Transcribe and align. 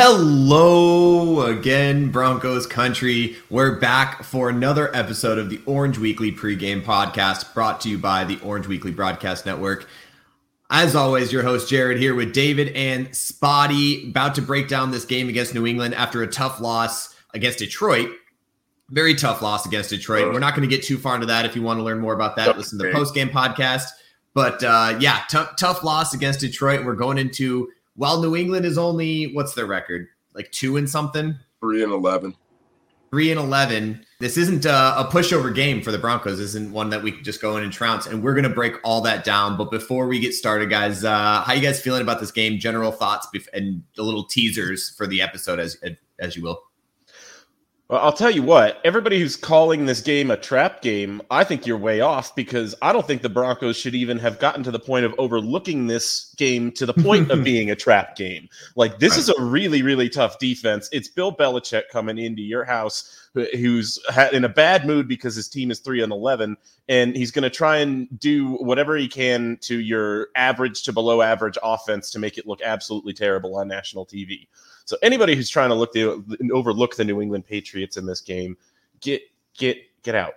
Hello 0.00 1.40
again, 1.40 2.12
Broncos 2.12 2.68
country. 2.68 3.36
We're 3.50 3.80
back 3.80 4.22
for 4.22 4.48
another 4.48 4.94
episode 4.94 5.38
of 5.38 5.50
the 5.50 5.60
Orange 5.66 5.98
Weekly 5.98 6.30
pregame 6.30 6.84
podcast 6.84 7.52
brought 7.52 7.80
to 7.80 7.88
you 7.88 7.98
by 7.98 8.22
the 8.22 8.38
Orange 8.44 8.68
Weekly 8.68 8.92
Broadcast 8.92 9.44
Network. 9.44 9.88
As 10.70 10.94
always, 10.94 11.32
your 11.32 11.42
host 11.42 11.68
Jared 11.68 11.98
here 11.98 12.14
with 12.14 12.32
David 12.32 12.68
and 12.76 13.12
Spotty, 13.12 14.10
about 14.10 14.36
to 14.36 14.40
break 14.40 14.68
down 14.68 14.92
this 14.92 15.04
game 15.04 15.28
against 15.28 15.52
New 15.52 15.66
England 15.66 15.96
after 15.96 16.22
a 16.22 16.28
tough 16.28 16.60
loss 16.60 17.16
against 17.34 17.58
Detroit. 17.58 18.08
Very 18.90 19.16
tough 19.16 19.42
loss 19.42 19.66
against 19.66 19.90
Detroit. 19.90 20.32
We're 20.32 20.38
not 20.38 20.54
going 20.54 20.68
to 20.70 20.72
get 20.72 20.84
too 20.84 20.98
far 20.98 21.16
into 21.16 21.26
that. 21.26 21.44
If 21.44 21.56
you 21.56 21.62
want 21.62 21.80
to 21.80 21.82
learn 21.82 21.98
more 21.98 22.14
about 22.14 22.36
that, 22.36 22.56
listen 22.56 22.78
to 22.78 22.86
the 22.86 22.92
post 22.92 23.16
game 23.16 23.30
podcast. 23.30 23.88
But 24.32 24.62
uh, 24.62 24.96
yeah, 25.00 25.22
t- 25.28 25.42
tough 25.58 25.82
loss 25.82 26.14
against 26.14 26.38
Detroit. 26.38 26.84
We're 26.84 26.94
going 26.94 27.18
into 27.18 27.72
while 27.98 28.22
New 28.22 28.36
England 28.36 28.64
is 28.64 28.78
only 28.78 29.32
what's 29.34 29.54
their 29.54 29.66
record? 29.66 30.06
Like 30.32 30.50
two 30.52 30.76
and 30.76 30.88
something? 30.88 31.36
Three 31.60 31.82
and 31.82 31.92
eleven. 31.92 32.34
Three 33.10 33.30
and 33.30 33.40
eleven. 33.40 34.06
This 34.20 34.36
isn't 34.36 34.64
a, 34.64 35.00
a 35.00 35.08
pushover 35.10 35.52
game 35.52 35.82
for 35.82 35.90
the 35.90 35.98
Broncos. 35.98 36.38
This 36.38 36.48
isn't 36.50 36.72
one 36.72 36.90
that 36.90 37.02
we 37.02 37.10
can 37.10 37.24
just 37.24 37.42
go 37.42 37.56
in 37.56 37.64
and 37.64 37.72
trounce. 37.72 38.06
And 38.06 38.22
we're 38.22 38.34
gonna 38.34 38.48
break 38.48 38.74
all 38.84 39.00
that 39.02 39.24
down. 39.24 39.56
But 39.56 39.72
before 39.72 40.06
we 40.06 40.20
get 40.20 40.32
started, 40.32 40.70
guys, 40.70 41.04
uh, 41.04 41.42
how 41.42 41.52
you 41.52 41.60
guys 41.60 41.80
feeling 41.80 42.02
about 42.02 42.20
this 42.20 42.30
game? 42.30 42.58
General 42.60 42.92
thoughts 42.92 43.26
bef- 43.34 43.48
and 43.52 43.82
the 43.96 44.04
little 44.04 44.24
teasers 44.24 44.90
for 44.90 45.06
the 45.06 45.20
episode, 45.20 45.58
as 45.58 45.76
as 46.20 46.36
you 46.36 46.42
will. 46.42 46.62
Well, 47.88 48.00
I'll 48.02 48.12
tell 48.12 48.30
you 48.30 48.42
what, 48.42 48.82
everybody 48.84 49.18
who's 49.18 49.34
calling 49.34 49.86
this 49.86 50.02
game 50.02 50.30
a 50.30 50.36
trap 50.36 50.82
game, 50.82 51.22
I 51.30 51.42
think 51.42 51.66
you're 51.66 51.78
way 51.78 52.02
off 52.02 52.36
because 52.36 52.74
I 52.82 52.92
don't 52.92 53.06
think 53.06 53.22
the 53.22 53.30
Broncos 53.30 53.78
should 53.78 53.94
even 53.94 54.18
have 54.18 54.38
gotten 54.38 54.62
to 54.64 54.70
the 54.70 54.78
point 54.78 55.06
of 55.06 55.14
overlooking 55.16 55.86
this 55.86 56.34
game 56.36 56.70
to 56.72 56.84
the 56.84 56.92
point 56.92 57.30
of 57.30 57.42
being 57.44 57.70
a 57.70 57.74
trap 57.74 58.14
game. 58.14 58.50
Like, 58.76 58.98
this 58.98 59.16
is 59.16 59.30
a 59.30 59.42
really, 59.42 59.80
really 59.80 60.10
tough 60.10 60.38
defense. 60.38 60.90
It's 60.92 61.08
Bill 61.08 61.34
Belichick 61.34 61.84
coming 61.90 62.18
into 62.18 62.42
your 62.42 62.62
house 62.62 63.30
who's 63.54 63.98
in 64.32 64.44
a 64.44 64.50
bad 64.50 64.84
mood 64.84 65.08
because 65.08 65.34
his 65.34 65.48
team 65.48 65.70
is 65.70 65.78
3 65.78 66.02
and 66.02 66.12
11 66.12 66.58
and 66.90 67.16
he's 67.16 67.30
going 67.30 67.42
to 67.44 67.50
try 67.50 67.78
and 67.78 68.06
do 68.18 68.56
whatever 68.56 68.96
he 68.96 69.08
can 69.08 69.56
to 69.62 69.80
your 69.80 70.28
average 70.34 70.82
to 70.82 70.92
below 70.92 71.22
average 71.22 71.56
offense 71.62 72.10
to 72.10 72.18
make 72.18 72.36
it 72.36 72.46
look 72.46 72.60
absolutely 72.60 73.14
terrible 73.14 73.56
on 73.56 73.66
national 73.68 74.04
TV. 74.04 74.46
So 74.88 74.96
anybody 75.02 75.36
who's 75.36 75.50
trying 75.50 75.68
to 75.68 75.74
look 75.74 75.92
the 75.92 76.24
overlook 76.50 76.96
the 76.96 77.04
New 77.04 77.20
England 77.20 77.44
Patriots 77.44 77.98
in 77.98 78.06
this 78.06 78.22
game, 78.22 78.56
get 79.02 79.20
get 79.52 79.76
get 80.02 80.14
out. 80.14 80.32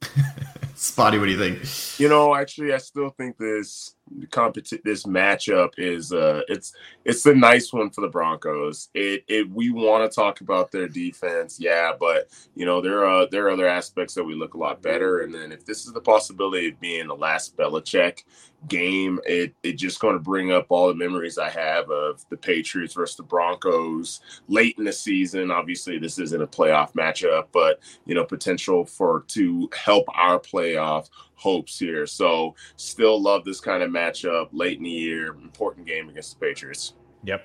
Spotty, 0.76 1.18
what 1.18 1.24
do 1.24 1.32
you 1.32 1.38
think? 1.38 1.98
You 1.98 2.10
know, 2.10 2.34
actually, 2.34 2.74
I 2.74 2.78
still 2.78 3.08
think 3.08 3.38
this 3.38 3.96
competi- 4.28 4.82
this 4.84 5.04
matchup 5.04 5.70
is 5.76 6.12
uh 6.12 6.42
it's 6.48 6.72
it's 7.04 7.26
a 7.26 7.34
nice 7.34 7.72
one 7.72 7.90
for 7.90 8.02
the 8.02 8.08
Broncos. 8.08 8.88
It 8.94 9.24
it 9.26 9.50
we 9.50 9.70
want 9.70 10.10
to 10.10 10.14
talk 10.14 10.40
about 10.40 10.70
their 10.70 10.88
defense, 10.88 11.58
yeah, 11.58 11.92
but 11.98 12.28
you 12.54 12.66
know 12.66 12.80
there 12.80 13.04
are 13.04 13.26
there 13.30 13.46
are 13.46 13.50
other 13.50 13.66
aspects 13.66 14.14
that 14.14 14.24
we 14.24 14.34
look 14.34 14.54
a 14.54 14.58
lot 14.58 14.82
better. 14.82 15.20
And 15.20 15.34
then 15.34 15.50
if 15.50 15.64
this 15.64 15.86
is 15.86 15.92
the 15.92 16.00
possibility 16.00 16.68
of 16.68 16.80
being 16.80 17.08
the 17.08 17.16
last 17.16 17.56
Belichick 17.56 18.24
game, 18.68 19.20
it 19.24 19.54
it 19.62 19.72
just 19.72 20.00
going 20.00 20.14
to 20.14 20.22
bring 20.22 20.52
up 20.52 20.66
all 20.68 20.88
the 20.88 20.94
memories 20.94 21.38
I 21.38 21.50
have 21.50 21.90
of 21.90 22.24
the 22.30 22.36
Patriots 22.36 22.94
versus 22.94 23.16
the 23.16 23.22
Broncos 23.22 24.20
late 24.48 24.76
in 24.78 24.84
the 24.84 24.92
season. 24.92 25.50
Obviously, 25.50 25.98
this 25.98 26.18
isn't 26.18 26.42
a 26.42 26.46
playoff 26.46 26.92
matchup, 26.92 27.46
but 27.52 27.80
you 28.04 28.14
know 28.14 28.24
potential 28.24 28.84
for 28.84 29.24
to 29.28 29.68
help 29.74 30.04
our 30.14 30.38
playoff 30.66 31.08
hopes 31.34 31.78
here. 31.78 32.06
So 32.06 32.54
still 32.76 33.20
love 33.20 33.44
this 33.44 33.60
kind 33.60 33.82
of 33.82 33.90
matchup 33.90 34.48
late 34.52 34.78
in 34.78 34.84
the 34.84 34.90
year. 34.90 35.28
Important 35.28 35.86
game 35.86 36.08
against 36.08 36.38
the 36.38 36.46
Patriots. 36.46 36.94
Yep. 37.24 37.44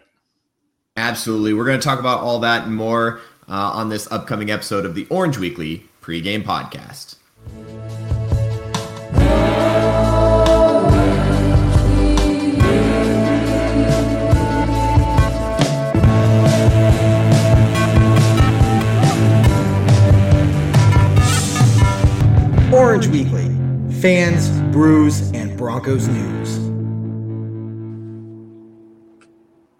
Absolutely. 0.97 1.53
We're 1.53 1.65
going 1.65 1.79
to 1.79 1.83
talk 1.83 1.99
about 1.99 2.21
all 2.21 2.39
that 2.39 2.65
and 2.65 2.75
more 2.75 3.21
uh, 3.47 3.71
on 3.73 3.89
this 3.89 4.11
upcoming 4.11 4.51
episode 4.51 4.85
of 4.85 4.95
the 4.95 5.07
Orange 5.09 5.37
Weekly 5.37 5.85
pregame 6.01 6.43
podcast. 6.43 7.15
Orange 22.81 23.05
Weekly 23.09 23.45
fans, 24.01 24.49
brews, 24.73 25.31
and 25.33 25.55
Broncos 25.55 26.07
news. 26.07 26.57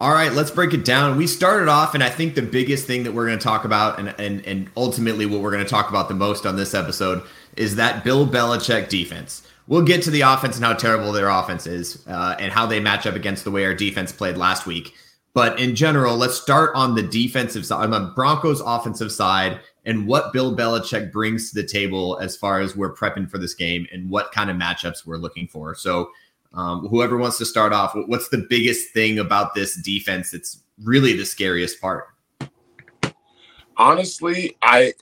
All 0.00 0.12
right, 0.12 0.32
let's 0.32 0.52
break 0.52 0.72
it 0.72 0.84
down. 0.84 1.16
We 1.16 1.26
started 1.26 1.66
off, 1.66 1.94
and 1.94 2.04
I 2.04 2.10
think 2.10 2.36
the 2.36 2.42
biggest 2.42 2.86
thing 2.86 3.02
that 3.02 3.12
we're 3.12 3.26
going 3.26 3.40
to 3.40 3.42
talk 3.42 3.64
about, 3.64 3.98
and, 3.98 4.14
and, 4.20 4.46
and 4.46 4.70
ultimately 4.76 5.26
what 5.26 5.40
we're 5.40 5.50
going 5.50 5.64
to 5.64 5.68
talk 5.68 5.90
about 5.90 6.06
the 6.06 6.14
most 6.14 6.46
on 6.46 6.54
this 6.54 6.74
episode, 6.74 7.24
is 7.56 7.74
that 7.74 8.04
Bill 8.04 8.24
Belichick 8.24 8.88
defense. 8.88 9.44
We'll 9.66 9.82
get 9.82 10.04
to 10.04 10.12
the 10.12 10.20
offense 10.20 10.54
and 10.54 10.64
how 10.64 10.74
terrible 10.74 11.10
their 11.10 11.28
offense 11.28 11.66
is 11.66 12.06
uh, 12.06 12.36
and 12.38 12.52
how 12.52 12.66
they 12.66 12.78
match 12.78 13.04
up 13.04 13.16
against 13.16 13.42
the 13.42 13.50
way 13.50 13.64
our 13.64 13.74
defense 13.74 14.12
played 14.12 14.36
last 14.36 14.64
week. 14.64 14.94
But 15.34 15.58
in 15.58 15.74
general, 15.74 16.16
let's 16.16 16.40
start 16.40 16.70
on 16.76 16.94
the 16.94 17.02
defensive 17.02 17.66
side, 17.66 17.82
I'm 17.82 17.94
on 17.94 18.04
the 18.04 18.10
Broncos 18.10 18.60
offensive 18.60 19.10
side, 19.10 19.58
and 19.84 20.06
what 20.06 20.32
Bill 20.32 20.56
Belichick 20.56 21.12
brings 21.12 21.50
to 21.50 21.60
the 21.60 21.66
table 21.66 22.18
as 22.20 22.36
far 22.36 22.60
as 22.60 22.76
we're 22.76 22.94
prepping 22.94 23.30
for 23.30 23.38
this 23.38 23.54
game 23.54 23.86
and 23.92 24.08
what 24.08 24.32
kind 24.32 24.50
of 24.50 24.56
matchups 24.56 25.04
we're 25.06 25.16
looking 25.16 25.48
for. 25.48 25.74
So, 25.74 26.10
um, 26.54 26.86
whoever 26.88 27.16
wants 27.16 27.38
to 27.38 27.46
start 27.46 27.72
off, 27.72 27.92
what's 27.94 28.28
the 28.28 28.46
biggest 28.48 28.92
thing 28.92 29.18
about 29.18 29.54
this 29.54 29.76
defense 29.76 30.30
that's 30.30 30.60
really 30.82 31.16
the 31.16 31.24
scariest 31.24 31.80
part? 31.80 32.08
Honestly, 33.76 34.56
I 34.60 34.92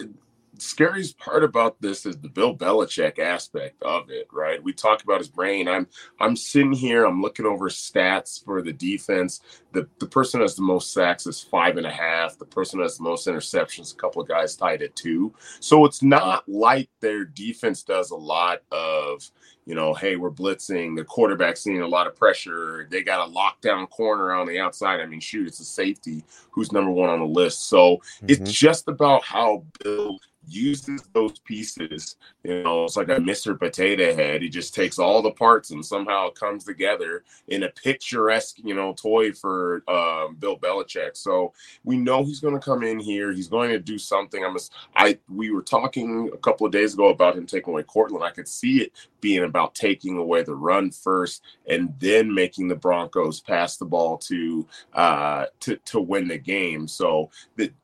scariest 0.60 1.18
part 1.18 1.42
about 1.44 1.80
this 1.80 2.06
is 2.06 2.16
the 2.18 2.28
Bill 2.28 2.56
Belichick 2.56 3.18
aspect 3.18 3.82
of 3.82 4.10
it, 4.10 4.28
right? 4.32 4.62
We 4.62 4.72
talk 4.72 5.02
about 5.02 5.18
his 5.18 5.28
brain. 5.28 5.68
I'm 5.68 5.86
I'm 6.18 6.36
sitting 6.36 6.72
here, 6.72 7.04
I'm 7.04 7.22
looking 7.22 7.46
over 7.46 7.68
stats 7.68 8.44
for 8.44 8.62
the 8.62 8.72
defense. 8.72 9.40
The 9.72 9.88
the 9.98 10.06
person 10.06 10.40
has 10.40 10.56
the 10.56 10.62
most 10.62 10.92
sacks 10.92 11.26
is 11.26 11.40
five 11.40 11.76
and 11.76 11.86
a 11.86 11.90
half. 11.90 12.38
The 12.38 12.44
person 12.44 12.80
has 12.80 12.98
the 12.98 13.04
most 13.04 13.26
interceptions, 13.26 13.92
a 13.92 13.96
couple 13.96 14.22
of 14.22 14.28
guys 14.28 14.56
tied 14.56 14.82
at 14.82 14.96
two. 14.96 15.34
So 15.60 15.84
it's 15.84 16.02
not 16.02 16.48
like 16.48 16.88
their 17.00 17.24
defense 17.24 17.82
does 17.82 18.10
a 18.10 18.16
lot 18.16 18.62
of, 18.70 19.30
you 19.66 19.74
know, 19.74 19.94
hey, 19.94 20.16
we're 20.16 20.30
blitzing, 20.30 20.96
the 20.96 21.04
quarterback 21.04 21.56
seeing 21.56 21.82
a 21.82 21.88
lot 21.88 22.06
of 22.06 22.16
pressure. 22.16 22.86
They 22.90 23.02
got 23.02 23.28
a 23.28 23.32
lockdown 23.32 23.88
corner 23.88 24.32
on 24.32 24.46
the 24.46 24.58
outside. 24.58 25.00
I 25.00 25.06
mean, 25.06 25.20
shoot, 25.20 25.46
it's 25.46 25.60
a 25.60 25.64
safety 25.64 26.24
who's 26.50 26.72
number 26.72 26.90
one 26.90 27.10
on 27.10 27.20
the 27.20 27.26
list. 27.26 27.68
So 27.68 27.96
mm-hmm. 27.96 28.26
it's 28.28 28.52
just 28.52 28.88
about 28.88 29.24
how 29.24 29.64
Bill 29.82 30.18
uses 30.48 31.02
those 31.12 31.38
pieces. 31.40 32.16
You 32.42 32.62
know, 32.62 32.84
it's 32.84 32.96
like 32.96 33.08
a 33.08 33.16
Mr. 33.16 33.58
Potato 33.58 34.14
Head. 34.14 34.42
He 34.42 34.48
just 34.48 34.74
takes 34.74 34.98
all 34.98 35.22
the 35.22 35.30
parts 35.30 35.70
and 35.70 35.84
somehow 35.84 36.30
comes 36.30 36.64
together 36.64 37.24
in 37.48 37.64
a 37.64 37.68
picturesque, 37.68 38.56
you 38.62 38.74
know, 38.74 38.94
toy 38.94 39.32
for 39.32 39.82
um, 39.88 40.36
Bill 40.36 40.58
Belichick. 40.58 41.16
So 41.16 41.52
we 41.84 41.96
know 41.96 42.24
he's 42.24 42.40
going 42.40 42.54
to 42.54 42.60
come 42.60 42.82
in 42.82 42.98
here. 42.98 43.32
He's 43.32 43.48
going 43.48 43.70
to 43.70 43.78
do 43.78 43.98
something. 43.98 44.44
I'm. 44.44 44.54
Just, 44.54 44.72
I 44.96 45.18
we 45.28 45.50
were 45.50 45.62
talking 45.62 46.30
a 46.32 46.38
couple 46.38 46.66
of 46.66 46.72
days 46.72 46.94
ago 46.94 47.08
about 47.08 47.36
him 47.36 47.46
taking 47.46 47.72
away 47.72 47.82
Courtland. 47.82 48.24
I 48.24 48.30
could 48.30 48.48
see 48.48 48.82
it 48.82 48.92
being 49.20 49.44
about 49.44 49.74
taking 49.74 50.16
away 50.16 50.42
the 50.42 50.54
run 50.54 50.90
first 50.90 51.42
and 51.68 51.94
then 51.98 52.32
making 52.32 52.68
the 52.68 52.74
Broncos 52.74 53.40
pass 53.40 53.76
the 53.76 53.84
ball 53.84 54.18
to 54.18 54.66
uh, 54.94 55.46
to 55.60 55.76
to 55.76 56.00
win 56.00 56.28
the 56.28 56.38
game. 56.38 56.88
So 56.88 57.30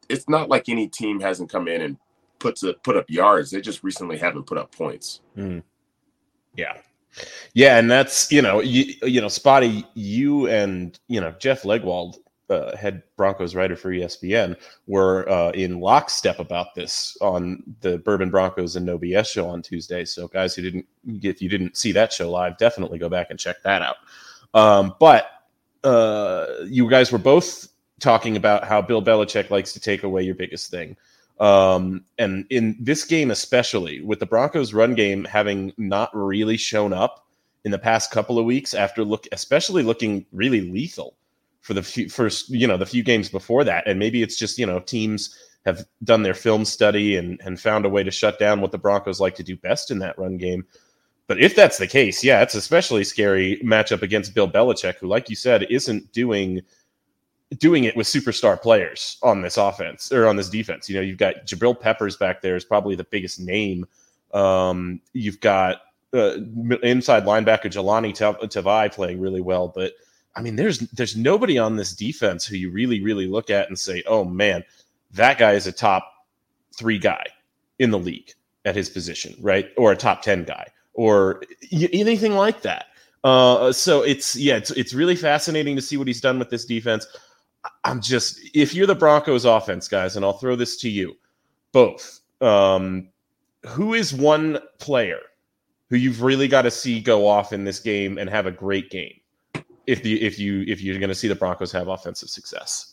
it's 0.09 0.29
not 0.29 0.49
like 0.49 0.69
any 0.69 0.89
team 0.89 1.21
hasn't 1.21 1.51
come 1.51 1.69
in 1.69 1.83
and 1.83 1.97
puts 2.39 2.63
a, 2.63 2.75
put 2.75 2.97
up 2.97 3.09
yards. 3.09 3.51
They 3.51 3.61
just 3.61 3.83
recently 3.83 4.17
haven't 4.19 4.45
put 4.45 4.59
up 4.59 4.75
points. 4.75 5.21
Mm. 5.37 5.63
Yeah. 6.57 6.75
Yeah, 7.55 7.79
and 7.79 7.91
that's 7.91 8.31
you 8.31 8.43
know 8.43 8.61
you 8.61 8.93
you 9.03 9.21
know 9.21 9.29
Spotty, 9.29 9.87
you 9.95 10.49
and 10.49 10.99
you 11.09 11.21
know 11.21 11.35
Jeff 11.39 11.63
Legwold, 11.63 12.17
uh, 12.51 12.77
head 12.77 13.03
Broncos 13.17 13.55
writer 13.55 13.75
for 13.75 13.91
ESPN, 13.91 14.57
were 14.87 15.27
uh, 15.29 15.51
in 15.53 15.81
lockstep 15.81 16.39
about 16.39 16.75
this 16.75 17.17
on 17.23 17.63
the 17.81 17.99
Bourbon 17.99 18.31
Broncos 18.31 18.77
and 18.77 18.85
No 18.85 18.99
BS 18.99 19.29
show 19.29 19.49
on 19.49 19.63
Tuesday. 19.63 20.05
So 20.05 20.29
guys 20.29 20.55
who 20.55 20.63
didn't 20.63 20.87
if 21.07 21.41
you 21.41 21.49
didn't 21.49 21.77
see 21.77 21.93
that 21.93 22.13
show 22.13 22.31
live, 22.31 22.59
definitely 22.59 22.99
go 22.99 23.09
back 23.09 23.29
and 23.31 23.39
check 23.39 23.63
that 23.63 23.81
out. 23.81 23.97
Um, 24.53 24.95
but 25.01 25.31
uh, 25.85 26.47
you 26.67 26.89
guys 26.91 27.13
were 27.13 27.19
both 27.19 27.69
talking 28.01 28.37
about 28.37 28.65
how 28.65 28.83
Bill 28.83 29.03
Belichick 29.03 29.51
likes 29.51 29.73
to 29.73 29.81
take 29.81 30.03
away 30.03 30.23
your 30.23 30.35
biggest 30.35 30.71
thing. 30.71 30.97
Um, 31.39 32.05
and 32.19 32.47
in 32.49 32.77
this 32.81 33.05
game, 33.05 33.31
especially 33.31 34.01
with 34.01 34.21
the 34.21 34.27
Broncos 34.27 34.73
run 34.73 34.95
game 34.95 35.25
having 35.25 35.73
not 35.77 36.11
really 36.15 36.57
shown 36.57 36.93
up 36.93 37.27
in 37.65 37.73
the 37.73 37.79
past 37.79 38.11
couple 38.11 38.39
of 38.39 38.45
weeks 38.45 38.75
after 38.75 39.05
look, 39.05 39.27
especially 39.33 39.83
looking 39.83 40.25
really 40.33 40.63
lethal 40.63 41.17
for 41.61 41.75
the 41.75 41.83
few, 41.83 42.09
first, 42.09 42.49
you 42.49 42.67
know, 42.67 42.77
the 42.77 42.87
few 42.87 43.03
games 43.03 43.29
before 43.29 43.65
that. 43.65 43.87
And 43.87 43.99
maybe 43.99 44.23
it's 44.23 44.37
just, 44.37 44.59
you 44.59 44.65
know, 44.65 44.81
teams 44.81 45.37
have 45.67 45.85
done 46.05 46.23
their 46.23 46.33
film 46.33 46.65
study 46.65 47.17
and, 47.17 47.41
and 47.45 47.61
found 47.61 47.85
a 47.85 47.89
way 47.89 48.05
to 48.05 48.11
shut 48.11 48.39
down 48.39 48.61
what 48.61 48.71
the 48.71 48.79
Broncos 48.79 49.21
like 49.21 49.35
to 49.35 49.43
do 49.43 49.57
best 49.57 49.91
in 49.91 49.99
that 49.99 50.19
run 50.19 50.39
game. 50.39 50.65
But 51.27 51.41
if 51.41 51.57
that's 51.57 51.79
the 51.79 51.89
case, 51.89 52.23
yeah, 52.23 52.41
it's 52.43 52.55
especially 52.55 53.03
scary 53.03 53.61
matchup 53.65 54.03
against 54.03 54.33
Bill 54.33 54.49
Belichick, 54.49 54.99
who, 54.99 55.09
like 55.09 55.29
you 55.29 55.35
said, 55.35 55.67
isn't 55.69 56.13
doing 56.13 56.63
doing 57.59 57.85
it 57.85 57.97
with 57.97 58.07
superstar 58.07 58.61
players 58.61 59.19
on 59.23 59.43
this 59.43 59.57
offense 59.57 60.11
or 60.13 60.27
on 60.27 60.37
this 60.37 60.49
defense. 60.49 60.89
You 60.89 60.97
know, 60.97 61.03
you've 61.03 61.19
got 61.19 61.47
Jabril 61.47 61.79
Peppers 61.79 62.17
back 62.17 62.43
there 62.43 62.57
is 62.57 62.65
probably 62.65 62.97
the 62.97 63.05
biggest 63.05 63.41
name. 63.41 63.87
Um, 64.35 65.01
you've 65.13 65.41
got 65.41 65.83
uh, 66.13 66.39
inside 66.83 67.25
linebacker 67.25 67.67
Jahlani 67.67 68.13
Tavai 68.15 68.93
playing 68.93 69.21
really 69.21 69.41
well, 69.41 69.69
but 69.69 69.93
I 70.35 70.43
mean, 70.43 70.57
there's 70.57 70.79
there's 70.79 71.17
nobody 71.17 71.59
on 71.59 71.77
this 71.77 71.95
defense 71.95 72.45
who 72.45 72.57
you 72.57 72.71
really 72.71 73.03
really 73.03 73.27
look 73.27 73.49
at 73.49 73.69
and 73.69 73.79
say, 73.79 74.03
oh 74.07 74.25
man, 74.25 74.65
that 75.13 75.39
guy 75.39 75.53
is 75.53 75.67
a 75.67 75.73
top 75.73 76.13
three 76.77 76.99
guy 76.99 77.25
in 77.79 77.91
the 77.91 77.99
league 77.99 78.33
at 78.65 78.77
his 78.77 78.91
position, 78.91 79.35
right? 79.41 79.71
Or 79.77 79.93
a 79.93 79.97
top 79.97 80.23
ten 80.23 80.45
guy, 80.45 80.67
or 80.95 81.43
anything 81.73 82.35
like 82.35 82.63
that. 82.63 82.87
Uh, 83.25 83.73
so 83.73 84.03
it's 84.03 84.37
yeah, 84.37 84.57
it's 84.57 84.71
it's 84.73 84.93
really 84.93 85.17
fascinating 85.17 85.75
to 85.75 85.83
see 85.83 85.97
what 85.97 86.07
he's 86.07 86.21
done 86.21 86.39
with 86.39 86.51
this 86.51 86.65
defense. 86.65 87.07
I'm 87.85 88.01
just 88.01 88.41
if 88.55 88.75
you're 88.75 88.87
the 88.87 88.95
Broncos 88.95 89.45
offense 89.45 89.89
guys, 89.89 90.17
and 90.17 90.25
I'll 90.25 90.39
throw 90.39 90.57
this 90.57 90.77
to 90.79 90.89
you 90.89 91.17
both. 91.73 92.21
Um, 92.41 93.09
who 93.67 93.95
is 93.95 94.13
one 94.13 94.59
player 94.79 95.21
who 95.91 95.97
you've 95.97 96.23
really 96.23 96.49
got 96.49 96.63
to 96.63 96.71
see 96.71 97.01
go 97.01 97.27
off 97.27 97.53
in 97.53 97.65
this 97.65 97.81
game 97.81 98.19
and 98.19 98.29
have 98.29 98.47
a 98.47 98.51
great 98.51 98.91
game 98.91 99.21
if 99.87 100.03
the 100.03 100.21
if 100.23 100.39
you 100.39 100.65
if 100.67 100.81
you're 100.81 100.99
going 100.99 101.09
to 101.09 101.15
see 101.15 101.29
the 101.29 101.35
Broncos 101.35 101.73
have 101.73 101.89
offensive 101.89 102.29
success? 102.29 102.93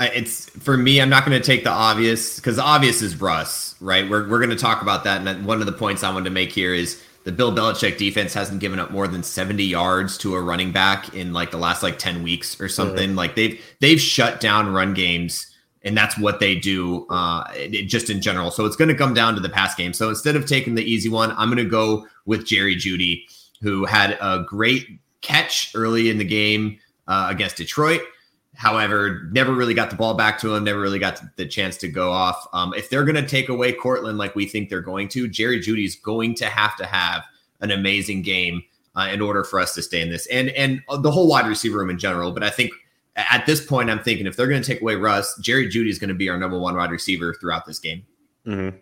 It's 0.00 0.48
for 0.50 0.76
me. 0.76 1.00
I'm 1.00 1.10
not 1.10 1.26
going 1.26 1.40
to 1.40 1.44
take 1.44 1.64
the 1.64 1.70
obvious 1.70 2.36
because 2.36 2.56
the 2.56 2.62
obvious 2.62 3.02
is 3.02 3.20
Russ, 3.20 3.74
right? 3.80 4.08
We're 4.08 4.28
we're 4.28 4.38
going 4.38 4.50
to 4.50 4.56
talk 4.56 4.80
about 4.80 5.02
that, 5.04 5.26
and 5.26 5.44
one 5.44 5.60
of 5.60 5.66
the 5.66 5.72
points 5.72 6.04
I 6.04 6.12
wanted 6.12 6.24
to 6.26 6.30
make 6.30 6.52
here 6.52 6.72
is 6.72 7.02
the 7.28 7.32
Bill 7.32 7.52
Belichick 7.52 7.98
defense 7.98 8.32
hasn't 8.32 8.58
given 8.58 8.78
up 8.78 8.90
more 8.90 9.06
than 9.06 9.22
70 9.22 9.62
yards 9.62 10.16
to 10.16 10.34
a 10.34 10.40
running 10.40 10.72
back 10.72 11.14
in 11.14 11.34
like 11.34 11.50
the 11.50 11.58
last 11.58 11.82
like 11.82 11.98
10 11.98 12.22
weeks 12.22 12.58
or 12.58 12.70
something. 12.70 13.14
Like 13.14 13.34
they've 13.34 13.62
they've 13.80 14.00
shut 14.00 14.40
down 14.40 14.72
run 14.72 14.94
games 14.94 15.54
and 15.82 15.94
that's 15.94 16.16
what 16.16 16.40
they 16.40 16.54
do 16.54 17.06
uh, 17.10 17.44
it, 17.54 17.82
just 17.82 18.08
in 18.08 18.22
general. 18.22 18.50
So 18.50 18.64
it's 18.64 18.76
going 18.76 18.88
to 18.88 18.94
come 18.94 19.12
down 19.12 19.34
to 19.34 19.40
the 19.42 19.50
pass 19.50 19.74
game. 19.74 19.92
So 19.92 20.08
instead 20.08 20.36
of 20.36 20.46
taking 20.46 20.74
the 20.74 20.82
easy 20.82 21.10
one, 21.10 21.32
I'm 21.32 21.48
going 21.48 21.62
to 21.62 21.68
go 21.68 22.06
with 22.24 22.46
Jerry 22.46 22.76
Jeudy, 22.76 23.24
who 23.60 23.84
had 23.84 24.16
a 24.22 24.42
great 24.48 24.88
catch 25.20 25.72
early 25.74 26.08
in 26.08 26.16
the 26.16 26.24
game 26.24 26.78
uh, 27.08 27.26
against 27.30 27.58
Detroit. 27.58 28.00
However, 28.58 29.28
never 29.30 29.54
really 29.54 29.72
got 29.72 29.88
the 29.88 29.94
ball 29.94 30.14
back 30.14 30.36
to 30.40 30.52
him, 30.52 30.64
never 30.64 30.80
really 30.80 30.98
got 30.98 31.22
the 31.36 31.46
chance 31.46 31.76
to 31.76 31.86
go 31.86 32.10
off. 32.10 32.44
Um, 32.52 32.74
if 32.74 32.90
they're 32.90 33.04
going 33.04 33.14
to 33.14 33.24
take 33.24 33.48
away 33.48 33.72
Courtland 33.72 34.18
like 34.18 34.34
we 34.34 34.46
think 34.46 34.68
they're 34.68 34.80
going 34.80 35.06
to, 35.10 35.28
Jerry 35.28 35.60
Jeudy's 35.60 35.94
going 35.94 36.34
to 36.34 36.46
have 36.46 36.76
to 36.78 36.84
have 36.84 37.22
an 37.60 37.70
amazing 37.70 38.22
game 38.22 38.64
uh, 38.96 39.10
in 39.12 39.20
order 39.20 39.44
for 39.44 39.60
us 39.60 39.74
to 39.74 39.82
stay 39.82 40.00
in 40.00 40.10
this 40.10 40.26
and 40.26 40.48
and 40.50 40.82
the 41.02 41.10
whole 41.12 41.28
wide 41.28 41.46
receiver 41.46 41.78
room 41.78 41.88
in 41.88 42.00
general. 42.00 42.32
But 42.32 42.42
I 42.42 42.50
think 42.50 42.72
at 43.14 43.46
this 43.46 43.64
point, 43.64 43.90
I'm 43.90 44.02
thinking 44.02 44.26
if 44.26 44.34
they're 44.34 44.48
going 44.48 44.60
to 44.60 44.66
take 44.66 44.82
away 44.82 44.96
Russ, 44.96 45.38
Jerry 45.38 45.68
Jeudy 45.68 45.88
is 45.90 46.00
going 46.00 46.08
to 46.08 46.14
be 46.14 46.28
our 46.28 46.36
number 46.36 46.58
one 46.58 46.74
wide 46.74 46.90
receiver 46.90 47.34
throughout 47.34 47.64
this 47.64 47.78
game. 47.78 48.04
Mm-hmm. 48.44 48.76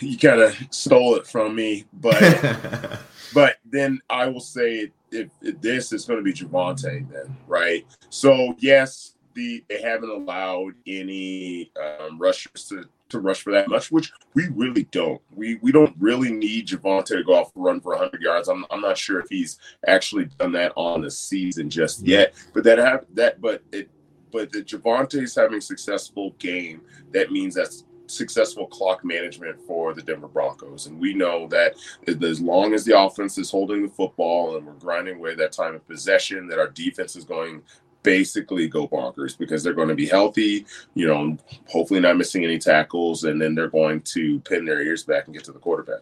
You 0.00 0.16
kind 0.16 0.40
of 0.40 0.56
stole 0.70 1.16
it 1.16 1.26
from 1.26 1.54
me, 1.54 1.84
but 1.92 2.98
but 3.34 3.56
then 3.66 4.00
I 4.08 4.26
will 4.28 4.40
say 4.40 4.90
if, 5.10 5.28
if 5.42 5.60
this 5.60 5.92
is 5.92 6.04
going 6.04 6.18
to 6.18 6.24
be 6.24 6.32
Javonte, 6.32 7.10
then 7.10 7.36
right. 7.46 7.86
So 8.10 8.54
yes, 8.58 9.14
the 9.34 9.62
they 9.68 9.80
haven't 9.80 10.10
allowed 10.10 10.74
any 10.86 11.70
um, 11.80 12.18
rushers 12.18 12.64
to, 12.68 12.84
to 13.10 13.20
rush 13.20 13.42
for 13.42 13.52
that 13.52 13.68
much, 13.68 13.92
which 13.92 14.12
we 14.34 14.48
really 14.48 14.84
don't. 14.84 15.20
We 15.34 15.56
we 15.56 15.70
don't 15.70 15.94
really 15.98 16.32
need 16.32 16.68
Javonte 16.68 17.06
to 17.06 17.24
go 17.24 17.34
off 17.34 17.54
and 17.54 17.64
run 17.64 17.80
for 17.80 17.92
100 17.92 18.20
yards. 18.20 18.48
I'm, 18.48 18.66
I'm 18.70 18.80
not 18.80 18.98
sure 18.98 19.20
if 19.20 19.28
he's 19.28 19.58
actually 19.86 20.26
done 20.38 20.52
that 20.52 20.72
on 20.76 21.02
the 21.02 21.10
season 21.10 21.70
just 21.70 22.04
yet. 22.04 22.34
But 22.52 22.64
that 22.64 22.78
have 22.78 23.06
that, 23.14 23.40
but 23.40 23.62
it 23.72 23.90
but 24.32 24.50
the 24.50 24.62
Javonte's 24.62 25.34
having 25.34 25.60
successful 25.60 26.32
game. 26.38 26.82
That 27.12 27.30
means 27.30 27.54
that's 27.54 27.84
successful 28.06 28.66
clock 28.66 29.04
management 29.04 29.60
for 29.66 29.94
the 29.94 30.02
Denver 30.02 30.28
Broncos. 30.28 30.86
And 30.86 30.98
we 31.00 31.14
know 31.14 31.46
that 31.48 31.74
as 32.06 32.40
long 32.40 32.74
as 32.74 32.84
the 32.84 32.98
offense 32.98 33.38
is 33.38 33.50
holding 33.50 33.82
the 33.82 33.88
football 33.88 34.56
and 34.56 34.66
we're 34.66 34.74
grinding 34.74 35.16
away 35.16 35.34
that 35.34 35.52
time 35.52 35.74
of 35.74 35.86
possession, 35.86 36.46
that 36.48 36.58
our 36.58 36.68
defense 36.68 37.16
is 37.16 37.24
going 37.24 37.62
basically 38.02 38.68
go 38.68 38.86
bonkers 38.86 39.36
because 39.36 39.64
they're 39.64 39.74
going 39.74 39.88
to 39.88 39.94
be 39.94 40.06
healthy, 40.06 40.64
you 40.94 41.08
know, 41.08 41.36
hopefully 41.66 41.98
not 41.98 42.16
missing 42.16 42.44
any 42.44 42.56
tackles, 42.56 43.24
and 43.24 43.42
then 43.42 43.54
they're 43.54 43.68
going 43.68 44.00
to 44.02 44.38
pin 44.40 44.64
their 44.64 44.80
ears 44.80 45.02
back 45.02 45.26
and 45.26 45.34
get 45.34 45.42
to 45.42 45.52
the 45.52 45.58
quarterback. 45.58 46.00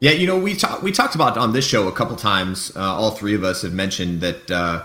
Yeah, 0.00 0.12
you 0.12 0.26
know, 0.26 0.38
we 0.38 0.54
talked 0.54 0.82
we 0.82 0.92
talked 0.92 1.14
about 1.14 1.38
on 1.38 1.52
this 1.52 1.66
show 1.66 1.88
a 1.88 1.92
couple 1.92 2.16
times. 2.16 2.74
Uh, 2.74 2.80
all 2.80 3.10
three 3.12 3.34
of 3.34 3.44
us 3.44 3.62
have 3.62 3.72
mentioned 3.72 4.20
that 4.22 4.50
uh, 4.50 4.84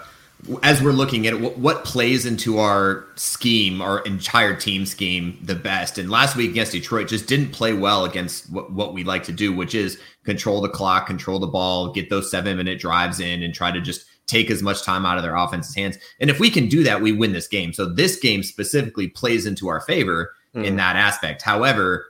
as 0.63 0.81
we're 0.81 0.91
looking 0.91 1.27
at 1.27 1.33
it, 1.33 1.41
what, 1.41 1.57
what, 1.57 1.85
plays 1.85 2.25
into 2.25 2.59
our 2.59 3.05
scheme, 3.15 3.81
our 3.81 3.99
entire 3.99 4.55
team 4.55 4.85
scheme, 4.85 5.38
the 5.43 5.55
best. 5.55 5.97
And 5.97 6.09
last 6.09 6.35
week 6.35 6.51
against 6.51 6.71
Detroit, 6.71 7.07
just 7.07 7.27
didn't 7.27 7.51
play 7.51 7.73
well 7.73 8.05
against 8.05 8.51
what, 8.51 8.71
what 8.71 8.93
we 8.93 9.03
like 9.03 9.23
to 9.25 9.31
do, 9.31 9.53
which 9.53 9.75
is 9.75 9.99
control 10.23 10.61
the 10.61 10.69
clock, 10.69 11.07
control 11.07 11.39
the 11.39 11.47
ball, 11.47 11.91
get 11.91 12.09
those 12.09 12.31
seven 12.31 12.57
minute 12.57 12.79
drives 12.79 13.19
in, 13.19 13.43
and 13.43 13.53
try 13.53 13.71
to 13.71 13.81
just 13.81 14.05
take 14.27 14.49
as 14.49 14.63
much 14.63 14.83
time 14.83 15.05
out 15.05 15.17
of 15.17 15.23
their 15.23 15.35
offense's 15.35 15.75
hands. 15.75 15.97
And 16.19 16.29
if 16.29 16.39
we 16.39 16.49
can 16.49 16.67
do 16.67 16.83
that, 16.83 17.01
we 17.01 17.11
win 17.11 17.33
this 17.33 17.47
game. 17.47 17.73
So 17.73 17.85
this 17.85 18.17
game 18.19 18.44
specifically 18.44 19.09
plays 19.09 19.45
into 19.45 19.67
our 19.67 19.81
favor 19.81 20.33
mm. 20.55 20.65
in 20.65 20.75
that 20.77 20.95
aspect. 20.95 21.41
However, 21.41 22.07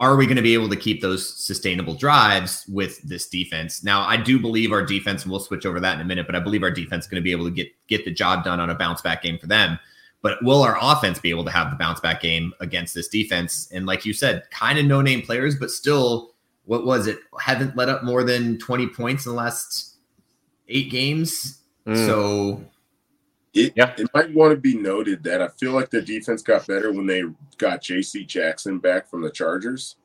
are 0.00 0.16
we 0.16 0.24
going 0.24 0.36
to 0.36 0.42
be 0.42 0.54
able 0.54 0.70
to 0.70 0.76
keep 0.76 1.02
those 1.02 1.38
sustainable 1.38 1.94
drives 1.94 2.64
with 2.68 3.00
this 3.02 3.28
defense? 3.28 3.84
Now, 3.84 4.00
I 4.02 4.16
do 4.16 4.40
believe 4.40 4.72
our 4.72 4.82
defense, 4.82 5.22
and 5.22 5.30
we'll 5.30 5.40
switch 5.40 5.66
over 5.66 5.78
that 5.78 5.94
in 5.94 6.00
a 6.00 6.04
minute, 6.04 6.26
but 6.26 6.34
I 6.34 6.40
believe 6.40 6.62
our 6.62 6.70
defense 6.70 7.04
is 7.04 7.10
going 7.10 7.20
to 7.20 7.24
be 7.24 7.32
able 7.32 7.44
to 7.44 7.50
get 7.50 7.70
get 7.86 8.06
the 8.06 8.10
job 8.10 8.42
done 8.42 8.60
on 8.60 8.70
a 8.70 8.74
bounce 8.74 9.02
back 9.02 9.22
game 9.22 9.38
for 9.38 9.46
them. 9.46 9.78
But 10.22 10.42
will 10.42 10.62
our 10.62 10.78
offense 10.80 11.18
be 11.18 11.30
able 11.30 11.44
to 11.44 11.50
have 11.50 11.70
the 11.70 11.76
bounce 11.76 12.00
back 12.00 12.22
game 12.22 12.52
against 12.60 12.94
this 12.94 13.08
defense? 13.08 13.70
And 13.72 13.86
like 13.86 14.04
you 14.06 14.12
said, 14.12 14.44
kind 14.50 14.78
of 14.78 14.86
no 14.86 15.02
name 15.02 15.22
players, 15.22 15.56
but 15.56 15.70
still, 15.70 16.34
what 16.64 16.86
was 16.86 17.06
it? 17.06 17.18
Haven't 17.38 17.76
let 17.76 17.88
up 17.88 18.02
more 18.02 18.24
than 18.24 18.58
20 18.58 18.88
points 18.88 19.26
in 19.26 19.32
the 19.32 19.36
last 19.36 19.96
eight 20.68 20.90
games. 20.90 21.62
Mm. 21.86 22.06
So 22.06 22.64
it, 23.52 23.72
yeah. 23.76 23.94
it 23.98 24.08
might 24.14 24.32
want 24.32 24.52
to 24.52 24.56
be 24.56 24.76
noted 24.76 25.24
that 25.24 25.42
I 25.42 25.48
feel 25.48 25.72
like 25.72 25.90
the 25.90 26.02
defense 26.02 26.42
got 26.42 26.66
better 26.66 26.92
when 26.92 27.06
they 27.06 27.22
got 27.58 27.82
JC 27.82 28.26
Jackson 28.26 28.78
back 28.78 29.08
from 29.08 29.22
the 29.22 29.30
Chargers. 29.30 29.96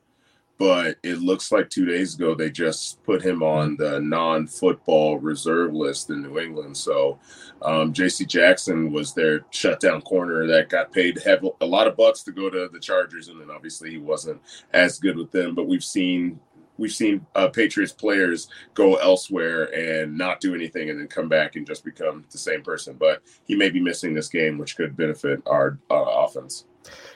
But 0.58 0.96
it 1.02 1.18
looks 1.18 1.52
like 1.52 1.68
two 1.68 1.84
days 1.84 2.14
ago 2.14 2.34
they 2.34 2.50
just 2.50 3.02
put 3.04 3.22
him 3.22 3.42
on 3.42 3.76
the 3.76 4.00
non 4.00 4.46
football 4.46 5.18
reserve 5.18 5.74
list 5.74 6.08
in 6.08 6.22
New 6.22 6.38
England. 6.38 6.74
So 6.74 7.18
um, 7.60 7.92
JC 7.92 8.26
Jackson 8.26 8.90
was 8.90 9.12
their 9.12 9.44
shutdown 9.50 10.00
corner 10.00 10.46
that 10.46 10.70
got 10.70 10.92
paid 10.92 11.20
have 11.26 11.46
a 11.60 11.66
lot 11.66 11.86
of 11.86 11.96
bucks 11.96 12.22
to 12.22 12.32
go 12.32 12.48
to 12.48 12.70
the 12.72 12.80
Chargers. 12.80 13.28
And 13.28 13.38
then 13.38 13.50
obviously 13.50 13.90
he 13.90 13.98
wasn't 13.98 14.40
as 14.72 14.98
good 14.98 15.18
with 15.18 15.30
them. 15.30 15.54
But 15.54 15.68
we've 15.68 15.84
seen 15.84 16.40
we've 16.78 16.92
seen 16.92 17.26
uh, 17.34 17.48
Patriots 17.48 17.92
players 17.92 18.48
go 18.74 18.96
elsewhere 18.96 19.64
and 19.74 20.16
not 20.16 20.40
do 20.40 20.54
anything 20.54 20.90
and 20.90 20.98
then 20.98 21.08
come 21.08 21.28
back 21.28 21.56
and 21.56 21.66
just 21.66 21.84
become 21.84 22.24
the 22.30 22.38
same 22.38 22.62
person. 22.62 22.96
But 22.98 23.22
he 23.44 23.54
may 23.54 23.70
be 23.70 23.80
missing 23.80 24.14
this 24.14 24.28
game, 24.28 24.58
which 24.58 24.76
could 24.76 24.96
benefit 24.96 25.42
our 25.46 25.78
uh, 25.90 25.94
offense. 25.94 26.64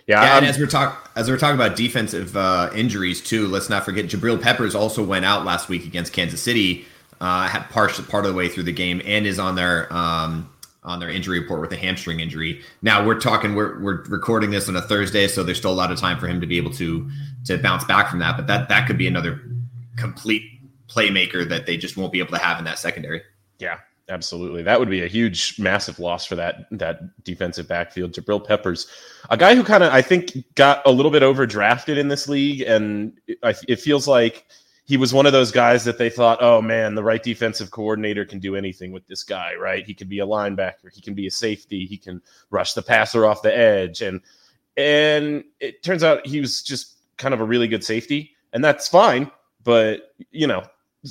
Yeah, 0.06 0.22
yeah 0.22 0.36
and 0.38 0.46
as 0.46 0.58
we're 0.58 0.66
talking 0.66 0.98
as 1.14 1.30
we're 1.30 1.38
talking 1.38 1.54
about 1.54 1.76
defensive 1.76 2.36
uh, 2.36 2.70
injuries 2.74 3.20
too, 3.20 3.46
let's 3.46 3.70
not 3.70 3.84
forget 3.84 4.06
Jabril 4.06 4.40
Peppers 4.40 4.74
also 4.74 5.04
went 5.04 5.24
out 5.24 5.44
last 5.44 5.68
week 5.68 5.84
against 5.84 6.12
Kansas 6.12 6.42
City, 6.42 6.86
uh, 7.20 7.46
had 7.46 7.64
part 7.70 7.92
part 8.08 8.24
of 8.24 8.32
the 8.32 8.36
way 8.36 8.48
through 8.48 8.64
the 8.64 8.72
game, 8.72 9.00
and 9.04 9.26
is 9.26 9.38
on 9.38 9.54
their 9.54 9.92
um, 9.92 10.50
on 10.82 10.98
their 10.98 11.10
injury 11.10 11.40
report 11.40 11.60
with 11.60 11.72
a 11.72 11.76
hamstring 11.76 12.20
injury. 12.20 12.62
Now 12.82 13.04
we're 13.04 13.20
talking 13.20 13.54
we're 13.54 13.78
we're 13.80 14.02
recording 14.04 14.50
this 14.50 14.68
on 14.68 14.76
a 14.76 14.82
Thursday, 14.82 15.28
so 15.28 15.42
there's 15.42 15.58
still 15.58 15.72
a 15.72 15.74
lot 15.74 15.92
of 15.92 15.98
time 15.98 16.18
for 16.18 16.26
him 16.26 16.40
to 16.40 16.46
be 16.46 16.56
able 16.56 16.72
to 16.74 17.08
to 17.46 17.58
bounce 17.58 17.84
back 17.84 18.08
from 18.08 18.18
that. 18.20 18.36
But 18.36 18.46
that 18.46 18.68
that 18.68 18.86
could 18.86 18.98
be 18.98 19.06
another 19.06 19.40
complete 19.96 20.42
playmaker 20.88 21.48
that 21.48 21.66
they 21.66 21.76
just 21.76 21.96
won't 21.96 22.12
be 22.12 22.18
able 22.18 22.32
to 22.32 22.38
have 22.38 22.58
in 22.58 22.64
that 22.64 22.78
secondary. 22.78 23.22
Yeah, 23.58 23.78
absolutely. 24.08 24.62
That 24.62 24.80
would 24.80 24.90
be 24.90 25.02
a 25.02 25.06
huge, 25.06 25.58
massive 25.58 25.98
loss 25.98 26.24
for 26.24 26.34
that 26.36 26.66
that 26.70 27.22
defensive 27.24 27.68
backfield. 27.68 28.12
Jabril 28.12 28.44
Peppers, 28.44 28.86
a 29.28 29.36
guy 29.36 29.54
who 29.54 29.62
kind 29.62 29.84
of 29.84 29.92
I 29.92 30.00
think 30.02 30.32
got 30.54 30.82
a 30.86 30.90
little 30.90 31.10
bit 31.10 31.22
overdrafted 31.22 31.98
in 31.98 32.08
this 32.08 32.28
league, 32.28 32.62
and 32.62 33.18
it, 33.26 33.38
it 33.68 33.80
feels 33.80 34.08
like 34.08 34.46
he 34.90 34.96
was 34.96 35.14
one 35.14 35.26
of 35.26 35.32
those 35.32 35.52
guys 35.52 35.84
that 35.84 35.98
they 35.98 36.10
thought, 36.10 36.42
oh 36.42 36.60
man, 36.60 36.94
the 36.94 37.02
right 37.02 37.22
defensive 37.22 37.70
coordinator 37.70 38.24
can 38.24 38.40
do 38.40 38.56
anything 38.56 38.92
with 38.92 39.06
this 39.06 39.22
guy, 39.22 39.54
right? 39.54 39.86
He 39.86 39.94
can 39.94 40.08
be 40.08 40.18
a 40.18 40.26
linebacker, 40.26 40.92
he 40.92 41.00
can 41.00 41.14
be 41.14 41.26
a 41.26 41.30
safety, 41.30 41.86
he 41.86 41.96
can 41.96 42.20
rush 42.50 42.74
the 42.74 42.82
passer 42.82 43.24
off 43.24 43.42
the 43.42 43.56
edge, 43.56 44.02
and 44.02 44.20
and 44.76 45.44
it 45.60 45.82
turns 45.82 46.02
out 46.02 46.26
he 46.26 46.40
was 46.40 46.62
just 46.62 46.96
kind 47.16 47.34
of 47.34 47.40
a 47.40 47.44
really 47.44 47.68
good 47.68 47.84
safety, 47.84 48.32
and 48.52 48.64
that's 48.64 48.88
fine 48.88 49.30
but 49.64 50.14
you 50.30 50.46
know 50.46 50.62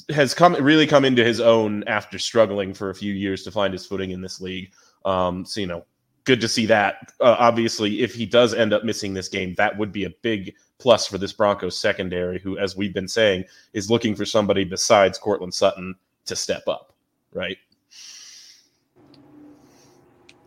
has 0.10 0.34
come 0.34 0.54
really 0.56 0.86
come 0.86 1.06
into 1.06 1.24
his 1.24 1.40
own 1.40 1.84
after 1.88 2.20
struggling 2.20 2.74
for 2.74 2.90
a 2.90 2.96
few 2.96 3.14
years 3.14 3.44
to 3.44 3.52
find 3.52 3.74
his 3.74 3.86
footing 3.86 4.12
in 4.12 4.22
this 4.22 4.40
league. 4.40 4.72
Um, 5.04 5.46
so 5.46 5.62
you 5.62 5.68
know, 5.68 5.86
good 6.30 6.40
to 6.42 6.48
see 6.48 6.68
that. 6.68 7.12
Uh, 7.20 7.36
obviously, 7.40 8.02
if 8.02 8.14
he 8.14 8.24
does 8.24 8.54
end 8.54 8.72
up 8.72 8.84
missing 8.84 9.16
this 9.16 9.28
game, 9.28 9.56
that 9.56 9.76
would 9.80 9.92
be 9.92 10.04
a 10.04 10.12
big 10.22 10.54
plus 10.78 11.08
for 11.08 11.18
this 11.18 11.34
Broncos 11.34 11.76
secondary, 11.76 12.38
who, 12.38 12.56
as 12.60 12.78
we've 12.78 12.94
been 12.94 13.08
saying, 13.08 13.46
is 13.74 13.90
looking 13.90 14.16
for 14.16 14.26
somebody 14.26 14.64
besides 14.64 15.18
Courtland 15.18 15.56
Sutton 15.56 15.96
to 16.28 16.36
step 16.36 16.68
up. 16.68 16.94
Right. 17.34 17.58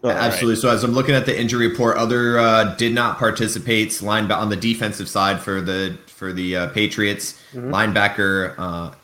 All 0.04 0.12
Absolutely. 0.12 0.54
Right. 0.54 0.62
So 0.62 0.68
as 0.68 0.84
I'm 0.84 0.92
looking 0.92 1.16
at 1.16 1.26
the 1.26 1.36
injury 1.36 1.66
report, 1.66 1.96
other 1.96 2.38
uh, 2.38 2.76
did 2.76 2.94
not 2.94 3.18
participate 3.18 4.00
line 4.00 4.30
on 4.30 4.50
the 4.50 4.56
defensive 4.56 5.08
side 5.08 5.40
for 5.40 5.60
the 5.60 5.98
for 6.06 6.32
the 6.32 6.56
uh, 6.56 6.66
Patriots 6.68 7.40
mm-hmm. 7.52 7.74
linebacker 7.74 8.54
uh, 8.56 8.94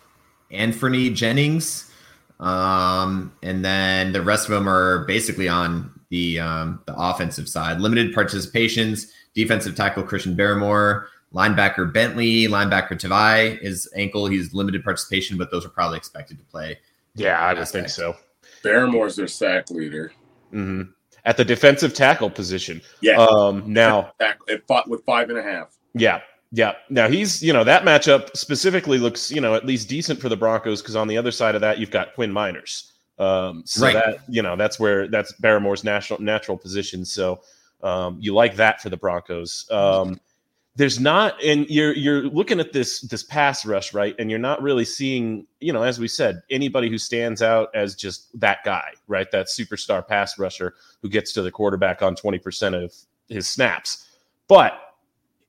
Anfernee 0.53 1.13
Jennings, 1.13 1.91
um, 2.39 3.33
and 3.43 3.65
then 3.65 4.13
the 4.13 4.23
rest 4.23 4.49
of 4.49 4.55
them 4.55 4.69
are 4.69 5.05
basically 5.07 5.49
on 5.49 5.98
the 6.11 6.41
um, 6.41 6.81
the 6.87 6.95
offensive 6.97 7.49
side. 7.49 7.81
Limited 7.81 8.15
participations. 8.15 9.11
Defensive 9.35 9.77
tackle 9.77 10.03
Christian 10.03 10.37
Barmore, 10.37 11.07
linebacker 11.33 11.93
Bentley, 11.93 12.49
linebacker 12.49 12.93
Tavai. 12.93 13.61
His 13.61 13.89
ankle, 13.95 14.27
he's 14.27 14.53
limited 14.53 14.83
participation, 14.83 15.39
but 15.39 15.51
those 15.51 15.65
are 15.65 15.69
probably 15.69 15.99
expected 15.99 16.39
to 16.39 16.45
play. 16.45 16.79
Yeah, 17.15 17.39
I 17.39 17.55
would 17.55 17.69
think 17.69 17.89
so. 17.89 18.17
Barmore's 18.63 19.17
their 19.17 19.29
sack 19.29 19.71
leader. 19.71 20.13
Mm-hmm. 20.53 20.91
At 21.25 21.37
the 21.37 21.45
defensive 21.45 21.95
tackle 21.95 22.31
position. 22.31 22.81
Yeah. 23.01 23.17
Um, 23.19 23.63
now, 23.67 24.13
it 24.47 24.67
fought 24.67 24.89
with 24.89 25.05
five 25.05 25.29
and 25.31 25.39
a 25.39 25.43
half. 25.43 25.77
Yeah. 25.95 26.21
Yeah. 26.53 26.73
Now 26.89 27.09
he's, 27.09 27.43
you 27.43 27.53
know, 27.53 27.65
that 27.65 27.83
matchup 27.83 28.35
specifically 28.37 28.99
looks, 28.99 29.31
you 29.31 29.41
know, 29.41 29.55
at 29.55 29.67
least 29.67 29.89
decent 29.89 30.21
for 30.21 30.29
the 30.29 30.37
Broncos 30.37 30.81
because 30.81 30.97
on 30.97 31.07
the 31.07 31.19
other 31.19 31.31
side 31.31 31.55
of 31.55 31.61
that, 31.61 31.79
you've 31.79 31.91
got 31.91 32.15
Quinn 32.15 32.33
Meinerz. 32.33 32.93
Um, 33.19 33.63
so 33.67 33.87
right. 33.87 33.95
that, 33.95 34.19
you 34.29 34.43
know, 34.43 34.57
that's 34.57 34.79
where 34.79 35.09
that's 35.09 35.33
Barmore's 35.33 35.85
natural 35.85 36.21
natural 36.21 36.57
position. 36.57 37.05
So 37.05 37.41
um, 37.83 38.19
you 38.21 38.35
like 38.35 38.57
that 38.57 38.81
for 38.81 38.91
the 38.91 38.97
Broncos. 38.97 39.67
Um, 39.71 40.21
there's 40.79 41.01
not 41.01 41.43
and 41.43 41.69
you're 41.69 41.93
you're 41.95 42.23
looking 42.23 42.61
at 42.61 42.73
this 42.73 43.01
this 43.01 43.25
pass 43.25 43.67
rush 43.67 43.93
right 43.93 44.15
and 44.21 44.31
you're 44.31 44.39
not 44.39 44.63
really 44.63 44.85
seeing 44.85 45.45
you 45.59 45.73
know 45.73 45.83
as 45.83 45.99
we 45.99 46.07
said 46.07 46.41
anybody 46.51 46.89
who 46.89 46.97
stands 46.97 47.43
out 47.43 47.69
as 47.75 47.97
just 47.97 48.29
that 48.39 48.59
guy 48.65 48.93
right 49.09 49.29
that 49.33 49.47
superstar 49.47 50.07
pass 50.07 50.39
rusher 50.39 50.77
who 51.03 51.09
gets 51.09 51.33
to 51.33 51.43
the 51.43 51.51
quarterback 51.51 52.01
on 52.01 52.15
20% 52.15 52.85
of 52.85 52.95
his 53.29 53.49
snaps 53.49 54.07
but 54.47 54.95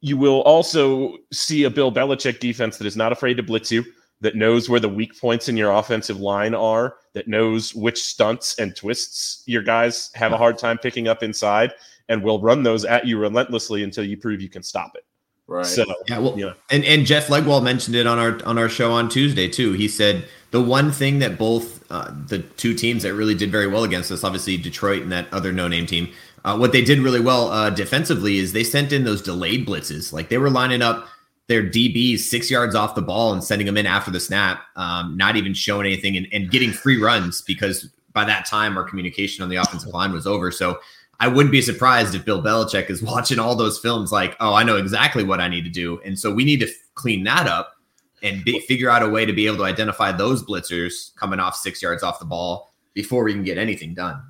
you 0.01 0.17
will 0.17 0.41
also 0.41 1.15
see 1.31 1.65
a 1.65 1.69
Bill 1.69 1.91
Belichick 1.91 2.39
defense 2.39 2.77
that 2.77 2.87
is 2.87 2.97
not 2.97 3.11
afraid 3.11 3.35
to 3.35 3.43
blitz 3.43 3.71
you 3.71 3.85
that 4.21 4.35
knows 4.35 4.67
where 4.67 4.79
the 4.79 4.89
weak 4.89 5.19
points 5.19 5.47
in 5.47 5.55
your 5.55 5.71
offensive 5.71 6.19
line 6.19 6.55
are 6.55 6.95
that 7.13 7.27
knows 7.27 7.73
which 7.73 8.01
stunts 8.01 8.57
and 8.59 8.75
twists 8.75 9.43
your 9.45 9.63
guys 9.63 10.11
have 10.13 10.31
a 10.31 10.37
hard 10.37 10.57
time 10.57 10.77
picking 10.77 11.07
up 11.07 11.23
inside 11.23 11.73
and 12.07 12.23
will 12.23 12.41
run 12.41 12.63
those 12.63 12.85
at 12.85 13.05
you 13.05 13.17
relentlessly 13.17 13.83
until 13.83 14.03
you 14.03 14.17
prove 14.17 14.41
you 14.41 14.49
can 14.49 14.63
stop 14.63 14.91
it 14.95 15.05
Right. 15.49 15.65
So 15.65 15.83
yeah, 16.07 16.19
well, 16.19 16.37
yeah. 16.37 16.53
and 16.69 16.85
and 16.85 17.07
Jeff 17.07 17.27
Legwold 17.27 17.63
mentioned 17.63 17.95
it 17.95 18.05
on 18.05 18.19
our 18.19 18.39
on 18.45 18.59
our 18.59 18.69
show 18.69 18.91
on 18.91 19.09
Tuesday 19.09 19.47
too. 19.47 19.73
He 19.73 19.87
said 19.87 20.25
the 20.51 20.61
one 20.61 20.91
thing 20.91 21.17
that 21.19 21.39
both 21.39 21.83
uh, 21.91 22.13
the 22.27 22.37
two 22.37 22.75
teams 22.75 23.01
that 23.01 23.15
really 23.15 23.33
did 23.33 23.51
very 23.51 23.65
well 23.65 23.83
against 23.83 24.11
us, 24.11 24.23
obviously 24.23 24.57
Detroit 24.57 25.01
and 25.01 25.11
that 25.11 25.25
other 25.33 25.51
no 25.51 25.67
name 25.67 25.87
team, 25.87 26.13
uh, 26.45 26.55
what 26.55 26.71
they 26.71 26.83
did 26.83 26.99
really 26.99 27.19
well 27.19 27.49
uh, 27.49 27.71
defensively 27.71 28.37
is 28.37 28.53
they 28.53 28.63
sent 28.63 28.93
in 28.93 29.05
those 29.05 29.23
delayed 29.23 29.67
blitzes. 29.67 30.13
Like 30.13 30.29
they 30.29 30.37
were 30.37 30.51
lining 30.51 30.83
up 30.83 31.07
their 31.49 31.63
DBs 31.63 32.19
six 32.19 32.49
yards 32.49 32.75
off 32.75 32.93
the 32.93 33.01
ball 33.01 33.33
and 33.33 33.43
sending 33.43 33.65
them 33.65 33.75
in 33.75 33.87
after 33.87 34.11
the 34.11 34.19
snap, 34.19 34.61
um, 34.75 35.17
not 35.17 35.35
even 35.35 35.51
showing 35.53 35.87
anything 35.87 36.15
and, 36.15 36.27
and 36.31 36.51
getting 36.51 36.71
free 36.71 37.01
runs 37.01 37.41
because 37.41 37.89
by 38.13 38.23
that 38.23 38.45
time 38.45 38.77
our 38.77 38.83
communication 38.83 39.43
on 39.43 39.49
the 39.49 39.55
offensive 39.55 39.89
line 39.89 40.13
was 40.13 40.27
over. 40.27 40.51
So 40.51 40.79
I 41.19 41.27
wouldn't 41.27 41.51
be 41.51 41.63
surprised 41.63 42.13
if 42.13 42.23
Bill 42.23 42.41
Belichick 42.41 42.91
is 42.91 43.01
watching 43.01 43.39
all 43.39 43.55
those 43.55 43.79
films 43.79 44.11
like, 44.11 44.37
oh, 44.39 44.53
I 44.53 44.63
know 44.63 44.77
exactly 44.77 45.23
what 45.23 45.41
I 45.41 45.47
need 45.47 45.63
to 45.63 45.71
do. 45.71 45.99
And 46.05 46.17
so 46.17 46.31
we 46.31 46.45
need 46.45 46.59
to 46.59 46.67
f- 46.67 46.75
clean 46.93 47.23
that 47.23 47.47
up 47.47 47.73
and 48.21 48.45
be, 48.45 48.59
figure 48.59 48.91
out 48.91 49.01
a 49.01 49.09
way 49.09 49.25
to 49.25 49.33
be 49.33 49.47
able 49.47 49.57
to 49.57 49.63
identify 49.63 50.11
those 50.11 50.43
blitzers 50.43 51.15
coming 51.15 51.39
off 51.39 51.55
six 51.55 51.81
yards 51.81 52.03
off 52.03 52.19
the 52.19 52.25
ball 52.25 52.71
before 52.93 53.23
we 53.23 53.33
can 53.33 53.43
get 53.43 53.57
anything 53.57 53.95
done. 53.95 54.21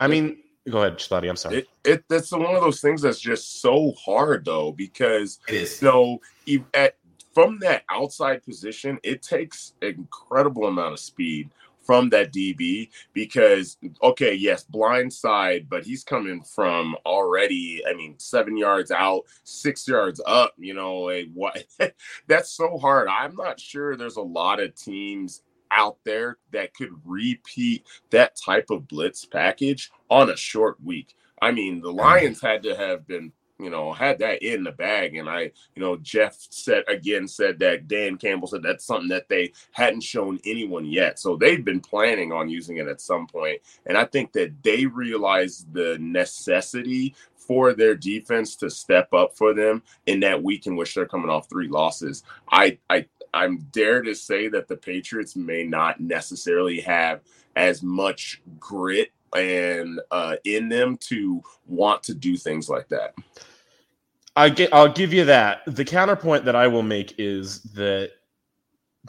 I 0.00 0.08
mean, 0.08 0.41
go 0.70 0.78
ahead, 0.78 1.00
Spotty. 1.00 1.28
I'm 1.28 1.36
sorry. 1.36 1.58
It, 1.58 1.68
it, 1.84 2.04
that's 2.08 2.32
one 2.32 2.54
of 2.54 2.60
those 2.60 2.80
things 2.80 3.02
that's 3.02 3.20
just 3.20 3.60
so 3.60 3.92
hard 3.92 4.44
though, 4.44 4.72
because 4.72 5.38
it 5.48 5.54
is. 5.54 5.76
So 5.78 6.20
at, 6.74 6.96
from 7.32 7.58
that 7.60 7.84
outside 7.90 8.44
position, 8.44 8.98
it 9.02 9.22
takes 9.22 9.74
incredible 9.80 10.66
amount 10.66 10.92
of 10.92 11.00
speed 11.00 11.50
from 11.84 12.08
that 12.10 12.32
DB 12.32 12.90
because 13.12 13.76
okay, 14.02 14.34
yes, 14.34 14.64
blind 14.64 15.12
side, 15.12 15.66
but 15.68 15.84
he's 15.84 16.04
coming 16.04 16.42
from 16.42 16.96
already. 17.04 17.82
I 17.88 17.94
mean, 17.94 18.14
seven 18.18 18.56
yards 18.56 18.90
out, 18.90 19.22
six 19.44 19.86
yards 19.86 20.20
up. 20.26 20.54
You 20.58 20.74
know, 20.74 21.10
a, 21.10 21.24
what? 21.26 21.64
that's 22.26 22.50
so 22.50 22.78
hard. 22.78 23.08
I'm 23.08 23.34
not 23.34 23.60
sure 23.60 23.96
there's 23.96 24.16
a 24.16 24.22
lot 24.22 24.60
of 24.60 24.74
teams 24.74 25.42
out 25.72 25.96
there 26.04 26.36
that 26.52 26.74
could 26.74 26.90
repeat 27.04 27.86
that 28.10 28.36
type 28.36 28.70
of 28.70 28.86
blitz 28.86 29.24
package 29.24 29.90
on 30.12 30.30
a 30.30 30.36
short 30.36 30.76
week. 30.84 31.16
I 31.40 31.50
mean, 31.50 31.80
the 31.80 31.92
Lions 31.92 32.40
had 32.40 32.62
to 32.64 32.76
have 32.76 33.06
been 33.06 33.32
you 33.58 33.70
know, 33.70 33.92
had 33.92 34.18
that 34.18 34.42
in 34.42 34.64
the 34.64 34.72
bag. 34.72 35.14
And 35.14 35.30
I, 35.30 35.52
you 35.76 35.82
know, 35.82 35.96
Jeff 35.96 36.36
said 36.50 36.82
again, 36.88 37.28
said 37.28 37.60
that 37.60 37.86
Dan 37.86 38.16
Campbell 38.16 38.48
said 38.48 38.62
that's 38.62 38.84
something 38.84 39.08
that 39.10 39.28
they 39.28 39.52
hadn't 39.70 40.02
shown 40.02 40.40
anyone 40.44 40.84
yet. 40.84 41.20
So 41.20 41.36
they've 41.36 41.64
been 41.64 41.80
planning 41.80 42.32
on 42.32 42.48
using 42.48 42.78
it 42.78 42.88
at 42.88 43.00
some 43.00 43.28
point. 43.28 43.60
And 43.86 43.96
I 43.96 44.04
think 44.04 44.32
that 44.32 44.64
they 44.64 44.86
realized 44.86 45.72
the 45.72 45.96
necessity 46.00 47.14
for 47.36 47.72
their 47.72 47.94
defense 47.94 48.56
to 48.56 48.68
step 48.68 49.12
up 49.14 49.36
for 49.36 49.54
them 49.54 49.82
in 50.06 50.18
that 50.20 50.42
week 50.42 50.66
in 50.66 50.74
which 50.74 50.94
they're 50.94 51.06
coming 51.06 51.30
off 51.30 51.48
three 51.48 51.68
losses. 51.68 52.24
I, 52.50 52.78
I, 52.90 53.06
I'm 53.32 53.58
dare 53.70 54.02
to 54.02 54.14
say 54.14 54.48
that 54.48 54.66
the 54.66 54.76
Patriots 54.76 55.36
may 55.36 55.62
not 55.62 56.00
necessarily 56.00 56.80
have 56.80 57.20
as 57.54 57.82
much 57.82 58.42
grit 58.58 59.12
and 59.34 60.00
uh, 60.10 60.36
in 60.44 60.68
them 60.68 60.96
to 60.98 61.42
want 61.66 62.02
to 62.04 62.14
do 62.14 62.36
things 62.36 62.68
like 62.68 62.88
that. 62.88 63.14
I 64.36 64.48
get, 64.48 64.72
I'll 64.72 64.92
give 64.92 65.12
you 65.12 65.24
that. 65.26 65.60
The 65.66 65.84
counterpoint 65.84 66.44
that 66.46 66.56
I 66.56 66.66
will 66.66 66.82
make 66.82 67.14
is 67.18 67.62
that 67.74 68.12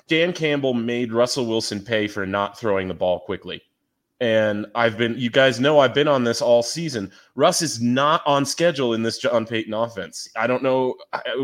Dan 0.07 0.33
Campbell 0.33 0.73
made 0.73 1.13
Russell 1.13 1.45
Wilson 1.45 1.81
pay 1.81 2.07
for 2.07 2.25
not 2.25 2.59
throwing 2.59 2.87
the 2.87 2.93
ball 2.93 3.19
quickly. 3.19 3.61
And 4.19 4.65
I've 4.73 4.97
been, 4.97 5.17
you 5.17 5.29
guys 5.29 5.59
know, 5.59 5.79
I've 5.79 5.93
been 5.93 6.07
on 6.07 6.23
this 6.23 6.41
all 6.41 6.63
season. 6.63 7.11
Russ 7.35 7.61
is 7.61 7.81
not 7.81 8.21
on 8.25 8.45
schedule 8.45 8.93
in 8.93 9.03
this 9.03 9.19
Sean 9.19 9.45
Payton 9.45 9.73
offense. 9.73 10.29
I 10.37 10.47
don't 10.47 10.63
know. 10.63 10.95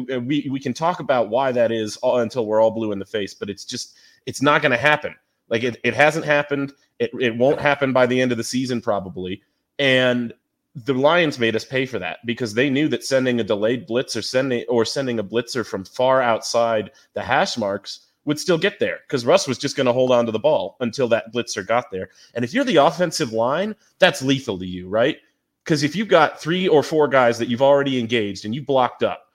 We, 0.09 0.47
we 0.49 0.59
can 0.59 0.73
talk 0.73 1.01
about 1.01 1.29
why 1.29 1.51
that 1.51 1.71
is 1.71 1.97
all, 1.97 2.19
until 2.19 2.45
we're 2.45 2.61
all 2.61 2.71
blue 2.71 2.93
in 2.93 2.99
the 2.99 3.05
face, 3.05 3.33
but 3.33 3.49
it's 3.49 3.65
just, 3.65 3.97
it's 4.25 4.41
not 4.41 4.61
going 4.61 4.71
to 4.71 4.77
happen. 4.77 5.13
Like 5.49 5.63
it, 5.63 5.77
it 5.83 5.93
hasn't 5.93 6.25
happened. 6.25 6.73
It, 6.99 7.11
it 7.19 7.37
won't 7.37 7.61
happen 7.61 7.93
by 7.93 8.05
the 8.05 8.21
end 8.21 8.31
of 8.31 8.37
the 8.37 8.43
season, 8.43 8.81
probably. 8.81 9.41
And 9.77 10.33
the 10.75 10.93
Lions 10.93 11.39
made 11.39 11.55
us 11.55 11.65
pay 11.65 11.85
for 11.85 11.99
that 11.99 12.19
because 12.25 12.53
they 12.53 12.69
knew 12.69 12.87
that 12.89 13.03
sending 13.03 13.39
a 13.39 13.43
delayed 13.43 13.87
blitz 13.87 14.15
or 14.15 14.21
sending 14.21 14.65
or 14.69 14.85
sending 14.85 15.19
a 15.19 15.23
blitzer 15.23 15.65
from 15.65 15.85
far 15.85 16.21
outside 16.21 16.91
the 17.13 17.23
hash 17.23 17.57
marks 17.57 18.07
would 18.25 18.39
still 18.39 18.57
get 18.57 18.79
there 18.79 18.99
because 19.07 19.25
Russ 19.25 19.47
was 19.47 19.57
just 19.57 19.75
going 19.75 19.87
to 19.87 19.93
hold 19.93 20.11
on 20.11 20.25
to 20.25 20.31
the 20.31 20.39
ball 20.39 20.77
until 20.81 21.07
that 21.07 21.33
blitzer 21.33 21.65
got 21.65 21.89
there. 21.91 22.09
And 22.33 22.45
if 22.45 22.53
you're 22.53 22.65
the 22.65 22.77
offensive 22.77 23.33
line, 23.33 23.75
that's 23.97 24.21
lethal 24.21 24.59
to 24.59 24.65
you, 24.65 24.87
right? 24.87 25.17
Because 25.63 25.83
if 25.83 25.95
you've 25.95 26.07
got 26.07 26.39
three 26.39 26.67
or 26.67 26.83
four 26.83 27.07
guys 27.07 27.39
that 27.39 27.47
you've 27.47 27.61
already 27.61 27.99
engaged 27.99 28.45
and 28.45 28.53
you 28.53 28.61
blocked 28.61 29.03
up, 29.03 29.27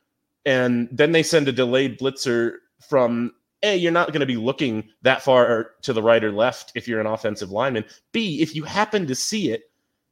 and 0.47 0.89
then 0.93 1.13
they 1.13 1.23
send 1.23 1.49
a 1.49 1.53
delayed 1.53 1.99
blitzer 1.99 2.57
from 2.89 3.33
a, 3.65 3.77
you're 3.77 3.93
not 3.93 4.09
going 4.09 4.21
to 4.21 4.27
be 4.27 4.37
looking 4.37 4.89
that 5.03 5.23
far 5.23 5.73
to 5.83 5.93
the 5.93 6.03
right 6.03 6.23
or 6.23 6.31
left 6.31 6.73
if 6.75 6.87
you're 6.87 7.01
an 7.01 7.07
offensive 7.07 7.51
lineman. 7.51 7.85
B, 8.13 8.41
if 8.41 8.55
you 8.55 8.65
happen 8.65 9.07
to 9.07 9.15
see 9.15 9.51
it, 9.51 9.65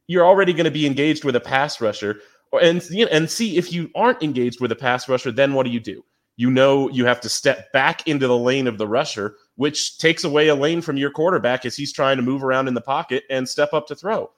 you're 0.08 0.26
already 0.26 0.52
going 0.52 0.64
to 0.64 0.70
be 0.70 0.86
engaged 0.86 1.24
with 1.24 1.36
a 1.36 1.40
pass 1.40 1.80
rusher. 1.80 2.20
And, 2.60 2.82
and 3.10 3.30
see 3.30 3.56
if 3.56 3.72
you 3.72 3.90
aren't 3.94 4.22
engaged 4.22 4.60
with 4.60 4.72
a 4.72 4.76
pass 4.76 5.08
rusher, 5.08 5.32
then 5.32 5.54
what 5.54 5.64
do 5.64 5.70
you 5.70 5.80
do? 5.80 6.04
You 6.36 6.50
know 6.50 6.90
you 6.90 7.04
have 7.06 7.20
to 7.22 7.28
step 7.28 7.72
back 7.72 8.06
into 8.06 8.26
the 8.26 8.36
lane 8.36 8.66
of 8.66 8.78
the 8.78 8.86
rusher, 8.86 9.36
which 9.56 9.98
takes 9.98 10.24
away 10.24 10.48
a 10.48 10.54
lane 10.54 10.82
from 10.82 10.96
your 10.96 11.10
quarterback 11.10 11.64
as 11.64 11.76
he's 11.76 11.92
trying 11.92 12.16
to 12.16 12.22
move 12.22 12.42
around 12.44 12.68
in 12.68 12.74
the 12.74 12.80
pocket 12.80 13.24
and 13.30 13.48
step 13.48 13.72
up 13.72 13.86
to 13.86 13.94
throw. 13.94 14.30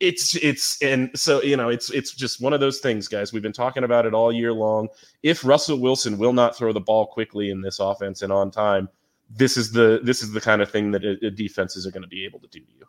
It's 0.00 0.36
it's 0.36 0.80
and 0.80 1.10
so 1.14 1.42
you 1.42 1.56
know 1.56 1.70
it's 1.70 1.90
it's 1.90 2.12
just 2.12 2.40
one 2.40 2.52
of 2.52 2.60
those 2.60 2.78
things, 2.78 3.08
guys. 3.08 3.32
We've 3.32 3.42
been 3.42 3.52
talking 3.52 3.84
about 3.84 4.06
it 4.06 4.14
all 4.14 4.32
year 4.32 4.52
long. 4.52 4.88
If 5.22 5.44
Russell 5.44 5.80
Wilson 5.80 6.18
will 6.18 6.32
not 6.32 6.56
throw 6.56 6.72
the 6.72 6.80
ball 6.80 7.06
quickly 7.06 7.50
in 7.50 7.60
this 7.60 7.80
offense 7.80 8.22
and 8.22 8.32
on 8.32 8.50
time, 8.50 8.88
this 9.28 9.56
is 9.56 9.72
the 9.72 10.00
this 10.02 10.22
is 10.22 10.32
the 10.32 10.40
kind 10.40 10.62
of 10.62 10.70
thing 10.70 10.92
that 10.92 11.04
a, 11.04 11.26
a 11.26 11.30
defenses 11.30 11.86
are 11.86 11.90
going 11.90 12.02
to 12.02 12.08
be 12.08 12.24
able 12.24 12.38
to 12.40 12.46
do 12.48 12.60
to 12.60 12.72
you. 12.78 12.86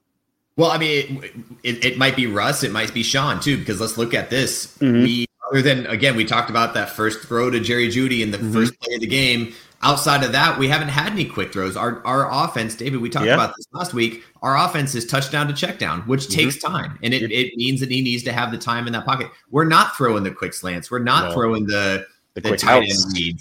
Well, 0.55 0.71
I 0.71 0.77
mean, 0.77 1.23
it, 1.23 1.33
it, 1.63 1.85
it, 1.85 1.97
might 1.97 2.17
be 2.17 2.27
Russ, 2.27 2.63
it 2.63 2.71
might 2.73 2.93
be 2.93 3.01
Sean 3.01 3.39
too, 3.39 3.57
because 3.57 3.79
let's 3.79 3.97
look 3.97 4.13
at 4.13 4.29
this. 4.29 4.77
Mm-hmm. 4.79 5.03
We 5.03 5.28
other 5.49 5.61
than 5.61 5.85
again, 5.87 6.15
we 6.15 6.25
talked 6.25 6.49
about 6.49 6.73
that 6.73 6.89
first 6.89 7.21
throw 7.21 7.49
to 7.49 7.59
Jerry 7.59 7.89
Jeudy 7.89 8.21
in 8.21 8.31
the 8.31 8.37
mm-hmm. 8.37 8.53
first 8.53 8.79
play 8.79 8.95
of 8.95 9.01
the 9.01 9.07
game. 9.07 9.53
Outside 9.81 10.25
of 10.25 10.33
that, 10.33 10.59
we 10.59 10.67
haven't 10.67 10.89
had 10.89 11.13
any 11.13 11.23
quick 11.23 11.53
throws. 11.53 11.77
Our 11.77 12.05
our 12.05 12.29
offense, 12.31 12.75
David, 12.75 12.99
we 12.99 13.09
talked 13.09 13.25
yeah. 13.25 13.35
about 13.35 13.55
this 13.55 13.67
last 13.71 13.93
week. 13.93 14.23
Our 14.41 14.57
offense 14.57 14.93
is 14.93 15.05
touchdown 15.05 15.47
to 15.47 15.53
check 15.53 15.79
down, 15.79 16.01
which 16.01 16.23
mm-hmm. 16.23 16.33
takes 16.33 16.57
time, 16.59 16.99
and 17.01 17.13
it, 17.13 17.31
it 17.31 17.55
means 17.55 17.79
that 17.79 17.89
he 17.89 18.01
needs 18.01 18.23
to 18.23 18.33
have 18.33 18.51
the 18.51 18.57
time 18.57 18.87
in 18.87 18.93
that 18.93 19.05
pocket. 19.05 19.31
We're 19.51 19.65
not 19.65 19.95
throwing 19.95 20.23
the 20.23 20.31
quick 20.31 20.53
slants. 20.53 20.91
We're 20.91 20.99
not 20.99 21.29
no. 21.29 21.33
throwing 21.33 21.65
the 21.65 22.05
the, 22.33 22.41
the 22.41 22.57
tight 22.57 22.89
outs. 22.89 23.15
end 23.17 23.39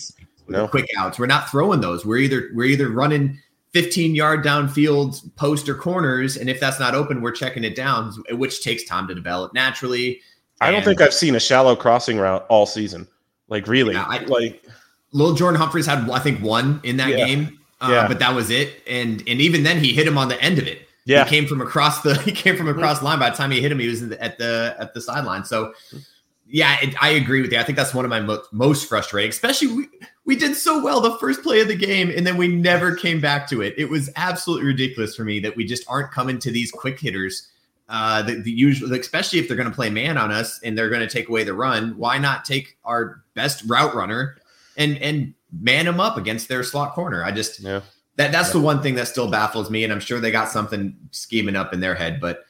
no. 0.48 0.68
quick 0.68 0.86
outs. 0.96 1.18
We're 1.18 1.26
not 1.26 1.50
throwing 1.50 1.80
those. 1.80 2.06
We're 2.06 2.18
either 2.18 2.50
we're 2.54 2.66
either 2.66 2.88
running 2.88 3.38
15 3.72 4.14
yard 4.14 4.44
downfield 4.44 5.34
post 5.36 5.68
or 5.68 5.74
corners. 5.74 6.36
And 6.36 6.48
if 6.48 6.60
that's 6.60 6.80
not 6.80 6.94
open, 6.94 7.20
we're 7.20 7.32
checking 7.32 7.64
it 7.64 7.76
down, 7.76 8.12
which 8.30 8.62
takes 8.62 8.84
time 8.84 9.06
to 9.08 9.14
develop 9.14 9.52
naturally. 9.54 10.20
I 10.60 10.70
don't 10.70 10.84
think 10.84 11.00
I've 11.00 11.14
seen 11.14 11.34
a 11.34 11.40
shallow 11.40 11.76
crossing 11.76 12.18
route 12.18 12.44
all 12.48 12.66
season. 12.66 13.06
Like 13.48 13.66
really, 13.66 13.94
Yeah, 13.94 14.04
I- 14.08 14.18
like 14.24 14.62
Lil'Jordan 15.14 15.56
Humphreys 15.56 15.86
had, 15.86 16.08
I 16.10 16.18
think, 16.18 16.42
one 16.42 16.80
in 16.84 16.96
that 16.98 17.10
Yeah. 17.10 17.26
game, 17.26 17.58
uh, 17.80 17.88
Yeah. 17.90 18.08
but 18.08 18.18
that 18.18 18.34
was 18.34 18.50
it. 18.50 18.82
And 18.86 19.22
and 19.26 19.40
even 19.40 19.62
then, 19.62 19.78
he 19.82 19.92
hit 19.94 20.06
him 20.06 20.18
on 20.18 20.28
the 20.28 20.40
end 20.42 20.58
of 20.58 20.66
it. 20.66 20.86
yeah, 21.06 21.24
He 21.24 21.30
came 21.30 21.46
from 21.46 21.60
across 21.62 22.02
the 22.02 22.14
he 22.22 22.32
came 22.32 22.56
from 22.56 22.68
across 22.68 22.98
the 22.98 23.04
line. 23.06 23.18
By 23.18 23.30
the 23.30 23.36
time 23.36 23.50
he 23.50 23.60
hit 23.60 23.72
him, 23.72 23.78
he 23.78 23.88
was 23.88 24.02
in 24.02 24.10
the, 24.10 24.22
at 24.22 24.38
the 24.38 24.76
at 24.78 24.92
the 24.94 25.00
sideline. 25.00 25.44
So, 25.44 25.72
yeah, 26.50 26.76
it, 26.82 26.94
I 27.02 27.10
agree 27.10 27.40
with 27.40 27.52
you. 27.52 27.58
I 27.58 27.62
think 27.62 27.76
that's 27.78 27.94
one 27.94 28.04
of 28.04 28.10
my 28.10 28.20
mo- 28.20 28.42
most 28.52 28.88
frustrating. 28.88 29.30
Especially 29.30 29.68
we 29.68 29.88
we 30.26 30.36
did 30.36 30.54
so 30.56 30.82
well 30.82 31.00
the 31.00 31.16
first 31.18 31.42
play 31.42 31.60
of 31.60 31.68
the 31.68 31.76
game, 31.76 32.10
and 32.14 32.26
then 32.26 32.36
we 32.36 32.48
never 32.48 32.94
came 32.94 33.18
back 33.20 33.48
to 33.48 33.62
it. 33.62 33.74
It 33.78 33.88
was 33.88 34.10
absolutely 34.16 34.66
ridiculous 34.66 35.16
for 35.16 35.24
me 35.24 35.40
that 35.40 35.56
we 35.56 35.64
just 35.64 35.84
aren't 35.88 36.10
coming 36.10 36.38
to 36.40 36.50
these 36.50 36.70
quick 36.70 37.00
hitters. 37.00 37.48
Uh, 37.88 38.20
the, 38.20 38.34
the 38.42 38.50
usual, 38.50 38.92
especially 38.92 39.38
if 39.38 39.48
they're 39.48 39.56
going 39.56 39.68
to 39.68 39.74
play 39.74 39.88
man 39.88 40.18
on 40.18 40.30
us 40.30 40.60
and 40.62 40.76
they're 40.76 40.90
going 40.90 41.00
to 41.00 41.08
take 41.08 41.28
away 41.28 41.42
the 41.42 41.54
run. 41.54 41.96
Why 41.96 42.18
not 42.18 42.44
take 42.44 42.76
our 42.84 43.22
best 43.34 43.64
route 43.66 43.94
runner 43.94 44.36
and 44.76 44.98
and 44.98 45.32
man 45.58 45.86
him 45.86 45.98
up 45.98 46.18
against 46.18 46.48
their 46.48 46.62
slot 46.62 46.92
corner? 46.92 47.24
I 47.24 47.32
just 47.32 47.60
yeah. 47.60 47.80
that 48.16 48.30
that's 48.30 48.52
the 48.52 48.60
one 48.60 48.82
thing 48.82 48.94
that 48.96 49.08
still 49.08 49.30
baffles 49.30 49.70
me, 49.70 49.84
and 49.84 49.92
I'm 49.92 50.00
sure 50.00 50.20
they 50.20 50.30
got 50.30 50.50
something 50.50 50.94
scheming 51.12 51.56
up 51.56 51.72
in 51.72 51.80
their 51.80 51.94
head. 51.94 52.20
But 52.20 52.44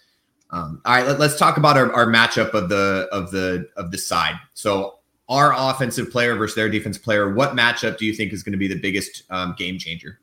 um, 0.51 0.83
all 0.85 0.95
right, 0.95 1.07
let, 1.07 1.21
us 1.21 1.39
talk 1.39 1.57
about 1.57 1.77
our, 1.77 1.93
our 1.93 2.07
matchup 2.07 2.55
of 2.55 2.69
the 2.69 3.09
of 3.13 3.31
the 3.31 3.69
of 3.77 3.93
the 3.93 3.99
side. 3.99 4.35
So 4.55 4.99
our 5.29 5.53
offensive 5.55 6.11
player 6.11 6.35
versus 6.35 6.57
their 6.57 6.69
defense 6.69 6.99
player. 6.99 7.33
What 7.33 7.53
matchup 7.55 7.99
do 7.99 8.07
you 8.07 8.13
think 8.13 8.33
is 8.33 8.43
going 8.43 8.53
to 8.53 8.59
be 8.59 8.69
the 8.69 8.81
biggest 8.81 9.25
um, 9.31 9.55
game 9.59 9.79
changer? 9.79 10.21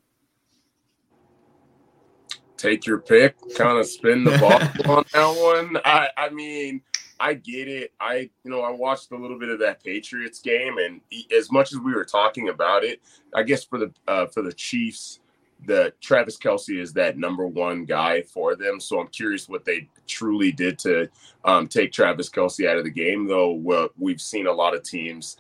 Take 2.58 2.86
your 2.86 3.00
pick, 3.00 3.36
kind 3.56 3.78
of 3.78 3.86
spin 3.86 4.24
the 4.24 4.38
ball 4.38 4.54
on 4.98 5.06
that 5.14 5.42
one. 5.42 5.82
I, 5.84 6.10
I 6.18 6.30
mean, 6.30 6.82
I 7.20 7.34
get 7.34 7.68
it. 7.68 7.94
I, 8.00 8.30
you 8.44 8.52
know, 8.52 8.62
I 8.62 8.72
watched 8.72 9.12
a 9.12 9.18
little 9.18 9.40
bit 9.40 9.50
of 9.50 9.60
that 9.60 9.84
Patriots 9.84 10.40
game, 10.42 10.78
and 10.78 11.02
as 11.36 11.52
much 11.52 11.74
as 11.74 11.80
we 11.80 11.94
were 11.94 12.06
talking 12.06 12.50
about 12.50 12.84
it, 12.84 13.02
I 13.34 13.44
guess 13.44 13.64
for 13.64 13.80
the 13.80 13.94
uh, 14.08 14.28
for 14.28 14.42
the 14.42 14.54
Chiefs, 14.54 15.20
the 15.66 15.94
Travis 16.02 16.38
Kelce 16.38 16.80
is 16.80 16.94
that 16.94 17.18
number 17.18 17.48
one 17.48 17.86
guy 17.86 18.22
for 18.22 18.56
them. 18.56 18.80
So 18.80 19.00
I'm 19.00 19.08
curious 19.08 19.48
what 19.48 19.66
they 19.66 19.90
truly 20.08 20.52
did 20.52 20.78
to 20.80 21.10
um, 21.44 21.68
take 21.68 21.92
Travis 21.92 22.30
Kelce 22.30 22.68
out 22.68 22.78
of 22.78 22.84
the 22.84 22.90
game. 22.90 23.28
Though 23.28 23.52
well, 23.52 23.90
we've 23.98 24.22
seen 24.22 24.48
a 24.48 24.54
lot 24.54 24.76
of 24.76 24.84
teams 24.84 25.38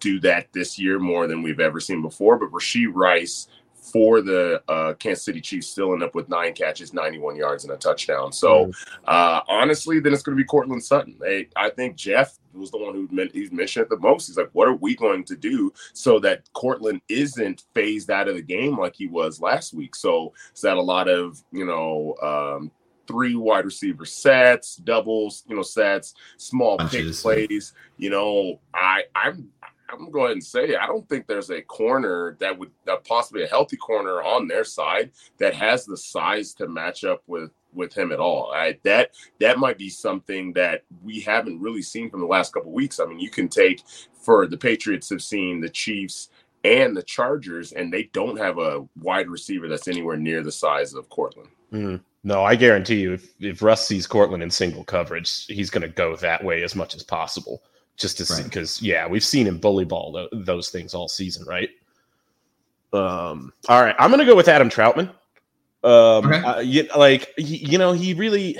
do 0.00 0.18
that 0.20 0.52
this 0.52 0.78
year 0.78 0.98
more 0.98 1.26
than 1.26 1.42
we've 1.42 1.60
ever 1.60 1.80
seen 1.80 2.02
before. 2.02 2.38
But 2.38 2.50
Rashee 2.50 2.90
Rice 2.92 3.48
for 3.80 4.20
the 4.20 4.62
uh, 4.68 4.94
Kansas 4.94 5.24
City 5.24 5.40
Chiefs 5.40 5.68
still 5.68 5.92
end 5.92 6.02
up 6.02 6.14
with 6.14 6.28
nine 6.28 6.52
catches, 6.52 6.92
91 6.92 7.36
yards, 7.36 7.64
and 7.64 7.72
a 7.72 7.76
touchdown. 7.76 8.32
So 8.32 8.70
uh, 9.06 9.40
honestly, 9.48 10.00
then 10.00 10.12
it's 10.12 10.22
going 10.22 10.36
to 10.36 10.42
be 10.42 10.46
Courtland 10.46 10.82
Sutton. 10.84 11.16
They, 11.18 11.48
I 11.56 11.70
think 11.70 11.96
Jeff 11.96 12.38
was 12.52 12.70
the 12.70 12.78
one 12.78 12.94
who 12.94 13.08
meant, 13.10 13.32
he's 13.32 13.52
mentioned 13.52 13.84
it 13.84 13.90
the 13.90 13.98
most. 13.98 14.26
He's 14.26 14.36
like, 14.36 14.50
what 14.52 14.68
are 14.68 14.74
we 14.74 14.94
going 14.94 15.24
to 15.24 15.36
do 15.36 15.72
so 15.92 16.18
that 16.20 16.50
Courtland 16.52 17.00
isn't 17.08 17.64
phased 17.74 18.10
out 18.10 18.28
of 18.28 18.34
the 18.34 18.42
game 18.42 18.76
like 18.76 18.94
he 18.94 19.06
was 19.06 19.40
last 19.40 19.72
week? 19.72 19.94
So 19.94 20.32
is 20.54 20.60
that 20.60 20.76
a 20.76 20.82
lot 20.82 21.08
of 21.08 21.42
you 21.52 21.64
know 21.64 22.16
um, 22.22 22.70
three 23.06 23.34
wide 23.34 23.64
receiver 23.64 24.04
sets, 24.04 24.76
doubles, 24.76 25.44
you 25.48 25.56
know, 25.56 25.62
sets, 25.62 26.14
small 26.36 26.76
Bunches. 26.78 27.16
pick 27.16 27.22
plays. 27.22 27.72
You 27.96 28.10
know, 28.10 28.60
I 28.74 29.04
I'm 29.14 29.50
I'm 29.92 29.98
gonna 29.98 30.10
go 30.10 30.24
ahead 30.24 30.32
and 30.32 30.44
say 30.44 30.76
I 30.76 30.86
don't 30.86 31.08
think 31.08 31.26
there's 31.26 31.50
a 31.50 31.62
corner 31.62 32.36
that 32.40 32.58
would 32.58 32.70
uh, 32.88 32.96
possibly 32.96 33.42
a 33.42 33.48
healthy 33.48 33.76
corner 33.76 34.22
on 34.22 34.48
their 34.48 34.64
side 34.64 35.10
that 35.38 35.54
has 35.54 35.84
the 35.84 35.96
size 35.96 36.54
to 36.54 36.68
match 36.68 37.04
up 37.04 37.22
with 37.26 37.50
with 37.72 37.92
him 37.94 38.12
at 38.12 38.20
all. 38.20 38.52
I, 38.52 38.78
that 38.84 39.12
that 39.40 39.58
might 39.58 39.78
be 39.78 39.90
something 39.90 40.52
that 40.54 40.82
we 41.02 41.20
haven't 41.20 41.60
really 41.60 41.82
seen 41.82 42.10
from 42.10 42.20
the 42.20 42.26
last 42.26 42.52
couple 42.52 42.72
weeks. 42.72 43.00
I 43.00 43.06
mean, 43.06 43.20
you 43.20 43.30
can 43.30 43.48
take 43.48 43.82
for 44.12 44.46
the 44.46 44.58
Patriots 44.58 45.10
have 45.10 45.22
seen 45.22 45.60
the 45.60 45.68
Chiefs 45.68 46.28
and 46.64 46.96
the 46.96 47.02
Chargers, 47.02 47.72
and 47.72 47.92
they 47.92 48.04
don't 48.12 48.38
have 48.38 48.58
a 48.58 48.86
wide 49.00 49.28
receiver 49.28 49.68
that's 49.68 49.88
anywhere 49.88 50.16
near 50.16 50.42
the 50.42 50.52
size 50.52 50.94
of 50.94 51.08
Courtland. 51.08 51.48
Mm. 51.72 52.00
No, 52.22 52.44
I 52.44 52.54
guarantee 52.54 53.00
you, 53.00 53.14
if, 53.14 53.30
if 53.40 53.62
Russ 53.62 53.86
sees 53.86 54.06
Courtland 54.06 54.42
in 54.42 54.50
single 54.50 54.84
coverage, 54.84 55.46
he's 55.46 55.70
going 55.70 55.82
to 55.82 55.88
go 55.88 56.16
that 56.16 56.44
way 56.44 56.62
as 56.62 56.74
much 56.74 56.94
as 56.94 57.02
possible, 57.02 57.62
just 57.96 58.16
to 58.18 58.24
see. 58.24 58.34
Right. 58.34 58.44
Because 58.44 58.80
yeah, 58.82 59.06
we've 59.06 59.24
seen 59.24 59.46
him 59.46 59.58
bully 59.58 59.84
ball 59.84 60.12
tho- 60.12 60.28
those 60.32 60.70
things 60.70 60.94
all 60.94 61.08
season, 61.08 61.44
right? 61.46 61.68
Um. 62.92 63.52
All 63.68 63.82
right, 63.82 63.94
I'm 63.98 64.10
going 64.10 64.20
to 64.20 64.26
go 64.26 64.36
with 64.36 64.48
Adam 64.48 64.68
Trautman. 64.68 65.10
Um. 65.84 66.26
Okay. 66.26 66.38
uh, 66.38 66.60
you, 66.60 66.88
like 66.96 67.28
he, 67.36 67.58
you 67.58 67.78
know, 67.78 67.92
he 67.92 68.14
really. 68.14 68.56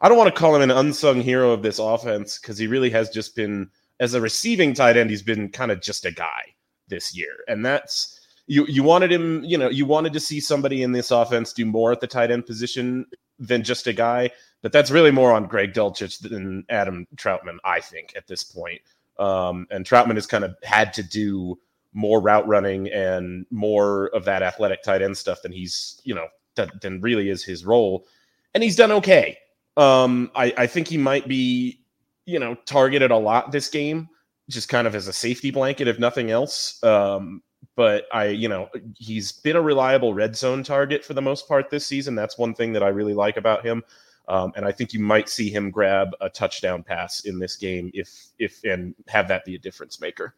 I 0.00 0.08
don't 0.08 0.18
want 0.18 0.34
to 0.34 0.38
call 0.38 0.54
him 0.54 0.62
an 0.62 0.70
unsung 0.70 1.22
hero 1.22 1.52
of 1.52 1.62
this 1.62 1.78
offense 1.78 2.38
because 2.38 2.58
he 2.58 2.66
really 2.66 2.90
has 2.90 3.08
just 3.10 3.34
been 3.34 3.70
as 3.98 4.14
a 4.14 4.20
receiving 4.20 4.74
tight 4.74 4.96
end. 4.96 5.10
He's 5.10 5.22
been 5.22 5.50
kind 5.50 5.70
of 5.70 5.80
just 5.80 6.04
a 6.04 6.12
guy 6.12 6.54
this 6.88 7.16
year, 7.16 7.32
and 7.48 7.64
that's 7.64 8.20
you 8.46 8.66
you 8.66 8.82
wanted 8.82 9.10
him, 9.10 9.42
you 9.44 9.58
know, 9.58 9.68
you 9.68 9.86
wanted 9.86 10.12
to 10.12 10.20
see 10.20 10.40
somebody 10.40 10.82
in 10.82 10.92
this 10.92 11.10
offense 11.10 11.52
do 11.52 11.66
more 11.66 11.92
at 11.92 12.00
the 12.00 12.06
tight 12.06 12.30
end 12.30 12.46
position 12.46 13.06
than 13.38 13.62
just 13.62 13.86
a 13.86 13.92
guy, 13.92 14.30
but 14.62 14.72
that's 14.72 14.90
really 14.90 15.10
more 15.10 15.32
on 15.32 15.46
Greg 15.46 15.72
Dulcich 15.72 16.20
than 16.20 16.64
Adam 16.68 17.06
Trautman, 17.16 17.58
I 17.64 17.80
think, 17.80 18.14
at 18.16 18.26
this 18.26 18.42
point. 18.42 18.80
Um, 19.18 19.66
and 19.70 19.84
Trautman 19.84 20.16
has 20.16 20.26
kind 20.26 20.44
of 20.44 20.56
had 20.62 20.92
to 20.94 21.02
do 21.02 21.58
more 21.92 22.20
route 22.20 22.46
running 22.46 22.88
and 22.88 23.46
more 23.50 24.08
of 24.08 24.24
that 24.26 24.42
athletic 24.42 24.82
tight 24.82 25.02
end 25.02 25.16
stuff 25.16 25.42
than 25.42 25.52
he's, 25.52 26.00
you 26.04 26.14
know, 26.14 26.26
that 26.56 26.80
than 26.80 27.00
really 27.00 27.30
is 27.30 27.42
his 27.42 27.64
role. 27.64 28.06
And 28.54 28.62
he's 28.62 28.76
done 28.76 28.92
okay. 28.92 29.38
Um, 29.76 30.30
I, 30.34 30.52
I 30.56 30.66
think 30.66 30.88
he 30.88 30.98
might 30.98 31.28
be, 31.28 31.80
you 32.24 32.38
know, 32.38 32.54
targeted 32.66 33.10
a 33.10 33.16
lot 33.16 33.52
this 33.52 33.68
game, 33.68 34.08
just 34.48 34.68
kind 34.68 34.86
of 34.86 34.94
as 34.94 35.08
a 35.08 35.12
safety 35.12 35.50
blanket, 35.50 35.88
if 35.88 35.98
nothing 35.98 36.30
else. 36.30 36.82
Um, 36.82 37.42
but 37.76 38.06
I, 38.12 38.26
you 38.26 38.48
know, 38.48 38.68
he's 38.96 39.32
been 39.32 39.56
a 39.56 39.60
reliable 39.60 40.14
red 40.14 40.36
zone 40.36 40.62
target 40.62 41.04
for 41.04 41.14
the 41.14 41.22
most 41.22 41.46
part 41.46 41.70
this 41.70 41.86
season. 41.86 42.14
That's 42.14 42.38
one 42.38 42.54
thing 42.54 42.72
that 42.72 42.82
I 42.82 42.88
really 42.88 43.14
like 43.14 43.36
about 43.36 43.64
him. 43.64 43.84
Um, 44.28 44.52
and 44.56 44.64
I 44.64 44.72
think 44.72 44.92
you 44.92 45.00
might 45.00 45.28
see 45.28 45.50
him 45.50 45.70
grab 45.70 46.08
a 46.20 46.28
touchdown 46.28 46.82
pass 46.82 47.24
in 47.24 47.38
this 47.38 47.56
game 47.56 47.90
if 47.94 48.26
if 48.38 48.62
and 48.64 48.94
have 49.08 49.28
that 49.28 49.44
be 49.44 49.54
a 49.54 49.58
difference 49.58 50.00
maker. 50.00 50.34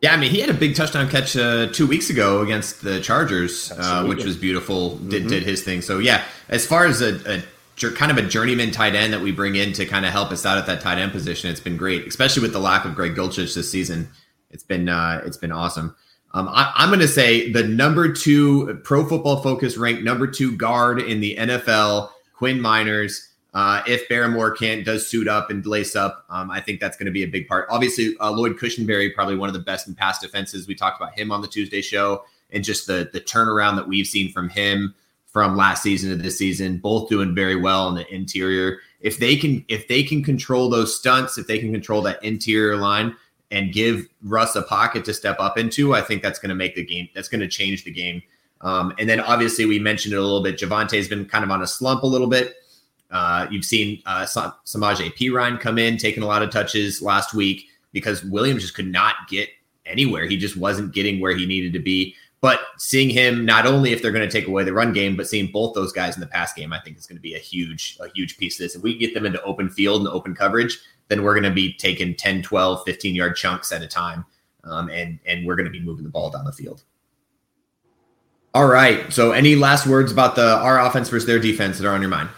Yeah, 0.00 0.12
I 0.12 0.16
mean, 0.16 0.30
he 0.30 0.40
had 0.40 0.50
a 0.50 0.54
big 0.54 0.74
touchdown 0.74 1.08
catch 1.08 1.36
uh, 1.36 1.68
two 1.68 1.86
weeks 1.86 2.10
ago 2.10 2.40
against 2.40 2.82
the 2.82 3.00
Chargers, 3.00 3.70
uh, 3.78 4.04
which 4.04 4.24
was 4.24 4.36
beautiful. 4.36 4.96
Did 4.96 5.24
Mhm. 5.24 5.28
did 5.28 5.42
his 5.44 5.62
thing. 5.62 5.80
So 5.80 5.98
yeah, 6.00 6.24
as 6.48 6.66
far 6.66 6.86
as 6.86 7.00
a, 7.02 7.20
a 7.38 7.42
kind 7.92 8.10
of 8.10 8.18
a 8.18 8.22
journeyman 8.22 8.70
tight 8.72 8.94
end 8.94 9.12
that 9.12 9.20
we 9.20 9.32
bring 9.32 9.54
in 9.56 9.72
to 9.74 9.86
kind 9.86 10.04
of 10.04 10.12
help 10.12 10.30
us 10.32 10.44
out 10.44 10.58
at 10.58 10.66
that 10.66 10.80
tight 10.80 10.98
end 10.98 11.12
position, 11.12 11.50
it's 11.50 11.60
been 11.60 11.76
great, 11.76 12.06
especially 12.06 12.42
with 12.42 12.52
the 12.52 12.58
lack 12.60 12.84
of 12.84 12.94
Greg 12.94 13.14
Dulcich 13.14 13.54
this 13.54 13.70
season. 13.70 14.08
It's 14.50 14.64
been 14.64 14.88
uh, 14.88 15.22
it's 15.24 15.36
been 15.36 15.52
awesome. 15.52 15.94
Um, 16.34 16.48
I, 16.48 16.72
I'm 16.76 16.88
going 16.88 17.00
to 17.00 17.08
say 17.08 17.52
the 17.52 17.62
number 17.62 18.10
two 18.12 18.80
Pro 18.84 19.06
Football 19.06 19.42
Focus 19.42 19.76
ranked 19.76 20.02
number 20.02 20.26
two 20.26 20.56
guard 20.56 20.98
in 21.00 21.20
the 21.20 21.36
NFL, 21.36 22.10
Quinn 22.42 22.58
Meinerz. 22.58 23.28
Uh, 23.54 23.84
if 23.86 24.08
Barmore 24.08 24.58
can't 24.58 24.84
does 24.84 25.06
suit 25.06 25.28
up 25.28 25.48
and 25.48 25.64
lace 25.64 25.94
up, 25.94 26.24
um, 26.28 26.50
I 26.50 26.60
think 26.60 26.80
that's 26.80 26.96
going 26.96 27.06
to 27.06 27.12
be 27.12 27.22
a 27.22 27.28
big 27.28 27.46
part. 27.46 27.68
Obviously, 27.70 28.16
uh, 28.18 28.32
Lloyd 28.32 28.58
Cushenberry 28.58 29.14
probably 29.14 29.36
one 29.36 29.48
of 29.48 29.52
the 29.52 29.60
best 29.60 29.86
in 29.86 29.94
pass 29.94 30.18
defenses. 30.18 30.66
We 30.66 30.74
talked 30.74 31.00
about 31.00 31.16
him 31.16 31.30
on 31.30 31.40
the 31.40 31.46
Tuesday 31.46 31.80
show, 31.80 32.24
and 32.50 32.64
just 32.64 32.88
the 32.88 33.08
the 33.12 33.20
turnaround 33.20 33.76
that 33.76 33.86
we've 33.86 34.08
seen 34.08 34.32
from 34.32 34.48
him 34.48 34.92
from 35.28 35.56
last 35.56 35.84
season 35.84 36.10
to 36.10 36.16
this 36.16 36.36
season, 36.36 36.78
both 36.78 37.08
doing 37.08 37.32
very 37.32 37.54
well 37.54 37.88
in 37.88 37.94
the 37.94 38.12
interior. 38.12 38.78
If 39.00 39.20
they 39.20 39.36
can, 39.36 39.64
if 39.68 39.86
they 39.86 40.02
can 40.02 40.24
control 40.24 40.68
those 40.68 40.98
stunts, 40.98 41.38
if 41.38 41.46
they 41.46 41.60
can 41.60 41.70
control 41.70 42.02
that 42.02 42.24
interior 42.24 42.76
line 42.76 43.14
and 43.52 43.72
give 43.72 44.08
Russ 44.24 44.56
a 44.56 44.62
pocket 44.62 45.04
to 45.04 45.14
step 45.14 45.36
up 45.38 45.58
into, 45.58 45.94
I 45.94 46.00
think 46.00 46.22
that's 46.22 46.40
going 46.40 46.48
to 46.48 46.56
make 46.56 46.74
the 46.74 46.84
game. 46.84 47.08
That's 47.14 47.28
going 47.28 47.42
to 47.42 47.46
change 47.48 47.84
the 47.84 47.92
game. 47.92 48.20
Um, 48.62 48.94
and 48.98 49.08
then 49.08 49.20
obviously 49.20 49.66
we 49.66 49.78
mentioned 49.78 50.14
it 50.14 50.18
a 50.18 50.22
little 50.22 50.42
bit. 50.42 50.58
Javonte's 50.58 51.08
been 51.08 51.24
kind 51.26 51.44
of 51.44 51.50
on 51.50 51.62
a 51.62 51.66
slump 51.66 52.02
a 52.02 52.06
little 52.06 52.28
bit. 52.28 52.54
Uh, 53.10 53.46
you've 53.50 53.64
seen 53.64 54.02
uh, 54.06 54.24
Sa- 54.24 54.54
Samaje 54.64 55.12
Perine 55.14 55.60
come 55.60 55.78
in, 55.78 55.98
taking 55.98 56.22
a 56.22 56.26
lot 56.26 56.42
of 56.42 56.50
touches 56.50 57.02
last 57.02 57.34
week 57.34 57.66
because 57.92 58.24
Williams 58.24 58.62
just 58.62 58.74
could 58.74 58.86
not 58.86 59.14
get 59.28 59.48
anywhere. 59.84 60.26
He 60.26 60.36
just 60.36 60.56
wasn't 60.56 60.94
getting 60.94 61.20
where 61.20 61.36
he 61.36 61.44
needed 61.44 61.72
to 61.74 61.78
be. 61.78 62.14
But 62.40 62.60
seeing 62.76 63.08
him 63.08 63.44
not 63.44 63.66
only 63.66 63.92
if 63.92 64.02
they're 64.02 64.10
going 64.10 64.28
to 64.28 64.32
take 64.32 64.48
away 64.48 64.64
the 64.64 64.72
run 64.72 64.92
game, 64.92 65.16
but 65.16 65.28
seeing 65.28 65.52
both 65.52 65.74
those 65.74 65.92
guys 65.92 66.16
in 66.16 66.20
the 66.20 66.26
pass 66.26 66.52
game, 66.52 66.72
I 66.72 66.80
think 66.80 66.98
is 66.98 67.06
going 67.06 67.16
to 67.16 67.22
be 67.22 67.34
a 67.34 67.38
huge, 67.38 67.96
a 68.00 68.08
huge 68.08 68.36
piece 68.36 68.58
of 68.58 68.64
this. 68.64 68.74
If 68.74 68.82
we 68.82 68.98
get 68.98 69.14
them 69.14 69.26
into 69.26 69.40
open 69.42 69.68
field 69.68 70.00
and 70.00 70.08
open 70.08 70.34
coverage, 70.34 70.78
then 71.06 71.22
we're 71.22 71.34
going 71.34 71.44
to 71.44 71.52
be 71.52 71.74
taking 71.74 72.16
10, 72.16 72.42
12, 72.42 72.82
15 72.84 73.14
yard 73.14 73.36
chunks 73.36 73.70
at 73.70 73.82
a 73.82 73.86
time. 73.86 74.24
Um, 74.64 74.88
and, 74.90 75.20
and 75.24 75.46
we're 75.46 75.54
going 75.54 75.66
to 75.66 75.70
be 75.70 75.80
moving 75.80 76.02
the 76.02 76.10
ball 76.10 76.30
down 76.30 76.44
the 76.44 76.52
field. 76.52 76.82
All 78.54 78.66
right. 78.66 79.10
So 79.12 79.32
any 79.32 79.56
last 79.56 79.86
words 79.86 80.12
about 80.12 80.36
the 80.36 80.56
our 80.58 80.78
offense 80.80 81.08
versus 81.08 81.26
their 81.26 81.38
defense 81.38 81.78
that 81.78 81.86
are 81.86 81.94
on 81.94 82.00
your 82.02 82.10
mind? 82.10 82.28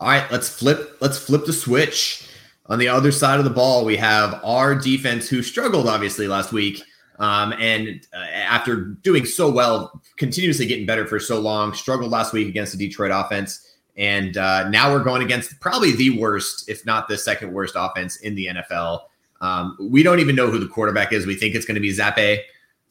All 0.00 0.08
right, 0.08 0.30
let's 0.32 0.48
flip. 0.48 0.96
Let's 1.00 1.18
flip 1.18 1.44
the 1.44 1.52
switch. 1.52 2.26
On 2.66 2.78
the 2.78 2.88
other 2.88 3.12
side 3.12 3.38
of 3.38 3.44
the 3.44 3.50
ball, 3.50 3.84
we 3.84 3.96
have 3.96 4.40
our 4.42 4.74
defense, 4.74 5.28
who 5.28 5.42
struggled 5.42 5.86
obviously 5.88 6.26
last 6.28 6.52
week, 6.52 6.82
Um, 7.18 7.52
and 7.58 8.06
uh, 8.14 8.16
after 8.16 8.76
doing 9.02 9.26
so 9.26 9.50
well, 9.50 10.00
continuously 10.16 10.64
getting 10.64 10.86
better 10.86 11.06
for 11.06 11.20
so 11.20 11.38
long, 11.38 11.74
struggled 11.74 12.10
last 12.10 12.32
week 12.32 12.48
against 12.48 12.72
the 12.72 12.78
Detroit 12.78 13.10
offense. 13.12 13.74
And 13.98 14.38
uh, 14.38 14.70
now 14.70 14.90
we're 14.90 15.04
going 15.04 15.22
against 15.22 15.60
probably 15.60 15.92
the 15.94 16.18
worst, 16.18 16.70
if 16.70 16.86
not 16.86 17.08
the 17.08 17.18
second 17.18 17.52
worst 17.52 17.74
offense 17.76 18.16
in 18.20 18.34
the 18.34 18.46
NFL. 18.46 19.00
Um, 19.42 19.76
we 19.78 20.02
don't 20.02 20.20
even 20.20 20.34
know 20.34 20.50
who 20.50 20.58
the 20.58 20.68
quarterback 20.68 21.12
is. 21.12 21.26
We 21.26 21.34
think 21.34 21.54
it's 21.54 21.66
going 21.66 21.74
to 21.74 21.80
be 21.80 21.92
Zappe. 21.92 22.38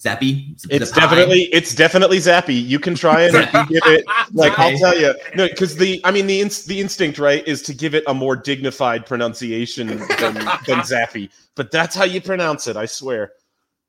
Zappy? 0.01 0.55
It's 0.69 0.91
definitely 0.91 1.43
it's 1.51 1.75
definitely 1.75 2.17
Zappy. 2.19 2.65
You 2.65 2.79
can 2.79 2.95
try 2.95 3.23
and 3.23 3.33
give 3.67 3.83
it 3.85 4.05
like 4.33 4.57
I'll 4.57 4.77
tell 4.77 4.97
you 4.97 5.13
no 5.35 5.47
because 5.47 5.75
the 5.75 5.99
I 6.05 6.12
mean 6.12 6.27
the 6.27 6.39
ins- 6.39 6.65
the 6.65 6.79
instinct 6.79 7.19
right 7.19 7.45
is 7.45 7.62
to 7.63 7.73
give 7.73 7.93
it 7.93 8.03
a 8.07 8.13
more 8.13 8.38
dignified 8.38 9.05
pronunciation 9.05 9.88
than, 9.88 9.97
than 9.97 10.35
Zappy, 10.88 11.29
but 11.55 11.71
that's 11.71 11.95
how 11.95 12.05
you 12.05 12.21
pronounce 12.21 12.67
it. 12.67 12.77
I 12.77 12.85
swear. 12.85 13.33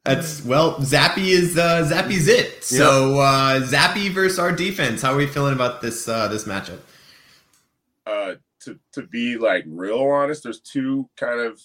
That's 0.05 0.45
well, 0.45 0.77
Zappy 0.77 1.29
is 1.29 1.57
uh, 1.57 1.89
Zappy's 1.89 2.27
it. 2.27 2.65
So 2.65 3.21
uh, 3.21 3.61
Zappy 3.61 4.11
versus 4.11 4.39
our 4.39 4.51
defense. 4.51 5.03
How 5.03 5.13
are 5.13 5.17
we 5.17 5.27
feeling 5.27 5.53
about 5.53 5.81
this 5.81 6.09
uh, 6.09 6.27
this 6.27 6.45
matchup? 6.45 6.81
Uh, 8.05 8.35
to 8.63 8.79
to 8.95 9.03
be 9.03 9.37
like 9.37 9.65
real 9.69 10.01
honest, 10.01 10.43
there's 10.43 10.61
two 10.61 11.09
kind 11.17 11.41
of 11.41 11.61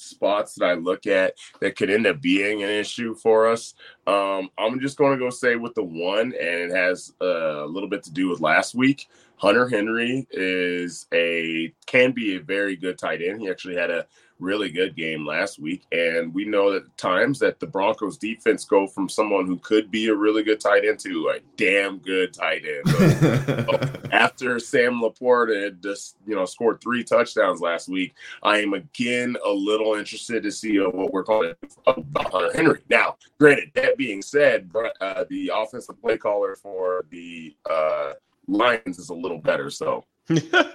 spots 0.00 0.54
that 0.54 0.64
I 0.64 0.74
look 0.74 1.06
at 1.06 1.34
that 1.60 1.76
could 1.76 1.90
end 1.90 2.06
up 2.06 2.20
being 2.20 2.62
an 2.62 2.70
issue 2.70 3.14
for 3.14 3.48
us. 3.48 3.74
Um, 4.06 4.50
I'm 4.58 4.80
just 4.80 4.96
going 4.96 5.18
to 5.18 5.24
go 5.24 5.30
say 5.30 5.56
with 5.56 5.74
the 5.74 5.84
one, 5.84 6.32
and 6.32 6.34
it 6.34 6.70
has 6.70 7.12
uh, 7.20 7.64
a 7.64 7.66
little 7.66 7.88
bit 7.88 8.02
to 8.04 8.12
do 8.12 8.28
with 8.28 8.40
last 8.40 8.74
week. 8.74 9.08
Hunter 9.36 9.68
Henry 9.68 10.26
is 10.32 11.06
a 11.14 11.72
can 11.86 12.12
be 12.12 12.36
a 12.36 12.40
very 12.40 12.76
good 12.76 12.98
tight 12.98 13.22
end. 13.22 13.40
He 13.40 13.48
actually 13.48 13.76
had 13.76 13.90
a 13.90 14.06
really 14.40 14.70
good 14.70 14.96
game 14.96 15.26
last 15.26 15.58
week. 15.58 15.84
And 15.92 16.34
we 16.34 16.44
know 16.44 16.72
that 16.72 16.96
times 16.96 17.38
that 17.40 17.60
the 17.60 17.66
Broncos 17.66 18.16
defense 18.16 18.64
go 18.64 18.86
from 18.86 19.08
someone 19.08 19.46
who 19.46 19.58
could 19.58 19.90
be 19.90 20.08
a 20.08 20.14
really 20.14 20.42
good 20.42 20.60
tight 20.60 20.84
end 20.84 20.98
to 21.00 21.32
a 21.36 21.40
damn 21.56 21.98
good 21.98 22.32
tight 22.32 22.62
end. 22.64 24.08
after 24.12 24.58
Sam 24.58 25.00
LaPorta 25.00 25.64
had 25.64 25.82
just, 25.82 26.16
you 26.26 26.34
know, 26.34 26.44
scored 26.44 26.80
three 26.80 27.04
touchdowns 27.04 27.60
last 27.60 27.88
week, 27.88 28.14
I 28.42 28.58
am 28.58 28.74
again 28.74 29.36
a 29.44 29.50
little 29.50 29.94
interested 29.94 30.42
to 30.42 30.50
see 30.50 30.78
what 30.78 31.12
we're 31.12 31.24
calling 31.24 31.54
about 31.86 32.32
Hunter 32.32 32.52
Henry. 32.54 32.80
Now, 32.88 33.16
granted, 33.38 33.70
that 33.74 33.96
being 33.96 34.22
said, 34.22 34.70
uh, 35.00 35.24
the 35.28 35.50
offensive 35.54 36.00
play 36.00 36.16
caller 36.16 36.56
for 36.56 37.04
the 37.10 37.54
uh, 37.68 38.12
Lions 38.46 38.98
is 38.98 39.10
a 39.10 39.14
little 39.14 39.38
better. 39.38 39.70
So 39.70 40.04
that, 40.26 40.72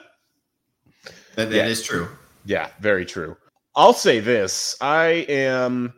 that 1.35 1.51
yeah. 1.51 1.65
is 1.65 1.83
true. 1.83 2.07
Yeah, 2.45 2.69
very 2.79 3.05
true. 3.05 3.37
I'll 3.75 3.93
say 3.93 4.19
this: 4.19 4.75
I 4.81 5.25
am, 5.29 5.93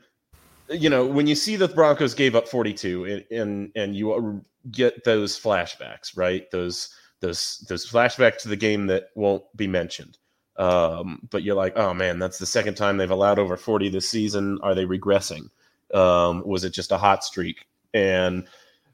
you 0.69 0.89
know, 0.89 1.05
when 1.05 1.27
you 1.27 1.35
see 1.35 1.55
that 1.57 1.67
the 1.67 1.75
Broncos 1.75 2.13
gave 2.13 2.35
up 2.35 2.47
42, 2.47 3.05
and 3.05 3.25
and, 3.31 3.71
and 3.75 3.95
you 3.95 4.43
get 4.71 5.03
those 5.03 5.39
flashbacks, 5.39 6.17
right? 6.17 6.49
Those 6.51 6.89
those 7.19 7.65
those 7.67 7.89
flashbacks 7.89 8.39
to 8.39 8.49
the 8.49 8.55
game 8.55 8.87
that 8.87 9.09
won't 9.15 9.43
be 9.55 9.67
mentioned. 9.67 10.17
Um, 10.57 11.27
but 11.29 11.43
you're 11.43 11.55
like, 11.55 11.77
oh 11.77 11.93
man, 11.93 12.19
that's 12.19 12.39
the 12.39 12.45
second 12.45 12.75
time 12.75 12.97
they've 12.97 13.11
allowed 13.11 13.39
over 13.39 13.57
40 13.57 13.89
this 13.89 14.09
season. 14.09 14.59
Are 14.63 14.73
they 14.73 14.85
regressing? 14.85 15.49
Um, 15.93 16.43
was 16.45 16.63
it 16.63 16.73
just 16.73 16.91
a 16.91 16.97
hot 16.97 17.23
streak? 17.23 17.65
And 17.93 18.47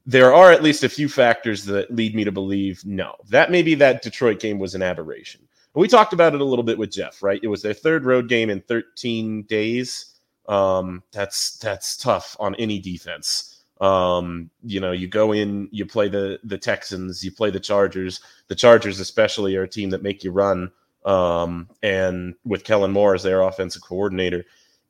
there 0.06 0.34
are 0.34 0.52
at 0.52 0.62
least 0.62 0.84
a 0.84 0.90
few 0.90 1.08
factors 1.08 1.66
that 1.66 1.90
lead 1.90 2.16
me 2.16 2.26
to 2.26 2.32
believe 2.32 2.86
no. 2.86 3.16
That 3.30 3.50
maybe 3.50 3.76
that 3.76 4.02
Detroit 4.02 4.40
game 4.40 4.60
was 4.60 4.76
an 4.76 4.82
aberration 4.82 5.43
we 5.76 5.88
talked 5.88 6.14
about 6.14 6.36
it 6.36 6.42
a 6.42 6.46
little 6.46 6.64
bit 6.64 6.78
with 6.78 6.92
Jeff, 6.92 7.24
right? 7.24 7.40
It 7.42 7.48
was 7.48 7.62
their 7.62 7.74
third 7.74 8.06
road 8.06 8.30
game 8.30 8.50
in 8.50 8.62
13 8.62 9.44
days. 9.44 10.14
Um, 10.48 11.04
that's 11.12 11.58
that's 11.58 11.98
tough 11.98 12.36
on 12.40 12.56
any 12.56 12.80
defense. 12.80 13.62
Um, 13.82 14.50
you 14.64 14.80
know, 14.80 14.92
you 14.92 15.08
go 15.08 15.32
in, 15.32 15.68
you 15.72 15.86
play 15.86 16.10
the 16.10 16.40
the 16.44 16.58
Texans, 16.58 17.24
you 17.24 17.32
play 17.32 17.50
the 17.50 17.60
Chargers. 17.60 18.22
The 18.48 18.56
Chargers, 18.56 19.00
especially, 19.00 19.56
are 19.56 19.64
a 19.64 19.68
team 19.68 19.90
that 19.92 20.04
make 20.04 20.24
you 20.24 20.32
run. 20.32 20.72
Um, 21.06 21.70
and 21.82 22.36
with 22.46 22.64
Kellen 22.64 22.92
Moore 22.92 23.16
as 23.16 23.24
their 23.24 23.42
offensive 23.42 23.82
coordinator, 23.82 24.46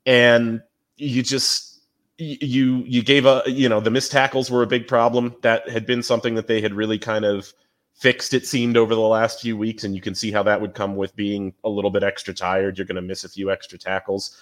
and 0.06 0.62
you 0.96 1.22
just 1.22 1.80
you 2.18 2.84
you 2.86 3.02
gave 3.02 3.26
a 3.26 3.42
you 3.46 3.68
know 3.68 3.80
the 3.80 3.90
missed 3.90 4.12
tackles 4.12 4.50
were 4.50 4.62
a 4.62 4.66
big 4.66 4.86
problem. 4.86 5.34
That 5.42 5.68
had 5.68 5.86
been 5.86 6.02
something 6.02 6.34
that 6.36 6.46
they 6.46 6.60
had 6.60 6.74
really 6.74 6.98
kind 6.98 7.24
of 7.24 7.52
fixed 7.94 8.34
it 8.34 8.46
seemed 8.46 8.76
over 8.76 8.94
the 8.94 9.00
last 9.00 9.40
few 9.40 9.56
weeks 9.56 9.84
and 9.84 9.94
you 9.94 10.00
can 10.00 10.14
see 10.14 10.32
how 10.32 10.42
that 10.42 10.60
would 10.60 10.74
come 10.74 10.96
with 10.96 11.14
being 11.16 11.54
a 11.62 11.68
little 11.68 11.90
bit 11.90 12.02
extra 12.02 12.34
tired. 12.34 12.76
You're 12.76 12.86
going 12.86 12.96
to 12.96 13.02
miss 13.02 13.24
a 13.24 13.28
few 13.28 13.50
extra 13.50 13.78
tackles. 13.78 14.36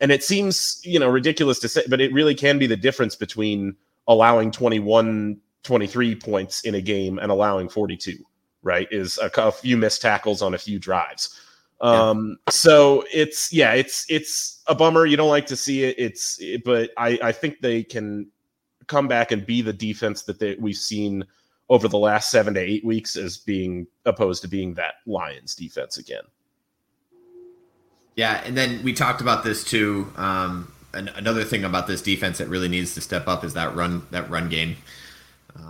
And 0.00 0.12
it 0.12 0.22
seems 0.22 0.80
you 0.84 0.98
know 0.98 1.08
ridiculous 1.08 1.58
to 1.60 1.68
say 1.68 1.82
but 1.88 2.00
it 2.00 2.12
really 2.12 2.34
can 2.34 2.58
be 2.58 2.66
the 2.66 2.76
difference 2.76 3.14
between 3.14 3.76
allowing 4.08 4.50
21 4.50 5.40
23 5.62 6.14
points 6.16 6.60
in 6.62 6.74
a 6.74 6.80
game 6.80 7.18
and 7.18 7.32
allowing 7.32 7.68
42 7.68 8.18
right 8.62 8.88
is 8.90 9.18
a, 9.18 9.30
a 9.40 9.52
few 9.52 9.76
missed 9.76 10.02
tackles 10.02 10.42
on 10.42 10.52
a 10.54 10.58
few 10.58 10.78
drives. 10.78 11.40
Um 11.80 12.36
yeah. 12.46 12.50
so 12.50 13.04
it's 13.12 13.52
yeah 13.52 13.72
it's 13.72 14.04
it's 14.10 14.62
a 14.66 14.74
bummer. 14.74 15.06
You 15.06 15.16
don't 15.16 15.30
like 15.30 15.46
to 15.46 15.56
see 15.56 15.84
it. 15.84 15.94
It's 15.96 16.38
it, 16.40 16.64
but 16.64 16.90
i 16.98 17.18
i 17.22 17.32
think 17.32 17.60
they 17.60 17.82
can 17.82 18.30
come 18.86 19.08
back 19.08 19.32
and 19.32 19.46
be 19.46 19.62
the 19.62 19.72
defense 19.72 20.22
that 20.22 20.38
they, 20.38 20.56
we've 20.56 20.76
seen 20.76 21.24
over 21.68 21.88
the 21.88 21.98
last 21.98 22.30
seven 22.30 22.54
to 22.54 22.60
eight 22.60 22.84
weeks 22.84 23.16
as 23.16 23.38
being 23.38 23.86
opposed 24.04 24.42
to 24.42 24.48
being 24.48 24.74
that 24.74 24.94
Lions 25.06 25.54
defense 25.54 25.98
again. 25.98 26.22
Yeah, 28.14 28.42
and 28.44 28.56
then 28.56 28.82
we 28.82 28.92
talked 28.92 29.20
about 29.20 29.44
this 29.44 29.62
too. 29.62 30.10
Um, 30.16 30.72
another 30.94 31.44
thing 31.44 31.64
about 31.64 31.86
this 31.86 32.00
defense 32.00 32.38
that 32.38 32.48
really 32.48 32.68
needs 32.68 32.94
to 32.94 33.00
step 33.00 33.28
up 33.28 33.44
is 33.44 33.54
that 33.54 33.74
run 33.74 34.06
that 34.10 34.30
run 34.30 34.48
game. 34.48 34.76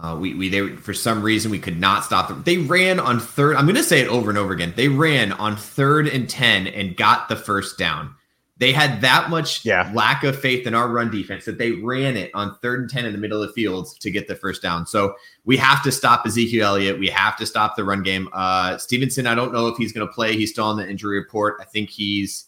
Uh, 0.03 0.17
we 0.19 0.35
we 0.35 0.49
they 0.49 0.69
for 0.77 0.95
some 0.95 1.23
reason 1.23 1.51
we 1.51 1.59
could 1.59 1.79
not 1.79 2.05
stop 2.05 2.29
them. 2.29 2.43
They 2.45 2.59
ran 2.59 3.01
on 3.01 3.21
third. 3.21 3.57
I'm 3.57 3.65
going 3.67 3.77
to 3.77 3.83
say 3.83 4.01
it 4.01 4.09
over 4.09 4.31
and 4.31 4.39
over 4.39 4.53
again. 4.53 4.73
They 4.77 4.89
ran 4.89 5.33
on 5.33 5.57
third 5.57 6.09
and 6.09 6.29
ten 6.29 6.67
and 6.67 6.97
got 6.97 7.29
the 7.29 7.37
first 7.37 7.79
down. 7.79 8.15
They 8.59 8.73
had 8.73 9.03
that 9.03 9.29
much 9.29 9.65
yeah. 9.67 9.91
lack 9.95 10.25
of 10.25 10.39
faith 10.39 10.67
in 10.67 10.75
our 10.75 10.89
run 10.89 11.11
defense 11.11 11.45
that 11.45 11.59
they 11.59 11.73
ran 11.73 12.17
it 12.17 12.31
on 12.33 12.57
third 12.63 12.81
and 12.81 12.91
10 12.91 13.05
in 13.05 13.13
the 13.13 13.19
middle 13.19 13.43
of 13.43 13.49
the 13.49 13.53
field 13.53 13.89
to 14.01 14.11
get 14.11 14.29
the 14.29 14.35
first 14.35 14.63
down. 14.63 14.87
So 14.87 15.15
we 15.45 15.59
have 15.59 15.83
to 15.83 15.93
stop 15.93 16.25
Ezekiel 16.25 16.69
Elliott. 16.69 16.99
We 16.99 17.09
have 17.09 17.37
to 17.37 17.45
stop 17.45 17.77
the 17.77 17.85
run 17.85 18.03
game. 18.03 18.31
Uh, 18.33 18.79
Stevenson, 18.79 19.27
I 19.27 19.35
don't 19.35 19.53
know 19.53 19.69
if 19.69 19.77
he's 19.77 19.93
going 19.93 20.07
to 20.07 20.13
play. 20.13 20.37
He's 20.37 20.53
still 20.53 20.65
on 20.65 20.79
the 20.79 20.89
injury 20.89 21.19
report. 21.19 21.59
I 21.61 21.65
think 21.65 21.91
he's, 21.91 22.47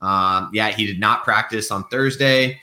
um, 0.00 0.50
yeah, 0.54 0.70
he 0.70 0.86
did 0.86 0.98
not 0.98 1.22
practice 1.22 1.70
on 1.70 1.84
Thursday 1.88 2.58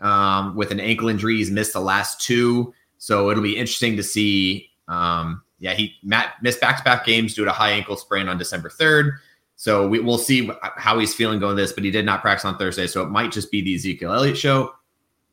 um, 0.00 0.54
with 0.54 0.70
an 0.70 0.78
ankle 0.78 1.08
injury. 1.08 1.36
He's 1.36 1.50
missed 1.50 1.72
the 1.72 1.80
last 1.80 2.20
two. 2.20 2.72
So 2.98 3.30
it'll 3.30 3.42
be 3.42 3.56
interesting 3.56 3.96
to 3.96 4.02
see. 4.02 4.70
Um, 4.86 5.42
yeah, 5.58 5.74
he 5.74 5.94
Matt 6.04 6.34
missed 6.40 6.60
back 6.60 6.78
to 6.78 6.84
back 6.84 7.04
games 7.04 7.34
due 7.34 7.44
to 7.44 7.50
a 7.50 7.54
high 7.54 7.72
ankle 7.72 7.96
sprain 7.96 8.28
on 8.28 8.38
December 8.38 8.68
3rd. 8.68 9.18
So 9.58 9.88
we, 9.88 9.98
will 9.98 10.18
see 10.18 10.48
how 10.60 11.00
he's 11.00 11.12
feeling 11.12 11.40
going 11.40 11.56
this, 11.56 11.72
but 11.72 11.82
he 11.82 11.90
did 11.90 12.06
not 12.06 12.22
practice 12.22 12.44
on 12.44 12.56
Thursday. 12.56 12.86
So 12.86 13.02
it 13.02 13.10
might 13.10 13.32
just 13.32 13.50
be 13.50 13.60
the 13.60 13.74
Ezekiel 13.74 14.14
Elliott 14.14 14.38
show. 14.38 14.72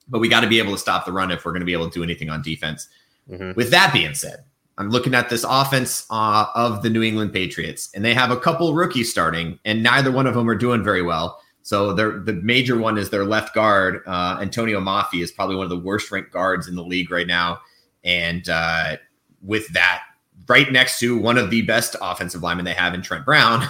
But 0.08 0.18
we 0.18 0.28
got 0.28 0.42
to 0.42 0.48
be 0.48 0.58
able 0.58 0.72
to 0.72 0.80
stop 0.80 1.06
the 1.06 1.12
run 1.12 1.30
if 1.30 1.46
we're 1.46 1.52
going 1.52 1.62
to 1.62 1.66
be 1.66 1.74
able 1.74 1.90
to 1.90 1.94
do 1.94 2.04
anything 2.04 2.32
on 2.32 2.42
defense. 2.42 2.90
Mm-hmm. 3.30 3.52
With 3.56 3.70
that 3.70 3.94
being 3.94 4.16
said, 4.16 4.44
I'm 4.80 4.90
looking 4.90 5.14
at 5.14 5.30
this 5.30 5.46
offense 5.48 6.08
uh, 6.10 6.48
of 6.56 6.82
the 6.82 6.90
New 6.90 7.04
England 7.04 7.34
Patriots, 7.34 7.92
and 7.94 8.04
they 8.04 8.16
have 8.16 8.32
a 8.32 8.38
couple 8.38 8.74
rookies 8.74 9.12
starting, 9.12 9.60
and 9.64 9.84
neither 9.84 10.12
one 10.12 10.26
of 10.26 10.34
them 10.34 10.50
are 10.50 10.56
doing 10.56 10.84
very 10.84 11.04
well. 11.04 11.40
So 11.62 11.94
the 11.94 12.40
major 12.44 12.78
one 12.78 12.98
is 12.98 13.12
their 13.12 13.26
left 13.26 13.54
guard, 13.56 14.02
uh, 14.06 14.38
Antonio 14.42 14.80
Mafi, 14.80 15.22
is 15.22 15.32
probably 15.32 15.56
one 15.56 15.64
of 15.64 15.72
the 15.72 15.80
worst 15.80 16.12
ranked 16.12 16.32
guards 16.32 16.68
in 16.68 16.76
the 16.76 16.84
league 16.84 17.10
right 17.10 17.26
now. 17.26 17.60
And 18.04 18.48
uh, 18.50 18.98
with 19.42 19.68
that, 19.70 20.04
right 20.48 20.72
next 20.72 21.00
to 21.00 21.18
one 21.18 21.38
of 21.38 21.50
the 21.50 21.62
best 21.64 21.96
offensive 22.02 22.44
linemen 22.44 22.66
they 22.66 22.74
have 22.74 22.94
in 22.94 23.02
Trent 23.02 23.26
Brown, 23.26 23.68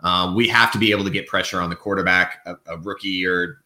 Um, 0.00 0.34
we 0.34 0.48
have 0.48 0.70
to 0.72 0.78
be 0.78 0.90
able 0.90 1.04
to 1.04 1.10
get 1.10 1.26
pressure 1.26 1.60
on 1.60 1.70
the 1.70 1.76
quarterback, 1.76 2.40
a, 2.46 2.56
a 2.66 2.78
rookie 2.78 3.26
or 3.26 3.64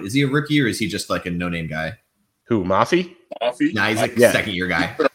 is 0.00 0.14
he 0.14 0.22
a 0.22 0.26
rookie 0.26 0.60
or 0.60 0.66
is 0.66 0.78
he 0.78 0.88
just 0.88 1.10
like 1.10 1.26
a 1.26 1.30
no 1.30 1.48
name 1.48 1.66
guy? 1.66 1.98
Who, 2.44 2.64
Mafi? 2.64 3.14
Mafi? 3.42 3.74
Nah, 3.74 3.88
he's 3.88 3.98
like 3.98 4.16
yeah. 4.16 4.32
second 4.32 4.54
year 4.54 4.66
guy. 4.66 4.96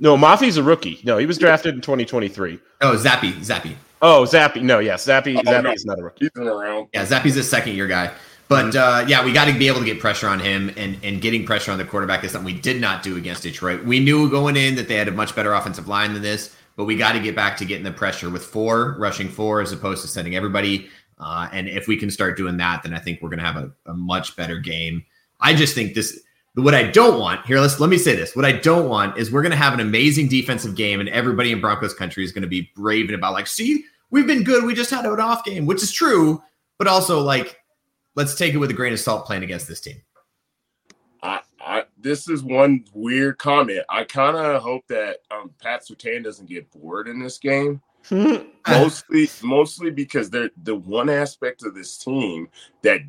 No, 0.00 0.16
Mafi's 0.16 0.56
a 0.56 0.62
rookie. 0.62 1.00
No, 1.02 1.18
he 1.18 1.26
was 1.26 1.38
drafted 1.38 1.74
in 1.74 1.80
2023. 1.80 2.60
Oh, 2.82 2.96
Zappy, 2.96 3.32
Zappy. 3.38 3.74
Oh, 4.00 4.22
Zappy. 4.22 4.62
No, 4.62 4.78
yes, 4.78 5.04
Zappy. 5.04 5.36
Oh, 5.36 5.42
Zappe 5.42 5.64
no. 5.64 5.72
is 5.72 5.84
not 5.84 5.98
a 5.98 6.04
rookie. 6.04 6.26
He's 6.26 6.30
been 6.30 6.46
around. 6.46 6.86
Yeah, 6.94 7.04
Zappy's 7.04 7.36
a 7.36 7.42
second 7.42 7.74
year 7.74 7.88
guy. 7.88 8.12
But 8.46 8.76
uh, 8.76 9.04
yeah, 9.08 9.24
we 9.24 9.32
got 9.32 9.46
to 9.46 9.58
be 9.58 9.66
able 9.66 9.80
to 9.80 9.84
get 9.84 9.98
pressure 9.98 10.28
on 10.28 10.38
him, 10.38 10.72
and 10.76 10.96
and 11.02 11.20
getting 11.20 11.44
pressure 11.44 11.72
on 11.72 11.78
the 11.78 11.84
quarterback 11.84 12.22
is 12.22 12.30
something 12.30 12.46
we 12.46 12.58
did 12.58 12.80
not 12.80 13.02
do 13.02 13.16
against 13.16 13.42
Detroit. 13.42 13.84
We 13.84 13.98
knew 13.98 14.30
going 14.30 14.56
in 14.56 14.76
that 14.76 14.86
they 14.86 14.94
had 14.94 15.08
a 15.08 15.12
much 15.12 15.34
better 15.34 15.52
offensive 15.52 15.88
line 15.88 16.12
than 16.14 16.22
this 16.22 16.56
but 16.78 16.84
we 16.84 16.96
got 16.96 17.12
to 17.12 17.18
get 17.18 17.34
back 17.34 17.56
to 17.56 17.64
getting 17.64 17.82
the 17.82 17.90
pressure 17.90 18.30
with 18.30 18.44
four, 18.44 18.94
rushing 19.00 19.28
four, 19.28 19.60
as 19.60 19.72
opposed 19.72 20.00
to 20.00 20.06
sending 20.06 20.36
everybody. 20.36 20.88
Uh, 21.18 21.48
and 21.52 21.68
if 21.68 21.88
we 21.88 21.96
can 21.96 22.08
start 22.08 22.36
doing 22.36 22.56
that, 22.56 22.84
then 22.84 22.94
I 22.94 23.00
think 23.00 23.20
we're 23.20 23.30
going 23.30 23.40
to 23.40 23.44
have 23.44 23.56
a, 23.56 23.72
a, 23.86 23.94
much 23.94 24.36
better 24.36 24.58
game. 24.58 25.04
I 25.40 25.54
just 25.54 25.74
think 25.74 25.94
this. 25.94 26.22
What 26.54 26.74
I 26.74 26.84
don't 26.84 27.20
want 27.20 27.44
here, 27.46 27.60
let's 27.60 27.78
let 27.78 27.90
me 27.90 27.98
say 27.98 28.14
this. 28.16 28.34
What 28.34 28.44
I 28.44 28.52
don't 28.52 28.88
want 28.88 29.18
is 29.18 29.30
we're 29.30 29.42
going 29.42 29.52
to 29.52 29.58
have 29.58 29.74
an 29.74 29.80
amazing 29.80 30.28
defensive 30.28 30.76
game, 30.76 31.00
and 31.00 31.08
everybody 31.08 31.50
in 31.50 31.60
Broncos 31.60 31.94
country 31.94 32.24
is 32.24 32.30
going 32.30 32.42
to 32.42 32.48
be 32.48 32.70
raving 32.76 33.14
about 33.14 33.32
like, 33.32 33.48
see, 33.48 33.84
we've 34.10 34.26
been 34.26 34.44
good. 34.44 34.64
We 34.64 34.74
just 34.74 34.90
had 34.90 35.04
an 35.04 35.20
off 35.20 35.44
game, 35.44 35.66
which 35.66 35.82
is 35.82 35.90
true, 35.90 36.40
but 36.78 36.86
also 36.86 37.20
like, 37.20 37.60
let's 38.14 38.36
take 38.36 38.54
it 38.54 38.58
with 38.58 38.70
a 38.70 38.74
grain 38.74 38.92
of 38.92 39.00
salt 39.00 39.26
playing 39.26 39.42
against 39.42 39.66
this 39.66 39.80
team. 39.80 40.00
I, 41.68 41.84
this 41.98 42.30
is 42.30 42.42
one 42.42 42.84
weird 42.94 43.36
comment. 43.36 43.82
I 43.90 44.04
kind 44.04 44.38
of 44.38 44.62
hope 44.62 44.86
that 44.88 45.18
um, 45.30 45.50
Pat 45.60 45.82
Surtain 45.86 46.24
doesn't 46.24 46.48
get 46.48 46.70
bored 46.70 47.08
in 47.08 47.20
this 47.20 47.36
game. 47.36 47.82
mostly, 48.10 49.28
mostly 49.42 49.90
because 49.90 50.30
they're 50.30 50.50
the 50.62 50.76
one 50.76 51.10
aspect 51.10 51.62
of 51.64 51.74
this 51.74 51.98
team 51.98 52.48
that 52.82 53.00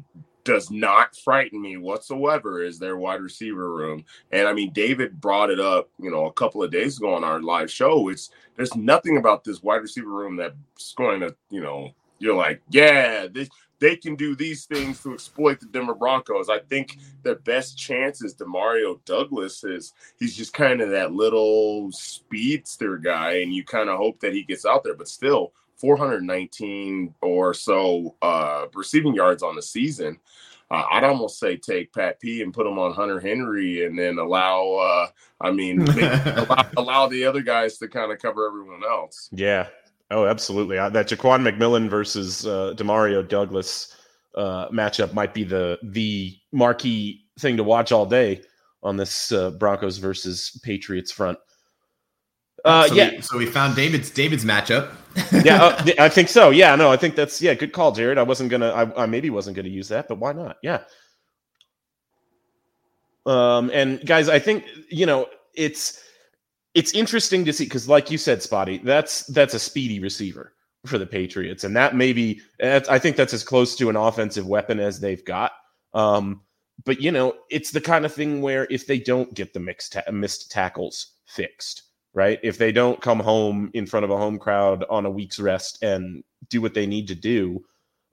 does 0.44 0.72
not 0.72 1.16
frighten 1.16 1.62
me 1.62 1.78
whatsoever 1.78 2.62
is 2.62 2.80
their 2.80 2.98
wide 2.98 3.22
receiver 3.22 3.74
room. 3.74 4.04
And 4.32 4.46
I 4.46 4.52
mean, 4.52 4.74
David 4.74 5.22
brought 5.22 5.52
it 5.52 5.60
up, 5.62 5.90
you 5.98 6.12
know, 6.12 6.26
a 6.26 6.34
couple 6.34 6.62
of 6.62 6.72
days 6.72 6.98
ago 6.98 7.14
on 7.14 7.24
our 7.24 7.42
live 7.42 7.72
show. 7.72 8.10
It's 8.10 8.30
there's 8.58 8.76
nothing 8.76 9.18
about 9.18 9.46
this 9.46 9.64
wide 9.64 9.82
receiver 9.82 10.10
room 10.10 10.36
that's 10.36 10.94
going 10.98 11.22
to, 11.22 11.34
you 11.50 11.62
know, 11.62 11.92
you're 12.20 12.36
like, 12.36 12.62
yeah, 12.70 13.28
this 13.32 13.50
they 13.80 13.96
can 13.96 14.16
do 14.16 14.36
these 14.36 14.66
things 14.66 15.02
to 15.04 15.14
exploit 15.14 15.60
the 15.60 15.66
Denver 15.66 15.96
Broncos. 15.96 16.50
I 16.50 16.60
think 16.60 16.98
the 17.24 17.36
best 17.36 17.78
chance 17.78 18.22
is 18.22 18.36
Demario 18.36 19.00
Douglas 19.06 19.64
is 19.64 19.94
he's 20.20 20.36
just 20.36 20.54
kind 20.54 20.82
of 20.82 20.90
that 20.90 21.14
little 21.14 21.92
speedster 21.92 22.98
guy, 22.98 23.38
and 23.38 23.54
you 23.54 23.64
kind 23.64 23.90
of 23.90 23.98
hope 23.98 24.20
that 24.20 24.34
he 24.34 24.44
gets 24.44 24.66
out 24.66 24.84
there, 24.84 24.96
but 24.96 25.08
still 25.08 25.54
419 25.78 27.16
or 27.22 27.54
so 27.54 28.16
uh, 28.22 28.66
receiving 28.74 29.16
yards 29.16 29.44
on 29.44 29.56
the 29.56 29.62
season. 29.62 30.20
Uh, 30.72 30.84
I'd 30.92 31.04
almost 31.04 31.40
say 31.40 31.58
take 31.58 31.92
Pat 31.94 32.20
P 32.20 32.44
and 32.44 32.54
put 32.54 32.68
him 32.68 32.78
on 32.78 32.94
Hunter 32.94 33.20
Henry, 33.20 33.86
and 33.86 33.98
then 33.98 34.20
allow. 34.20 34.74
Uh, 34.74 35.08
I 35.42 35.52
mean, 35.52 35.82
allow, 35.88 36.70
allow 36.78 37.08
the 37.08 37.26
other 37.26 37.42
guys 37.42 37.78
to 37.80 37.88
kind 37.88 38.12
of 38.12 38.20
cover 38.20 38.46
everyone 38.46 38.84
else. 38.84 39.30
Yeah, 39.32 39.70
Oh, 40.12 40.26
absolutely. 40.26 40.78
That 40.78 40.94
Ja'Quan 40.94 41.48
McMillian 41.48 41.88
versus 41.88 42.46
uh, 42.46 42.74
Demario 42.76 43.28
Douglas 43.28 43.96
uh, 44.36 44.70
matchup 44.70 45.14
might 45.14 45.34
be 45.34 45.44
the 45.44 45.78
the 45.84 46.38
marquee 46.52 47.26
thing 47.40 47.58
to 47.58 47.64
watch 47.64 47.92
all 47.92 48.06
day 48.06 48.42
on 48.82 48.98
this 48.98 49.32
uh, 49.32 49.52
Broncos 49.52 49.98
versus 49.98 50.60
Patriots 50.64 51.12
front. 51.12 51.38
Uh, 52.66 52.88
so 52.88 52.94
yeah. 52.94 53.12
We, 53.12 53.22
so 53.22 53.38
we 53.38 53.46
found 53.46 53.76
David's 53.76 54.10
David's 54.10 54.46
matchup. 54.46 54.92
yeah, 55.46 55.64
uh, 55.64 55.86
I 56.00 56.10
think 56.10 56.30
so. 56.30 56.50
Yeah, 56.50 56.76
no, 56.76 56.92
I 56.92 56.98
think 56.98 57.16
that's 57.16 57.42
yeah, 57.42 57.54
good 57.54 57.74
call, 57.74 57.92
Jared. 57.92 58.18
I 58.18 58.24
wasn't 58.24 58.50
gonna, 58.50 58.70
I, 58.70 59.04
I 59.04 59.06
maybe 59.06 59.30
wasn't 59.30 59.56
gonna 59.56 59.70
use 59.70 59.88
that, 59.90 60.08
but 60.08 60.18
why 60.18 60.34
not? 60.34 60.58
Yeah. 60.62 60.82
Um, 63.26 63.70
and 63.74 64.06
guys, 64.06 64.30
I 64.30 64.40
think 64.40 64.66
you 64.90 65.06
know 65.06 65.28
it's 65.54 66.04
it's 66.74 66.94
interesting 66.94 67.46
to 67.46 67.54
see 67.54 67.66
because, 67.66 67.88
like 67.88 68.12
you 68.12 68.18
said, 68.18 68.44
Spotty, 68.44 68.80
that's 68.80 69.26
that's 69.28 69.54
a 69.54 69.60
speedy 69.60 70.00
receiver 70.00 70.54
for 70.86 70.98
the 70.98 71.06
Patriots, 71.06 71.64
and 71.64 71.76
that 71.76 71.96
maybe 71.96 72.42
I 72.62 73.00
think 73.00 73.16
that's 73.16 73.34
as 73.34 73.44
close 73.44 73.76
to 73.78 73.90
an 73.90 73.96
offensive 73.96 74.48
weapon 74.48 74.80
as 74.80 75.00
they've 75.00 75.24
got. 75.26 75.52
Um, 75.94 76.42
but 76.86 77.02
you 77.02 77.12
know, 77.12 77.36
it's 77.50 77.72
the 77.72 77.82
kind 77.82 78.06
of 78.06 78.14
thing 78.14 78.42
where 78.42 78.68
if 78.70 78.88
they 78.88 79.00
don't 79.00 79.34
get 79.34 79.54
the 79.54 79.60
mixed 79.60 79.94
ta- 79.94 80.12
missed 80.12 80.52
tackles 80.52 81.14
fixed, 81.26 81.84
right? 82.14 82.40
If 82.44 82.58
they 82.58 82.72
don't 82.72 83.02
come 83.02 83.20
home 83.20 83.72
in 83.74 83.86
front 83.86 84.04
of 84.04 84.12
a 84.12 84.18
home 84.18 84.38
crowd 84.38 84.86
on 84.90 85.06
a 85.06 85.12
week's 85.12 85.40
rest 85.40 85.82
and 85.84 86.24
do 86.50 86.62
what 86.62 86.74
they 86.74 86.88
need 86.88 87.08
to 87.08 87.16
do, 87.16 87.64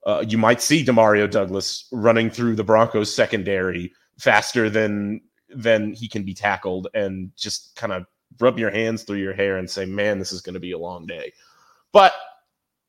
uh, 0.05 0.23
you 0.27 0.37
might 0.37 0.61
see 0.61 0.83
Demario 0.83 1.29
Douglas 1.29 1.87
running 1.91 2.29
through 2.29 2.55
the 2.55 2.63
Broncos 2.63 3.13
secondary 3.13 3.93
faster 4.19 4.69
than 4.69 5.21
than 5.49 5.93
he 5.93 6.09
can 6.09 6.23
be 6.23 6.33
tackled 6.33 6.87
and 6.93 7.31
just 7.37 7.75
kind 7.75 7.93
of 7.93 8.05
rub 8.39 8.59
your 8.59 8.71
hands 8.71 9.03
through 9.03 9.17
your 9.17 9.33
hair 9.33 9.57
and 9.57 9.69
say, 9.69 9.85
man, 9.85 10.19
this 10.19 10.31
is 10.31 10.41
going 10.41 10.53
to 10.53 10.59
be 10.59 10.71
a 10.71 10.77
long 10.77 11.05
day. 11.05 11.33
But 11.93 12.13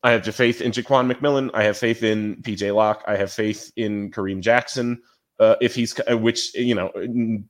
I 0.03 0.12
have 0.12 0.24
faith 0.35 0.61
in 0.61 0.72
Ja'Quan 0.72 1.11
McMillian. 1.11 1.51
I 1.55 1.64
have 1.64 1.77
faith 1.77 2.03
in 2.03 2.37
PJ 2.42 2.74
Locke. 2.74 3.03
I 3.07 3.16
have 3.16 3.33
faith 3.33 3.72
in 3.77 4.11
Kareem 4.11 4.40
Jackson. 4.40 5.03
Uh, 5.40 5.57
if 5.61 5.74
he's, 5.74 5.98
uh, 6.11 6.16
which, 6.18 6.55
you 6.55 6.74
know, 6.74 6.90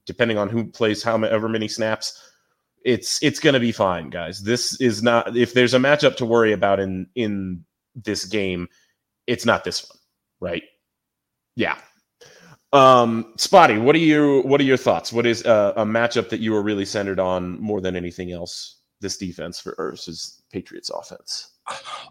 depending 0.06 0.38
on 0.38 0.48
who 0.48 0.64
plays 0.64 1.02
however 1.02 1.48
many 1.48 1.68
snaps, 1.68 2.20
it's 2.84 3.22
it's 3.22 3.40
going 3.40 3.54
to 3.54 3.60
be 3.60 3.72
fine, 3.72 4.10
guys. 4.10 4.42
This 4.42 4.80
is 4.80 5.02
not 5.02 5.36
if 5.36 5.54
there's 5.54 5.74
a 5.74 5.78
matchup 5.78 6.16
to 6.16 6.24
worry 6.24 6.52
about 6.52 6.80
in 6.80 7.06
in 7.14 7.64
this 7.94 8.24
game, 8.24 8.68
it's 9.26 9.44
not 9.44 9.64
this 9.64 9.88
one, 9.88 9.98
right? 10.40 10.62
Yeah, 11.56 11.78
um, 12.72 13.32
Spotty, 13.36 13.78
what 13.78 13.94
are 13.94 13.98
you? 14.00 14.42
What 14.42 14.60
are 14.60 14.64
your 14.64 14.76
thoughts? 14.76 15.12
What 15.12 15.26
is 15.26 15.44
uh, 15.44 15.72
a 15.76 15.84
matchup 15.84 16.28
that 16.30 16.40
you 16.40 16.52
were 16.52 16.62
really 16.62 16.84
centered 16.84 17.20
on 17.20 17.60
more 17.60 17.80
than 17.80 17.96
anything 17.96 18.32
else? 18.32 18.76
This 19.00 19.16
defense 19.16 19.60
versus 19.60 20.42
Patriots 20.50 20.90
offense. 20.90 21.52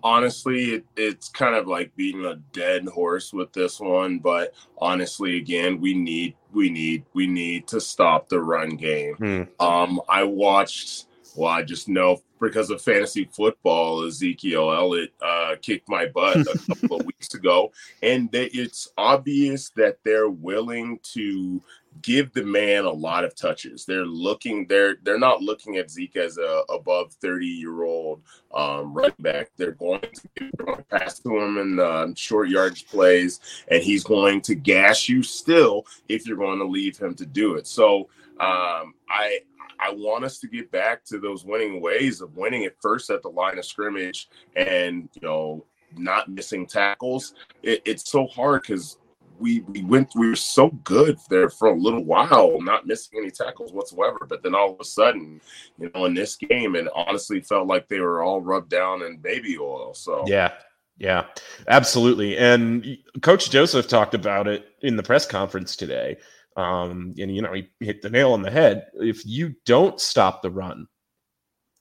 Honestly, 0.04 0.76
it, 0.76 0.86
it's 0.96 1.28
kind 1.28 1.56
of 1.56 1.68
like 1.68 1.94
beating 1.96 2.26
a 2.26 2.36
dead 2.54 2.88
horse 2.88 3.34
with 3.34 3.52
this 3.52 3.80
one. 3.80 4.20
But 4.20 4.54
honestly, 4.78 5.38
again, 5.38 5.82
we 5.82 5.94
need, 5.94 6.36
we 6.54 6.70
need, 6.70 7.04
we 7.14 7.28
need 7.28 7.68
to 7.68 7.82
stop 7.82 8.30
the 8.30 8.40
run 8.40 8.78
game. 8.78 9.16
Hmm. 9.16 9.42
Um, 9.60 10.02
I 10.08 10.24
watched 10.24 11.08
well, 11.38 11.52
I 11.52 11.62
just 11.62 11.88
know 11.88 12.22
because 12.40 12.72
of 12.72 12.82
fantasy 12.82 13.30
football, 13.32 14.04
Ezekiel 14.04 14.74
Elliott 14.74 15.14
uh, 15.22 15.56
kicked 15.62 15.88
my 15.88 16.08
butt 16.08 16.38
a 16.38 16.58
couple 16.68 17.00
of 17.00 17.06
weeks 17.06 17.34
ago, 17.36 17.72
and 18.02 18.30
it's 18.34 18.90
obvious 18.98 19.70
that 19.76 20.00
they're 20.04 20.30
willing 20.30 21.00
to 21.14 21.62
give 22.02 22.34
the 22.34 22.44
man 22.44 22.86
a 22.86 22.92
lot 22.92 23.24
of 23.24 23.36
touches. 23.36 23.86
They're 23.86 24.06
looking 24.06 24.66
they're 24.68 24.98
they're 25.04 25.20
not 25.20 25.42
looking 25.42 25.78
at 25.78 25.92
Zeke 25.92 26.18
as 26.18 26.38
a 26.38 26.64
above 26.70 27.14
30 27.14 27.46
year 27.46 27.84
old 27.84 28.22
um, 28.54 28.94
running 28.94 29.14
back. 29.20 29.52
They're 29.58 29.72
going 29.72 30.02
to, 30.02 30.22
they're 30.40 30.66
going 30.66 30.78
to 30.78 30.84
pass 30.84 31.20
to 31.20 31.38
him 31.38 31.58
in 31.58 31.80
uh, 31.80 32.08
short 32.16 32.50
yardage 32.50 32.88
plays, 32.88 33.40
and 33.68 33.84
he's 33.84 34.04
going 34.04 34.42
to 34.42 34.56
gash 34.56 35.08
you 35.08 35.22
still 35.22 35.86
if 36.10 36.26
you're 36.26 36.38
going 36.38 36.60
to 36.60 36.66
leave 36.66 36.98
him 36.98 37.14
to 37.16 37.26
do 37.26 37.56
it. 37.56 37.68
So 37.68 38.10
um, 38.40 38.94
I 39.10 39.40
I 39.80 39.92
want 39.92 40.26
us 40.26 40.40
to 40.40 40.48
get 40.48 40.72
back 40.72 41.04
to 41.06 41.20
those 41.20 41.46
winning 41.46 41.82
ways 41.82 42.22
of 42.22 42.36
winning 42.36 42.64
it 42.64 42.78
first 42.82 43.10
at 43.10 43.22
the 43.22 43.30
line 43.30 43.58
of 43.58 43.66
scrimmage 43.66 44.30
and 44.56 45.10
you 45.14 45.22
know 45.22 45.66
not 45.96 46.30
missing 46.30 46.66
tackles. 46.66 47.34
It, 47.64 47.82
it's 47.86 48.10
so 48.10 48.28
hard 48.28 48.64
because 48.64 48.98
we 49.40 49.62
we 49.62 49.84
went 49.84 50.10
we 50.16 50.30
were 50.30 50.36
so 50.36 50.70
good 50.84 51.18
there 51.30 51.50
for 51.50 51.70
a 51.70 51.80
little 51.80 52.04
while, 52.04 52.60
not 52.62 52.88
missing 52.88 53.20
any 53.20 53.32
tackles 53.32 53.72
whatsoever. 53.72 54.26
But 54.28 54.44
then 54.44 54.56
all 54.56 54.74
of 54.74 54.80
a 54.80 54.86
sudden, 54.86 55.42
you 55.80 55.92
know, 55.94 56.06
in 56.06 56.14
this 56.14 56.36
game, 56.36 56.76
it 56.76 56.88
honestly 56.96 57.42
felt 57.42 57.68
like 57.68 57.88
they 57.88 58.00
were 58.00 58.24
all 58.24 58.42
rubbed 58.42 58.70
down 58.70 59.04
in 59.04 59.18
baby 59.18 59.58
oil. 59.58 59.94
So 59.94 60.24
yeah. 60.28 60.54
Yeah, 61.00 61.26
absolutely. 61.68 62.40
And 62.40 62.98
Coach 63.22 63.52
Joseph 63.52 63.88
talked 63.88 64.16
about 64.16 64.48
it 64.48 64.66
in 64.82 64.96
the 64.96 65.04
press 65.04 65.28
conference 65.28 65.76
today. 65.76 66.18
Um, 66.58 67.14
and 67.20 67.34
you 67.34 67.42
know, 67.42 67.54
he 67.54 67.70
hit 67.80 68.02
the 68.02 68.10
nail 68.10 68.34
on 68.34 68.42
the 68.42 68.52
head. 68.52 68.88
If 68.96 69.26
you 69.26 69.56
don't 69.66 70.02
stop 70.02 70.42
the 70.42 70.52
run, 70.52 70.88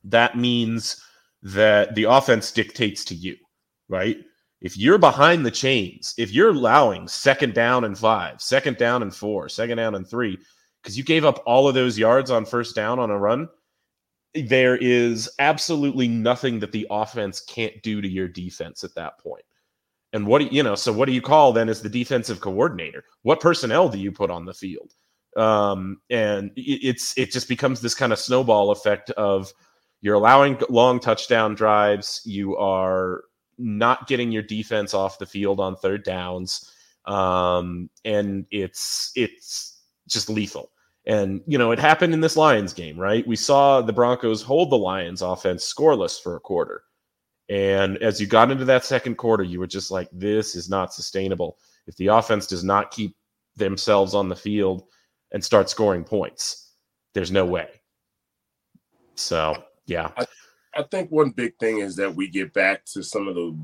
that 0.05 0.37
means 0.37 1.03
that 1.43 1.95
the 1.95 2.05
offense 2.05 2.53
dictates 2.53 3.05
to 3.07 3.15
you, 3.15 3.37
right? 3.89 4.19
If 4.61 4.77
you're 4.77 4.99
behind 4.99 5.45
the 5.45 5.51
chains, 5.51 6.15
if 6.19 6.33
you're 6.33 6.51
allowing 6.51 7.09
second 7.09 7.55
down 7.55 7.85
and 7.85 7.97
five, 7.97 8.41
second 8.41 8.77
down 8.77 9.03
and 9.03 9.15
four, 9.15 9.49
second 9.49 9.79
down 9.79 9.95
and 9.95 10.07
three, 10.07 10.39
because 10.83 10.97
you 10.97 11.05
gave 11.05 11.25
up 11.25 11.43
all 11.47 11.69
of 11.69 11.75
those 11.75 11.99
yards 11.99 12.31
on 12.31 12.45
first 12.45 12.75
down 12.75 12.99
on 12.99 13.11
a 13.11 13.19
run, 13.19 13.49
there 14.35 14.77
is 14.77 15.31
absolutely 15.39 16.09
nothing 16.09 16.59
that 16.61 16.73
the 16.73 16.87
offense 16.91 17.41
can't 17.41 17.83
do 17.83 18.01
to 18.01 18.09
your 18.09 18.29
defense 18.29 18.85
at 18.85 18.95
that 18.95 19.19
point. 19.19 19.45
And 20.16 20.26
what 20.26 20.40
do 20.40 20.46
you 20.46 20.62
know? 20.62 20.74
So 20.74 20.94
what 20.94 21.05
do 21.05 21.12
you 21.12 21.20
call 21.20 21.52
then 21.52 21.68
as 21.68 21.83
the 21.83 21.90
defensive 21.90 22.40
coordinator? 22.40 23.05
What 23.20 23.38
personnel 23.38 23.90
do 23.90 23.98
you 23.98 24.11
put 24.11 24.31
on 24.31 24.46
the 24.46 24.55
field? 24.55 24.94
Um, 25.37 26.00
and 26.09 26.50
it's 26.57 27.16
it 27.18 27.31
just 27.31 27.50
becomes 27.50 27.83
this 27.83 27.94
kind 27.94 28.14
of 28.14 28.18
snowball 28.18 28.70
effect 28.70 29.11
of 29.11 29.52
you're 30.00 30.14
allowing 30.14 30.59
long 30.70 31.00
touchdown 31.00 31.55
drives, 31.55 32.22
you 32.24 32.57
are 32.57 33.24
not 33.59 34.09
getting 34.09 34.33
your 34.33 34.42
defense 34.42 34.94
off 34.94 35.18
the 35.18 35.26
field 35.26 35.61
on 35.61 35.76
third 35.76 36.02
downs, 36.02 36.72
um, 37.05 37.90
and 38.07 38.46
it's 38.50 39.12
it's 39.16 39.83
just 40.09 40.31
lethal. 40.31 40.70
And 41.05 41.42
you 41.46 41.59
know, 41.59 41.72
it 41.72 41.79
happened 41.79 42.14
in 42.14 42.22
this 42.22 42.38
Lions 42.38 42.72
game, 42.72 42.98
right? 42.98 43.26
We 43.26 43.37
saw 43.37 43.83
the 43.83 43.92
Broncos 43.92 44.40
hold 44.40 44.72
the 44.72 44.79
Lions 44.79 45.20
offense 45.20 45.70
scoreless 45.70 46.18
for 46.18 46.37
a 46.37 46.40
quarter. 46.40 46.85
And 47.48 47.98
as 47.98 48.20
you 48.20 48.26
got 48.26 48.50
into 48.50 48.64
that 48.64 48.85
second 48.85 49.16
quarter, 49.16 49.44
you 49.44 49.61
were 49.61 49.66
just 49.66 49.90
like, 49.90 50.09
this 50.12 50.56
is 50.56 50.68
not 50.68 50.92
sustainable. 50.92 51.59
If 51.87 51.96
the 51.96 52.09
offense 52.09 52.46
does 52.46 52.64
not 52.64 52.90
keep 52.90 53.16
themselves 53.56 54.14
on 54.14 54.28
the 54.28 54.37
field 54.37 54.85
and 55.32 55.44
start 55.44 55.70
scoring 55.70 56.04
points, 56.04 56.72
there's 57.14 57.30
no 57.30 57.44
way. 57.46 57.68
So, 59.14 59.62
yeah. 59.87 60.11
I, 60.16 60.26
I 60.74 60.82
think 60.82 61.11
one 61.11 61.30
big 61.30 61.56
thing 61.59 61.78
is 61.78 61.96
that 61.96 62.14
we 62.14 62.28
get 62.28 62.52
back 62.52 62.85
to 62.87 63.02
some 63.02 63.28
of 63.28 63.35
the 63.35 63.56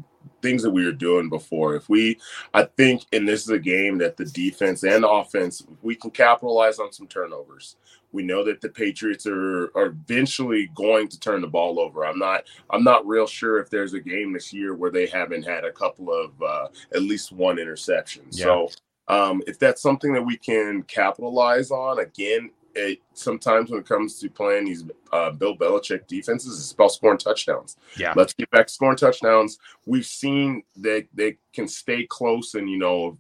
things 0.43 0.63
that 0.65 0.71
we 0.71 0.85
were 0.85 0.93
doing 0.93 1.31
before. 1.31 1.77
If 1.77 1.89
we, 1.89 2.19
I 2.55 2.65
think, 2.65 3.05
and 3.13 3.29
this 3.29 3.43
is 3.43 3.51
a 3.51 3.59
game 3.59 3.99
that 3.99 4.17
the 4.19 4.27
defense 4.27 4.85
and 4.85 5.05
offense, 5.05 5.65
we 5.83 5.95
can 5.97 6.11
capitalize 6.11 6.79
on 6.81 6.93
some 6.93 7.07
turnovers. 7.07 7.77
We 8.13 8.25
know 8.25 8.45
that 8.45 8.61
the 8.61 8.71
Patriots 8.71 9.27
are, 9.27 9.73
are 9.77 9.87
eventually 9.87 10.71
going 10.75 11.09
to 11.09 11.21
turn 11.21 11.41
the 11.43 11.49
ball 11.49 11.81
over. 11.81 12.05
I'm 12.05 12.19
not 12.19 12.45
I'm 12.71 12.85
not 12.85 13.07
real 13.07 13.27
sure 13.27 13.61
if 13.61 13.71
there's 13.71 13.95
a 13.95 14.01
game 14.01 14.33
this 14.35 14.53
year 14.53 14.75
where 14.75 14.91
they 14.91 15.07
haven't 15.07 15.45
had 15.45 15.65
a 15.65 15.73
couple 15.73 16.13
of 16.13 16.31
uh, 16.43 16.69
at 16.95 17.03
least 17.03 17.33
one 17.33 17.59
interception. 17.59 18.25
Yeah. 18.33 18.45
So 18.45 18.71
Um, 19.09 19.43
if 19.47 19.59
that's 19.59 19.83
something 19.83 20.13
that 20.15 20.23
we 20.23 20.37
can 20.37 20.83
capitalize 20.85 21.71
on, 21.71 21.99
again, 21.99 22.51
it 22.75 23.01
sometimes 23.15 23.71
when 23.71 23.81
it 23.81 23.89
comes 23.89 24.19
to 24.21 24.31
playing 24.31 24.65
these 24.65 24.85
uh, 25.13 25.31
Bill 25.31 25.57
Belichick 25.57 26.07
defenses, 26.07 26.59
it's 26.59 26.73
about 26.73 26.93
scoring 26.93 27.19
touchdowns. 27.19 27.77
Yeah. 27.97 28.15
Let's 28.17 28.33
get 28.33 28.51
back 28.51 28.69
scoring 28.69 28.97
touchdowns. 28.97 29.59
We've 29.87 30.07
seen 30.07 30.63
that 30.77 31.07
they 31.15 31.37
can 31.53 31.69
stay 31.69 32.07
close, 32.07 32.55
and 32.55 32.71
you 32.71 32.79
know 32.79 33.19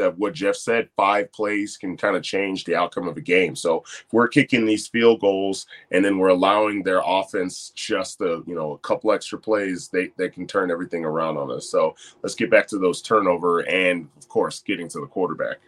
that 0.00 0.16
what 0.18 0.32
Jeff 0.32 0.56
said, 0.56 0.88
five 0.96 1.30
plays 1.32 1.76
can 1.76 1.96
kind 1.96 2.16
of 2.16 2.22
change 2.22 2.64
the 2.64 2.74
outcome 2.74 3.06
of 3.06 3.16
a 3.16 3.20
game. 3.20 3.54
So 3.54 3.82
if 3.86 4.06
we're 4.12 4.28
kicking 4.28 4.64
these 4.64 4.88
field 4.88 5.20
goals 5.20 5.66
and 5.90 6.04
then 6.04 6.18
we're 6.18 6.28
allowing 6.28 6.82
their 6.82 7.02
offense 7.04 7.72
just 7.74 8.20
a 8.20 8.42
you 8.46 8.54
know 8.54 8.72
a 8.72 8.78
couple 8.78 9.12
extra 9.12 9.38
plays, 9.38 9.88
they 9.88 10.10
they 10.16 10.28
can 10.28 10.46
turn 10.46 10.70
everything 10.70 11.04
around 11.04 11.36
on 11.36 11.50
us. 11.50 11.68
So 11.68 11.94
let's 12.22 12.34
get 12.34 12.50
back 12.50 12.66
to 12.68 12.78
those 12.78 13.02
turnover 13.02 13.60
and 13.68 14.08
of 14.16 14.28
course 14.28 14.60
getting 14.60 14.88
to 14.88 15.00
the 15.00 15.06
quarterback. 15.06 15.58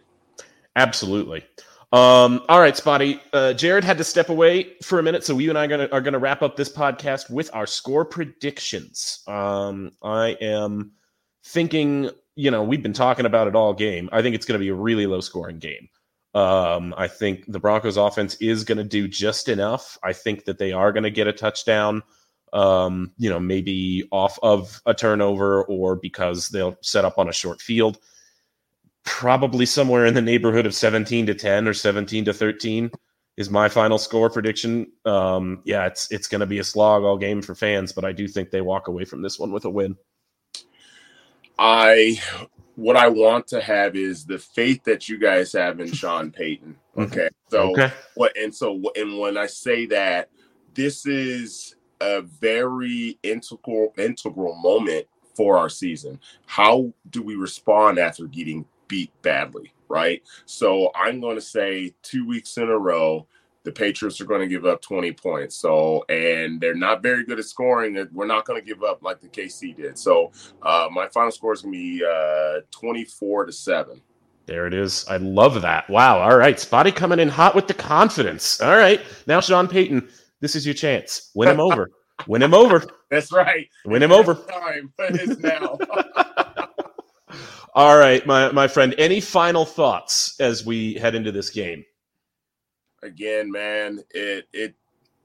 Absolutely. 0.75 1.45
Um, 1.93 2.41
all 2.49 2.59
right, 2.59 2.75
Spotty. 2.75 3.21
Uh, 3.33 3.53
Jared 3.53 3.83
had 3.83 3.99
to 3.99 4.03
step 4.03 4.29
away 4.29 4.73
for 4.81 4.97
a 4.97 5.03
minute, 5.03 5.23
so 5.23 5.37
you 5.37 5.49
and 5.49 5.59
I 5.59 5.65
are 5.65 5.67
gonna, 5.67 5.89
are 5.91 6.01
gonna 6.01 6.17
wrap 6.17 6.41
up 6.41 6.55
this 6.55 6.71
podcast 6.71 7.29
with 7.29 7.51
our 7.53 7.67
score 7.67 8.03
predictions. 8.03 9.19
Um, 9.27 9.91
I 10.01 10.29
am 10.41 10.93
thinking, 11.45 12.09
you 12.35 12.49
know, 12.49 12.63
we've 12.63 12.81
been 12.81 12.93
talking 12.93 13.27
about 13.27 13.47
it 13.47 13.55
all 13.55 13.75
game. 13.75 14.09
I 14.11 14.23
think 14.23 14.33
it's 14.33 14.47
going 14.47 14.59
to 14.59 14.63
be 14.63 14.69
a 14.69 14.73
really 14.73 15.05
low 15.05 15.21
scoring 15.21 15.59
game. 15.59 15.87
Um, 16.33 16.95
I 16.97 17.07
think 17.07 17.45
the 17.47 17.59
Broncos 17.59 17.97
offense 17.97 18.35
is 18.35 18.63
going 18.63 18.79
to 18.79 18.83
do 18.83 19.07
just 19.07 19.47
enough. 19.47 19.99
I 20.03 20.13
think 20.13 20.45
that 20.45 20.57
they 20.57 20.71
are 20.71 20.91
going 20.91 21.03
to 21.03 21.11
get 21.11 21.27
a 21.27 21.33
touchdown. 21.33 22.01
Um, 22.53 23.11
you 23.17 23.29
know, 23.29 23.39
maybe 23.39 24.07
off 24.11 24.39
of 24.41 24.81
a 24.87 24.95
turnover 24.95 25.63
or 25.65 25.95
because 25.95 26.49
they'll 26.49 26.77
set 26.81 27.05
up 27.05 27.19
on 27.19 27.29
a 27.29 27.33
short 27.33 27.61
field 27.61 27.99
probably 29.05 29.65
somewhere 29.65 30.05
in 30.05 30.13
the 30.13 30.21
neighborhood 30.21 30.65
of 30.65 30.73
17 30.73 31.25
to 31.27 31.33
10 31.33 31.67
or 31.67 31.73
17 31.73 32.25
to 32.25 32.33
13 32.33 32.91
is 33.37 33.49
my 33.49 33.67
final 33.67 33.97
score 33.97 34.29
prediction. 34.29 34.91
Um, 35.05 35.61
yeah, 35.65 35.87
it's 35.87 36.11
it's 36.11 36.27
going 36.27 36.41
to 36.41 36.45
be 36.45 36.59
a 36.59 36.63
slog 36.63 37.03
all 37.03 37.17
game 37.17 37.41
for 37.41 37.55
fans, 37.55 37.91
but 37.91 38.05
I 38.05 38.11
do 38.11 38.27
think 38.27 38.51
they 38.51 38.61
walk 38.61 38.87
away 38.87 39.05
from 39.05 39.21
this 39.21 39.39
one 39.39 39.51
with 39.51 39.65
a 39.65 39.69
win. 39.69 39.97
I 41.57 42.21
what 42.75 42.95
I 42.95 43.07
want 43.07 43.47
to 43.47 43.61
have 43.61 43.95
is 43.95 44.25
the 44.25 44.39
faith 44.39 44.83
that 44.85 45.07
you 45.07 45.19
guys 45.19 45.53
have 45.53 45.79
in 45.79 45.91
Sean 45.91 46.31
Payton. 46.31 46.77
Okay. 46.95 47.29
So 47.49 47.71
Okay. 47.71 47.91
what 48.13 48.37
and 48.37 48.53
so 48.53 48.79
and 48.95 49.17
when 49.17 49.35
I 49.35 49.47
say 49.47 49.87
that 49.87 50.29
this 50.75 51.07
is 51.07 51.75
a 52.01 52.21
very 52.21 53.17
integral 53.23 53.93
integral 53.97 54.55
moment 54.55 55.07
for 55.35 55.57
our 55.57 55.69
season. 55.69 56.19
How 56.45 56.93
do 57.09 57.23
we 57.23 57.35
respond 57.35 57.97
after 57.97 58.27
getting 58.27 58.65
beat 58.87 59.11
badly, 59.21 59.73
right? 59.89 60.21
So 60.45 60.91
I'm 60.95 61.19
going 61.19 61.35
to 61.35 61.41
say 61.41 61.93
2 62.03 62.27
weeks 62.27 62.57
in 62.57 62.69
a 62.69 62.77
row 62.77 63.27
the 63.63 63.71
Patriots 63.71 64.19
are 64.19 64.25
going 64.25 64.41
to 64.41 64.47
give 64.47 64.65
up 64.65 64.81
20 64.81 65.11
points. 65.13 65.55
So, 65.55 66.03
and 66.09 66.59
they're 66.59 66.75
not 66.75 67.01
very 67.01 67.23
good 67.23 67.39
at 67.39 67.45
scoring. 67.45 68.07
We're 68.11 68.27
not 68.27 68.45
going 68.45 68.61
to 68.61 68.65
give 68.65 68.83
up 68.83 69.01
like 69.01 69.21
the 69.21 69.29
KC 69.29 69.75
did. 69.75 69.97
So, 69.97 70.31
uh, 70.61 70.89
my 70.91 71.07
final 71.07 71.31
score 71.31 71.53
is 71.53 71.61
going 71.61 71.73
to 71.73 71.79
be 71.79 72.03
uh, 72.05 72.61
24 72.71 73.45
to 73.45 73.51
7. 73.51 74.01
There 74.45 74.67
it 74.67 74.73
is. 74.73 75.05
I 75.07 75.17
love 75.17 75.61
that. 75.61 75.89
Wow. 75.89 76.19
All 76.19 76.37
right. 76.37 76.59
Spotty 76.59 76.91
coming 76.91 77.19
in 77.19 77.29
hot 77.29 77.55
with 77.55 77.67
the 77.67 77.73
confidence. 77.73 78.59
All 78.59 78.75
right. 78.75 78.99
Now, 79.25 79.39
Sean 79.39 79.69
Payton, 79.69 80.09
this 80.41 80.55
is 80.55 80.65
your 80.65 80.75
chance. 80.75 81.31
Win 81.33 81.47
him 81.49 81.61
over. 81.61 81.89
Win 82.27 82.41
him 82.41 82.53
over. 82.53 82.83
That's 83.09 83.31
right. 83.31 83.69
Win 83.85 84.03
him 84.03 84.11
over. 84.11 84.35
Time, 84.35 84.91
but 84.97 85.11
it's 85.15 85.39
now. 85.39 85.77
All 87.75 87.97
right, 87.97 88.25
my, 88.27 88.51
my 88.51 88.67
friend. 88.67 88.93
Any 88.99 89.19
final 89.19 89.65
thoughts 89.65 90.39
as 90.39 90.65
we 90.65 90.93
head 90.95 91.15
into 91.15 91.31
this 91.31 91.49
game? 91.49 91.83
Again, 93.01 93.51
man, 93.51 93.99
it 94.11 94.47
it 94.53 94.75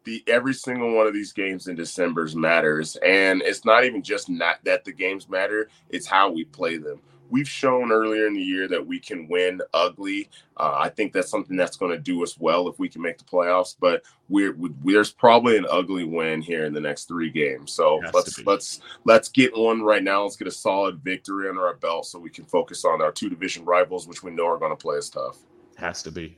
the 0.05 0.25
every 0.27 0.55
single 0.55 0.95
one 0.95 1.07
of 1.07 1.13
these 1.13 1.33
games 1.33 1.69
in 1.69 1.77
December's 1.77 2.35
matters, 2.35 2.97
and 3.05 3.43
it's 3.43 3.65
not 3.65 3.85
even 3.85 4.03
just 4.03 4.31
not 4.31 4.65
that 4.65 4.85
the 4.85 4.93
games 4.93 5.29
matter; 5.29 5.69
it's 5.91 6.07
how 6.07 6.31
we 6.31 6.45
play 6.45 6.79
them. 6.79 7.01
We've 7.31 7.49
shown 7.49 7.93
earlier 7.93 8.27
in 8.27 8.35
the 8.35 8.43
year 8.43 8.69
that 8.69 8.87
we 8.87 8.99
can 8.99 9.29
win 9.29 9.61
ugly. 9.75 10.31
Uh, 10.57 10.77
I 10.79 10.89
think 10.89 11.13
that's 11.13 11.31
something 11.31 11.57
that's 11.57 11.77
going 11.77 11.93
to 11.93 11.99
do 11.99 12.23
us 12.23 12.39
well 12.39 12.69
if 12.69 12.79
we 12.79 12.89
can 12.89 13.03
make 13.03 13.19
the 13.19 13.25
playoffs. 13.25 13.77
But 13.79 14.03
we're 14.29 14.53
we, 14.55 14.71
there's 14.85 15.13
probably 15.13 15.57
an 15.57 15.67
ugly 15.71 16.05
win 16.05 16.43
here 16.43 16.65
in 16.65 16.73
the 16.73 16.81
next 16.81 17.07
three 17.07 17.31
games. 17.31 17.73
So 17.73 18.01
let's 18.13 18.45
let's 18.45 18.81
let's 19.05 19.29
get 19.29 19.57
one 19.57 19.83
right 19.83 20.03
now. 20.03 20.23
Let's 20.23 20.37
get 20.37 20.49
a 20.49 20.53
solid 20.53 21.01
victory 21.03 21.49
under 21.49 21.67
our 21.67 21.75
belt 21.75 22.07
so 22.07 22.19
we 22.19 22.31
can 22.31 22.45
focus 22.45 22.85
on 22.85 23.03
our 23.03 23.13
two 23.13 23.29
division 23.29 23.65
rivals, 23.65 24.07
which 24.07 24.23
we 24.23 24.31
know 24.31 24.47
are 24.47 24.59
going 24.59 24.73
to 24.73 24.77
play 24.77 24.99
us 24.99 25.09
tough. 25.11 25.39
Has 25.77 26.03
to 26.03 26.11
be. 26.11 26.37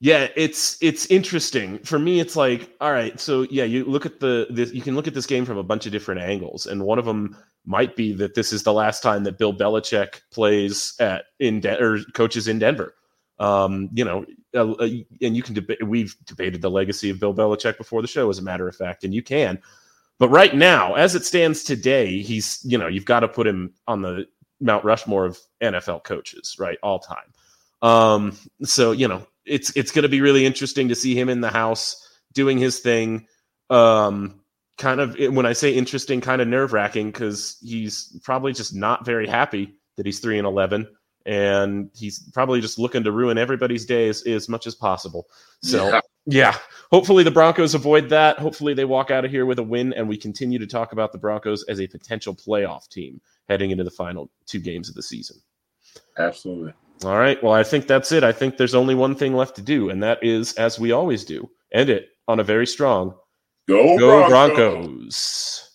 Yeah, 0.00 0.28
it's 0.36 0.78
it's 0.80 1.06
interesting. 1.06 1.78
For 1.80 1.98
me, 1.98 2.20
it's 2.20 2.36
like, 2.36 2.72
all 2.80 2.92
right, 2.92 3.18
so 3.18 3.42
yeah, 3.50 3.64
you 3.64 3.84
look 3.84 4.06
at 4.06 4.20
the 4.20 4.46
this, 4.48 4.72
you 4.72 4.80
can 4.80 4.94
look 4.94 5.08
at 5.08 5.14
this 5.14 5.26
game 5.26 5.44
from 5.44 5.58
a 5.58 5.62
bunch 5.64 5.86
of 5.86 5.92
different 5.92 6.20
angles, 6.20 6.66
and 6.66 6.84
one 6.84 7.00
of 7.00 7.04
them 7.04 7.36
might 7.68 7.94
be 7.94 8.14
that 8.14 8.34
this 8.34 8.50
is 8.50 8.62
the 8.62 8.72
last 8.72 9.02
time 9.02 9.24
that 9.24 9.36
Bill 9.36 9.52
Belichick 9.52 10.22
plays 10.32 10.94
at 10.98 11.26
in 11.38 11.60
De- 11.60 11.78
or 11.78 11.98
coaches 12.14 12.48
in 12.48 12.58
Denver. 12.58 12.94
Um, 13.38 13.90
you 13.92 14.06
know, 14.06 14.24
uh, 14.54 14.72
uh, 14.72 14.88
and 15.20 15.36
you 15.36 15.42
can 15.42 15.54
debate. 15.54 15.86
We've 15.86 16.16
debated 16.24 16.62
the 16.62 16.70
legacy 16.70 17.10
of 17.10 17.20
Bill 17.20 17.34
Belichick 17.34 17.76
before 17.76 18.00
the 18.00 18.08
show, 18.08 18.30
as 18.30 18.38
a 18.38 18.42
matter 18.42 18.66
of 18.66 18.74
fact, 18.74 19.04
and 19.04 19.14
you 19.14 19.22
can. 19.22 19.60
But 20.18 20.30
right 20.30 20.54
now, 20.54 20.94
as 20.94 21.14
it 21.14 21.26
stands 21.26 21.62
today, 21.62 22.22
he's 22.22 22.58
you 22.64 22.78
know 22.78 22.88
you've 22.88 23.04
got 23.04 23.20
to 23.20 23.28
put 23.28 23.46
him 23.46 23.74
on 23.86 24.00
the 24.00 24.26
Mount 24.60 24.84
Rushmore 24.84 25.26
of 25.26 25.38
NFL 25.62 26.04
coaches, 26.04 26.56
right, 26.58 26.78
all 26.82 26.98
time. 26.98 27.32
Um, 27.82 28.36
so 28.64 28.92
you 28.92 29.06
know 29.06 29.26
it's 29.44 29.76
it's 29.76 29.92
going 29.92 30.04
to 30.04 30.08
be 30.08 30.22
really 30.22 30.46
interesting 30.46 30.88
to 30.88 30.94
see 30.94 31.14
him 31.14 31.28
in 31.28 31.42
the 31.42 31.50
house 31.50 32.18
doing 32.32 32.56
his 32.56 32.80
thing. 32.80 33.26
Um, 33.68 34.40
kind 34.78 35.00
of 35.00 35.16
when 35.34 35.44
I 35.46 35.52
say 35.52 35.72
interesting, 35.72 36.20
kind 36.20 36.40
of 36.40 36.48
nerve 36.48 36.72
wracking 36.72 37.10
because 37.10 37.58
he's 37.60 38.18
probably 38.22 38.52
just 38.52 38.74
not 38.74 39.04
very 39.04 39.26
happy 39.26 39.74
that 39.96 40.06
he's 40.06 40.20
three 40.20 40.38
and 40.38 40.46
eleven, 40.46 40.88
and 41.26 41.90
he's 41.94 42.20
probably 42.32 42.60
just 42.60 42.78
looking 42.78 43.04
to 43.04 43.12
ruin 43.12 43.36
everybody's 43.36 43.84
day 43.84 44.08
as, 44.08 44.22
as 44.22 44.48
much 44.48 44.66
as 44.66 44.74
possible. 44.74 45.26
So 45.62 45.88
Yeah. 45.88 46.00
yeah, 46.26 46.58
hopefully 46.90 47.24
the 47.24 47.30
Broncos 47.30 47.74
avoid 47.74 48.08
that. 48.10 48.38
Hopefully 48.38 48.74
they 48.74 48.84
walk 48.84 49.10
out 49.10 49.24
of 49.24 49.30
here 49.30 49.44
with 49.44 49.58
a 49.58 49.62
win, 49.62 49.92
and 49.94 50.08
we 50.08 50.16
continue 50.16 50.58
to 50.58 50.66
talk 50.66 50.92
about 50.92 51.12
the 51.12 51.18
Broncos 51.18 51.64
as 51.64 51.80
a 51.80 51.86
potential 51.88 52.34
playoff 52.34 52.88
team 52.88 53.20
heading 53.48 53.70
into 53.72 53.84
the 53.84 53.90
final 53.90 54.30
two 54.46 54.60
games 54.60 54.88
of 54.88 54.94
the 54.94 55.02
season. 55.02 55.36
Absolutely. 56.16 56.72
All 57.04 57.16
right. 57.18 57.42
Well, 57.42 57.52
I 57.52 57.62
think 57.62 57.86
that's 57.86 58.10
it. 58.12 58.24
I 58.24 58.32
think 58.32 58.56
there's 58.56 58.74
only 58.74 58.94
one 58.94 59.14
thing 59.14 59.34
left 59.34 59.56
to 59.56 59.62
do, 59.62 59.88
and 59.90 60.02
that 60.02 60.18
is, 60.22 60.54
as 60.54 60.78
we 60.78 60.92
always 60.92 61.24
do, 61.24 61.50
end 61.72 61.90
it 61.90 62.08
on 62.26 62.40
a 62.40 62.44
very 62.44 62.66
strong 62.66 63.14
Go, 63.68 63.98
Go 63.98 64.26
Broncos. 64.28 64.56
Broncos. 64.56 65.68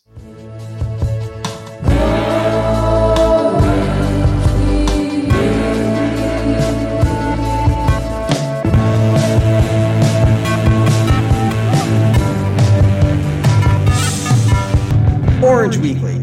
Orange 15.44 15.78
Weekly. 15.78 16.20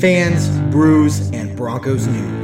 Fans, 0.00 0.48
brews, 0.72 1.30
and 1.30 1.56
Broncos 1.56 2.08
news. 2.08 2.41